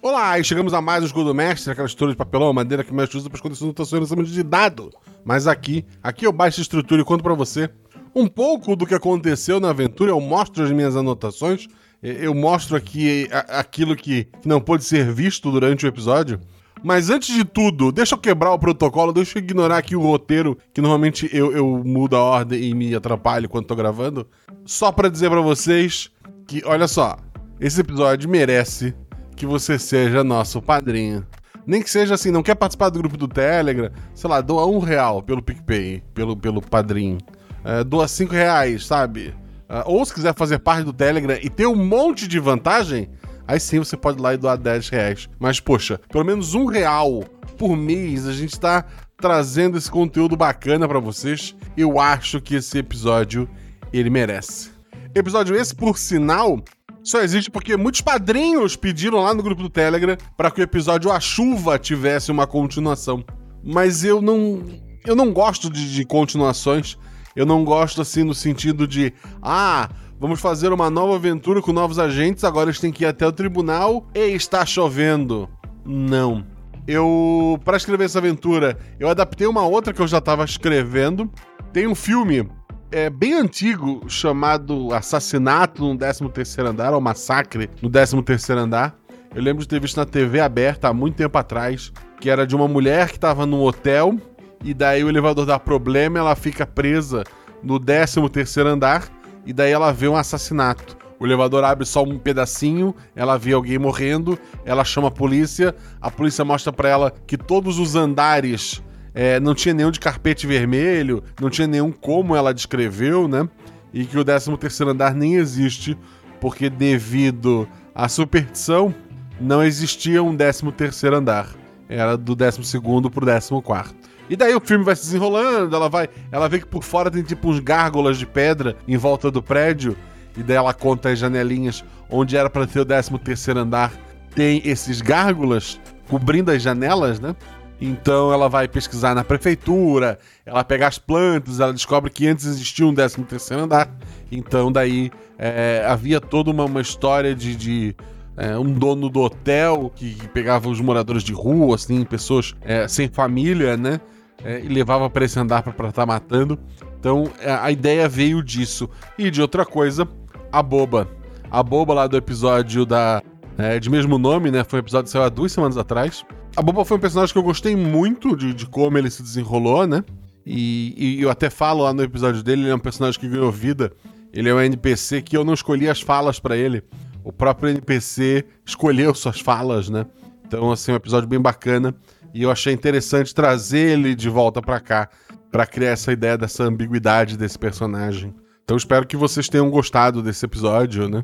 [0.10, 2.94] Olá, e chegamos a mais um Escudo do Mestre, aquela estrutura de papelão, madeira que
[2.94, 4.90] o mestre usa para esconder suas anotações no lançamento de dado.
[5.26, 7.70] Mas aqui, aqui eu baixo a estrutura e conto para você
[8.16, 11.68] um pouco do que aconteceu na aventura, eu mostro as minhas anotações,
[12.02, 16.40] eu mostro aqui aquilo que não pôde ser visto durante o episódio.
[16.82, 20.58] Mas antes de tudo, deixa eu quebrar o protocolo, deixa eu ignorar aqui o roteiro,
[20.74, 24.26] que normalmente eu, eu mudo a ordem e me atrapalho quando tô gravando.
[24.64, 26.10] Só para dizer para vocês
[26.48, 27.18] que, olha só,
[27.60, 28.96] esse episódio merece
[29.38, 31.26] que você seja nosso padrinho.
[31.66, 34.80] Nem que seja assim, não quer participar do grupo do Telegram, sei lá, doa um
[34.80, 37.20] real pelo PicPay, pelo, pelo padrinho.
[37.64, 39.36] É, doa cinco reais, sabe?
[39.70, 43.10] É, ou se quiser fazer parte do Telegram e ter um monte de vantagem,
[43.48, 45.30] aí sim você pode ir lá e doar 10 reais.
[45.40, 47.24] Mas, poxa, pelo menos um real
[47.58, 48.86] por mês a gente tá
[49.18, 51.56] trazendo esse conteúdo bacana para vocês.
[51.76, 53.48] Eu acho que esse episódio
[53.94, 54.72] ele merece.
[55.14, 56.64] Episódio esse, por sinal,
[57.08, 61.12] só existe porque muitos padrinhos pediram lá no grupo do Telegram para que o episódio
[61.12, 63.24] A Chuva tivesse uma continuação.
[63.64, 64.62] Mas eu não.
[65.06, 66.98] Eu não gosto de, de continuações.
[67.34, 69.14] Eu não gosto assim no sentido de.
[69.42, 69.90] Ah,
[70.20, 72.44] Vamos fazer uma nova aventura com novos agentes.
[72.44, 74.08] Agora eles têm que ir até o tribunal.
[74.16, 75.48] E está chovendo.
[75.86, 76.44] Não.
[76.88, 81.32] Eu, para escrever essa aventura, eu adaptei uma outra que eu já estava escrevendo.
[81.72, 82.50] Tem um filme
[82.92, 88.96] é, bem antigo chamado Assassinato no 13 Andar, ou Massacre no 13 Andar.
[89.36, 92.56] Eu lembro de ter visto na TV aberta há muito tempo atrás, que era de
[92.56, 94.18] uma mulher que estava num hotel
[94.64, 97.24] e daí o elevador dá problema, ela fica presa
[97.62, 98.20] no 13
[98.62, 99.08] andar
[99.46, 100.98] e daí ela vê um assassinato.
[101.20, 106.12] O elevador abre só um pedacinho, ela vê alguém morrendo, ela chama a polícia, a
[106.12, 108.82] polícia mostra para ela que todos os andares
[109.20, 113.50] é, não tinha nenhum de carpete vermelho, não tinha nenhum como ela descreveu, né?
[113.92, 115.98] E que o 13 terceiro andar nem existe,
[116.40, 118.94] porque devido à superstição,
[119.42, 121.50] não existia um 13 terceiro andar.
[121.90, 123.96] Era do 12 segundo pro 14 quarto.
[124.30, 126.08] E daí o filme vai se desenrolando, ela vai.
[126.32, 129.98] Ela vê que por fora tem tipo uns gárgulas de pedra em volta do prédio.
[130.38, 133.92] E daí ela conta as janelinhas onde era para ter o 13 terceiro andar.
[134.36, 137.36] Tem esses gárgulas cobrindo as janelas, né?
[137.80, 142.86] Então ela vai pesquisar na prefeitura, ela pega as plantas, ela descobre que antes existia
[142.86, 143.90] um 13 terceiro andar.
[144.32, 147.96] Então daí é, havia toda uma, uma história de, de
[148.36, 152.88] é, um dono do hotel que, que, pegava os moradores de rua, assim, pessoas é,
[152.88, 154.02] sem família, né?
[154.44, 156.60] é, e levava para esse andar para estar tá matando.
[157.00, 158.90] Então é, a ideia veio disso.
[159.18, 160.08] E de outra coisa,
[160.52, 161.08] a boba.
[161.50, 163.22] A boba lá do episódio da.
[163.58, 164.64] É, de mesmo nome, né?
[164.64, 166.24] Foi um episódio que saiu há duas semanas atrás.
[166.58, 169.86] A Boba foi um personagem que eu gostei muito de, de como ele se desenrolou,
[169.86, 170.04] né?
[170.44, 173.52] E, e, eu até falo lá no episódio dele, ele é um personagem que ganhou
[173.52, 173.94] vida.
[174.34, 176.84] Ele é um NPC que eu não escolhi as falas para ele.
[177.24, 180.08] O próprio NPC escolheu suas falas, né?
[180.48, 181.94] Então, assim, um episódio bem bacana.
[182.34, 185.10] E eu achei interessante trazer ele de volta para cá,
[185.52, 188.34] para criar essa ideia dessa ambiguidade desse personagem.
[188.64, 191.22] Então espero que vocês tenham gostado desse episódio, né?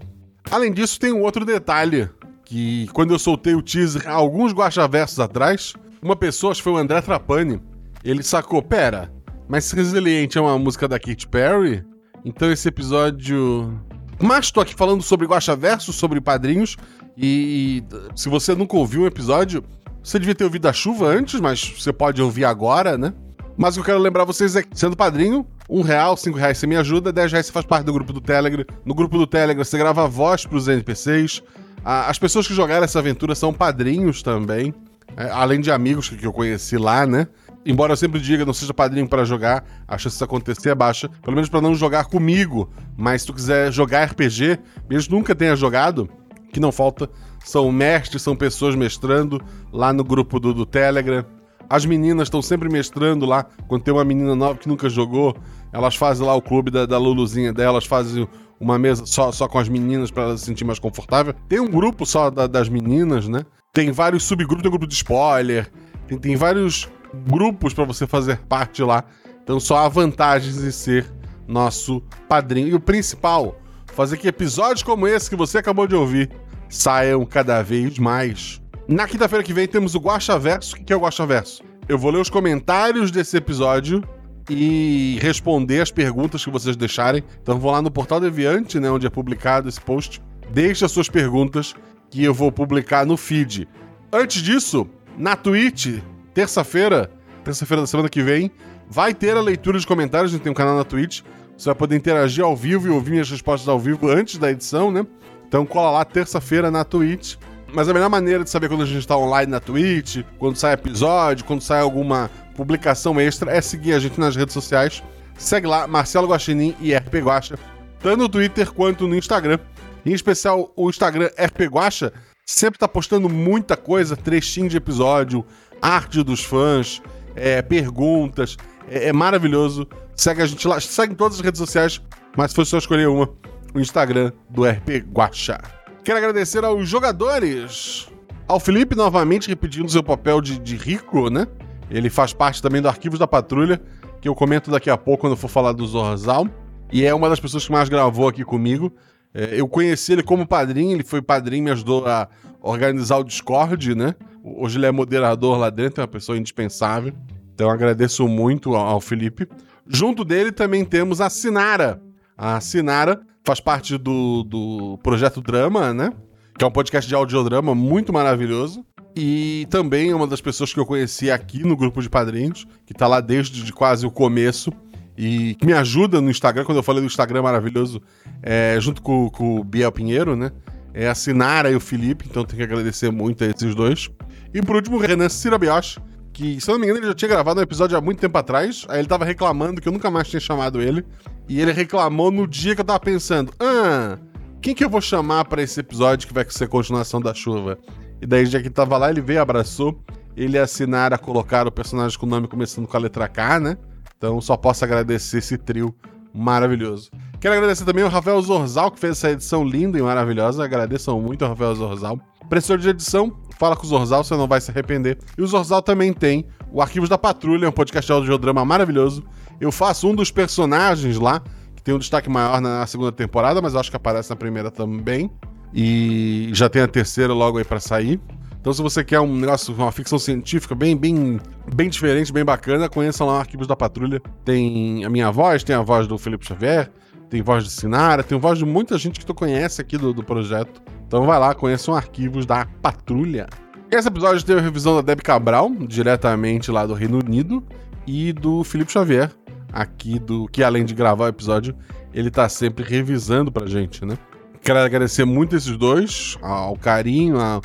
[0.51, 2.07] Além disso, tem um outro detalhe
[2.53, 5.73] que quando eu soltei o teaser alguns guachaversos atrás,
[6.03, 7.59] uma pessoa, acho que foi o André Trapani,
[8.03, 9.11] ele sacou, pera,
[9.49, 11.83] mas Resiliente é uma música da Katy Perry?
[12.23, 13.81] Então esse episódio...
[14.21, 16.77] Mas tô aqui falando sobre guachaversos, sobre padrinhos,
[17.17, 19.63] e, e se você nunca ouviu um episódio,
[20.03, 23.15] você devia ter ouvido a chuva antes, mas você pode ouvir agora, né?
[23.57, 26.59] Mas o que eu quero lembrar vocês é que, sendo padrinho, um real, cinco reais
[26.59, 28.63] você me ajuda, dez reais você faz parte do grupo do Telegram.
[28.85, 31.41] No grupo do Telegram você grava voz pros NPCs.
[31.83, 34.73] As pessoas que jogaram essa aventura são padrinhos também.
[35.17, 37.27] É, além de amigos que eu conheci lá, né?
[37.65, 41.09] Embora eu sempre diga, não seja padrinho para jogar, a chance disso acontecer é baixa.
[41.21, 42.69] Pelo menos para não jogar comigo.
[42.97, 46.09] Mas se tu quiser jogar RPG, mesmo nunca tenha jogado,
[46.51, 47.09] que não falta
[47.43, 49.41] são mestres, são pessoas mestrando
[49.71, 51.25] lá no grupo do, do Telegram.
[51.69, 53.45] As meninas estão sempre mestrando lá.
[53.67, 55.35] Quando tem uma menina nova que nunca jogou,
[55.71, 58.27] elas fazem lá o clube da, da Luluzinha delas, fazem
[58.63, 61.33] uma mesa só, só com as meninas para elas se sentir mais confortável.
[61.47, 63.45] Tem um grupo só da, das meninas, né?
[63.71, 65.69] Tem vários subgrupos, tem um grupo de spoiler,
[66.07, 66.89] tem, tem vários
[67.27, 69.03] grupos para você fazer parte lá.
[69.43, 71.11] Então só há vantagens em ser
[71.47, 72.69] nosso padrinho.
[72.69, 73.59] E o principal,
[73.93, 76.29] fazer que episódios como esse que você acabou de ouvir
[76.69, 78.61] saiam cada vez mais.
[78.87, 80.75] Na quinta-feira que vem temos o Guacha Verso.
[80.75, 81.63] O que é o Guacha Verso?
[81.87, 84.03] Eu vou ler os comentários desse episódio
[84.49, 87.23] e responder as perguntas que vocês deixarem.
[87.41, 90.21] Então vou lá no Portal Deviante, né, onde é publicado esse post.
[90.51, 91.73] Deixe as suas perguntas
[92.09, 93.67] que eu vou publicar no feed.
[94.11, 94.87] Antes disso,
[95.17, 95.99] na Twitch,
[96.33, 97.09] terça-feira,
[97.43, 98.51] terça-feira da semana que vem,
[98.89, 100.31] vai ter a leitura de comentários.
[100.31, 101.21] A gente tem um canal na Twitch.
[101.57, 104.91] Você vai poder interagir ao vivo e ouvir minhas respostas ao vivo antes da edição,
[104.91, 105.05] né?
[105.47, 107.35] Então cola lá terça-feira na Twitch.
[107.73, 110.73] Mas a melhor maneira de saber quando a gente está online na Twitch, quando sai
[110.73, 115.03] episódio, quando sai alguma publicação extra, é seguir a gente nas redes sociais.
[115.37, 117.57] Segue lá, Marcelo Guaxinim e RP Guacha,
[117.99, 119.59] tanto no Twitter quanto no Instagram.
[120.05, 122.13] Em especial, o Instagram RP Guacha
[122.45, 125.45] sempre tá postando muita coisa, trechinho de episódio,
[125.81, 127.01] arte dos fãs,
[127.35, 128.57] é, perguntas.
[128.87, 129.87] É, é, maravilhoso.
[130.15, 132.01] Segue a gente lá, segue em todas as redes sociais,
[132.37, 133.29] mas se for só escolher uma,
[133.73, 135.59] o Instagram do RP Guacha.
[136.03, 138.07] Quero agradecer aos jogadores.
[138.47, 141.47] Ao Felipe, novamente, repetindo seu papel de, de rico, né?
[141.93, 143.79] Ele faz parte também do Arquivos da Patrulha,
[144.19, 146.47] que eu comento daqui a pouco quando for falar do Zorzal.
[146.91, 148.91] E é uma das pessoas que mais gravou aqui comigo.
[149.33, 152.27] É, eu conheci ele como padrinho, ele foi padrinho, me ajudou a
[152.61, 154.15] organizar o Discord, né?
[154.43, 157.13] Hoje ele é moderador lá dentro, é uma pessoa indispensável.
[157.53, 159.47] Então agradeço muito ao, ao Felipe.
[159.87, 162.01] Junto dele também temos a Sinara.
[162.37, 166.11] A Sinara faz parte do, do Projeto Drama, né?
[166.57, 168.85] Que é um podcast de audiodrama muito maravilhoso.
[169.15, 173.07] E também uma das pessoas que eu conheci aqui no grupo de padrinhos, que tá
[173.07, 174.71] lá desde de quase o começo.
[175.15, 178.01] e que me ajuda no Instagram, quando eu falei do Instagram maravilhoso,
[178.41, 180.51] é, junto com, com o Biel Pinheiro, né?
[180.91, 184.09] É a Sinara e o Felipe, então tenho que agradecer muito a esses dois.
[184.53, 185.99] E por último, o Renan Cirabioche,
[186.31, 188.37] que, se eu não me engano, ele já tinha gravado um episódio há muito tempo
[188.37, 188.85] atrás.
[188.89, 191.05] Aí ele tava reclamando que eu nunca mais tinha chamado ele.
[191.47, 194.17] E ele reclamou no dia que eu tava pensando: ah,
[194.61, 197.77] quem que eu vou chamar para esse episódio que vai ser continuação da chuva?
[198.23, 200.01] E daí, já que ele tava lá, ele veio, abraçou.
[200.33, 203.77] Ele assinaram a colocar o personagem com o nome começando com a letra K, né?
[204.17, 205.93] Então só posso agradecer esse trio
[206.33, 207.11] maravilhoso.
[207.41, 210.63] Quero agradecer também ao Rafael Zorzal, que fez essa edição linda e maravilhosa.
[210.63, 212.17] Agradeço muito ao Rafael Zorzal.
[212.47, 215.17] Professor de edição, fala com o Zorzal, você não vai se arrepender.
[215.37, 219.21] E o Zorzal também tem o Arquivos da Patrulha, um podcast de audiodrama maravilhoso.
[219.59, 221.41] Eu faço um dos personagens lá,
[221.75, 224.71] que tem um destaque maior na segunda temporada, mas eu acho que aparece na primeira
[224.71, 225.29] também.
[225.73, 228.19] E já tem a terceira logo aí para sair.
[228.61, 231.39] Então, se você quer um negócio, uma ficção científica bem, bem,
[231.75, 234.21] bem diferente, bem bacana, conheça lá Arquivos da Patrulha.
[234.45, 236.89] Tem a minha voz, tem a voz do Felipe Xavier,
[237.29, 240.23] tem voz de Sinara, tem voz de muita gente que tu conhece aqui do, do
[240.23, 240.81] projeto.
[241.05, 243.47] Então vai lá, conheçam arquivos da Patrulha.
[243.91, 247.61] Esse episódio teve a revisão da Deb Cabral, diretamente lá do Reino Unido,
[248.07, 249.29] e do Felipe Xavier,
[249.71, 250.47] aqui do.
[250.47, 251.75] que além de gravar o episódio,
[252.13, 254.17] ele tá sempre revisando pra gente, né?
[254.63, 257.61] Quero agradecer muito esses dois, ao carinho, ao,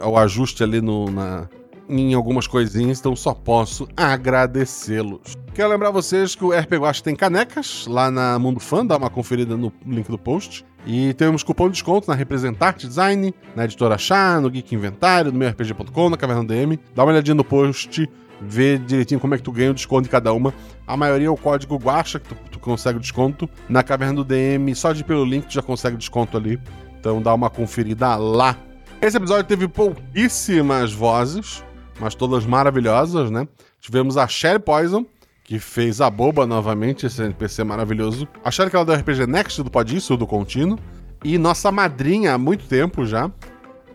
[0.00, 1.48] ao ajuste ali no, na,
[1.88, 5.36] em algumas coisinhas, então só posso agradecê-los.
[5.52, 9.10] Quero lembrar vocês que o RP Guacha tem canecas lá na Mundo Fã, dá uma
[9.10, 10.64] conferida no link do post.
[10.86, 15.38] E temos cupom de desconto na Representarte Design, na Editora Chá, no Geek Inventário, no
[15.38, 16.78] meu RPG.com, na Caverna DM.
[16.94, 18.08] Dá uma olhadinha no post,
[18.40, 20.54] vê direitinho como é que tu ganha o desconto de cada uma.
[20.86, 23.48] A maioria é o código Guacha, que tu, tu consegue desconto.
[23.68, 26.60] Na Caverna do DM, só de ir pelo link tu já consegue desconto ali.
[26.98, 28.56] Então dá uma conferida lá.
[29.00, 31.64] Esse episódio teve pouquíssimas vozes,
[31.98, 33.48] mas todas maravilhosas, né?
[33.80, 35.06] Tivemos a Sherry Poison,
[35.42, 38.28] que fez a boba novamente, esse NPC maravilhoso.
[38.44, 40.78] A Sherry que ela do RPG Next, do Pode Isso, do Contínuo.
[41.24, 43.30] E nossa madrinha há muito tempo já.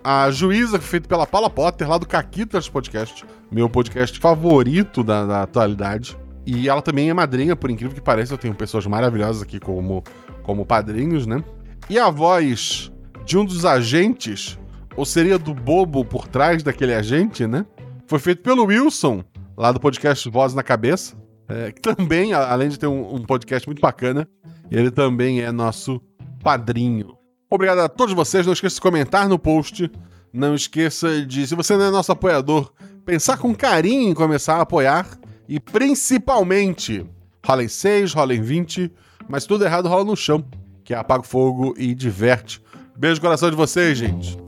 [0.08, 5.42] A juíza, feita pela Paula Potter, lá do Caquitas Podcast, meu podcast favorito da, da
[5.42, 6.16] atualidade.
[6.46, 10.04] E ela também é madrinha, por incrível que pareça, eu tenho pessoas maravilhosas aqui como,
[10.44, 11.44] como padrinhos, né?
[11.90, 12.92] E a voz
[13.26, 14.60] de um dos agentes,
[14.96, 17.66] ou seria do bobo por trás daquele agente, né?
[18.06, 19.24] Foi feito pelo Wilson,
[19.58, 21.18] lá do podcast Voz na Cabeça,
[21.50, 24.30] é, que também, além de ter um, um, podcast muito bacana,
[24.70, 26.00] ele também é nosso
[26.44, 27.15] padrinho.
[27.56, 28.46] Obrigado a todos vocês.
[28.46, 29.92] Não esqueça de comentar no post.
[30.32, 32.72] Não esqueça de, se você não é nosso apoiador,
[33.06, 35.08] pensar com carinho em começar a apoiar.
[35.48, 37.06] E principalmente,
[37.46, 38.92] rola em 6, rola em 20,
[39.30, 40.44] mas tudo errado rola no chão,
[40.84, 42.62] que é apaga o fogo e diverte.
[42.98, 44.45] Beijo no coração de vocês, gente.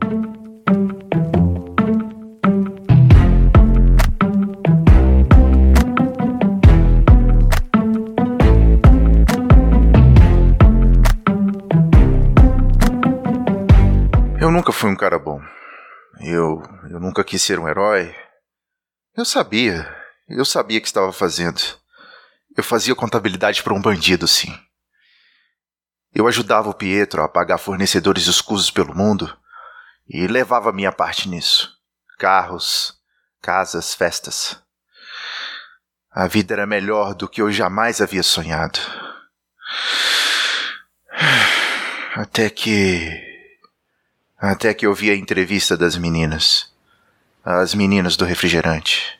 [14.68, 15.42] Nunca fui um cara bom.
[16.20, 18.14] Eu, eu nunca quis ser um herói.
[19.16, 19.88] Eu sabia,
[20.28, 21.62] eu sabia o que estava fazendo.
[22.56, 24.54] Eu fazia contabilidade para um bandido, sim.
[26.14, 29.34] Eu ajudava o Pietro a pagar fornecedores escusos pelo mundo
[30.06, 31.74] e levava minha parte nisso.
[32.20, 32.94] Carros,
[33.42, 34.62] casas, festas.
[36.12, 38.80] A vida era melhor do que eu jamais havia sonhado.
[42.16, 43.27] Até que.
[44.40, 46.70] Até que eu vi a entrevista das meninas.
[47.44, 49.20] As meninas do refrigerante.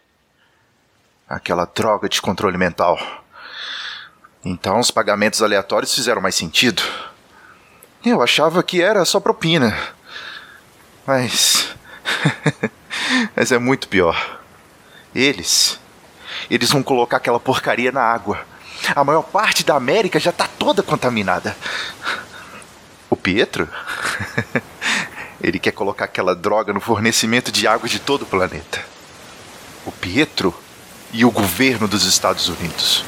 [1.28, 3.00] Aquela droga de controle mental.
[4.46, 6.84] Então os pagamentos aleatórios fizeram mais sentido.
[8.06, 9.76] Eu achava que era só propina.
[11.06, 11.76] Mas.
[13.36, 14.40] Mas é muito pior.
[15.16, 15.80] Eles.
[16.48, 18.46] Eles vão colocar aquela porcaria na água.
[18.96, 21.58] A maior parte da América já tá toda contaminada.
[23.10, 23.68] O Pietro?
[25.42, 28.84] Ele quer colocar aquela droga no fornecimento de água de todo o planeta.
[29.86, 30.54] O Pietro
[31.14, 33.04] e o governo dos Estados Unidos.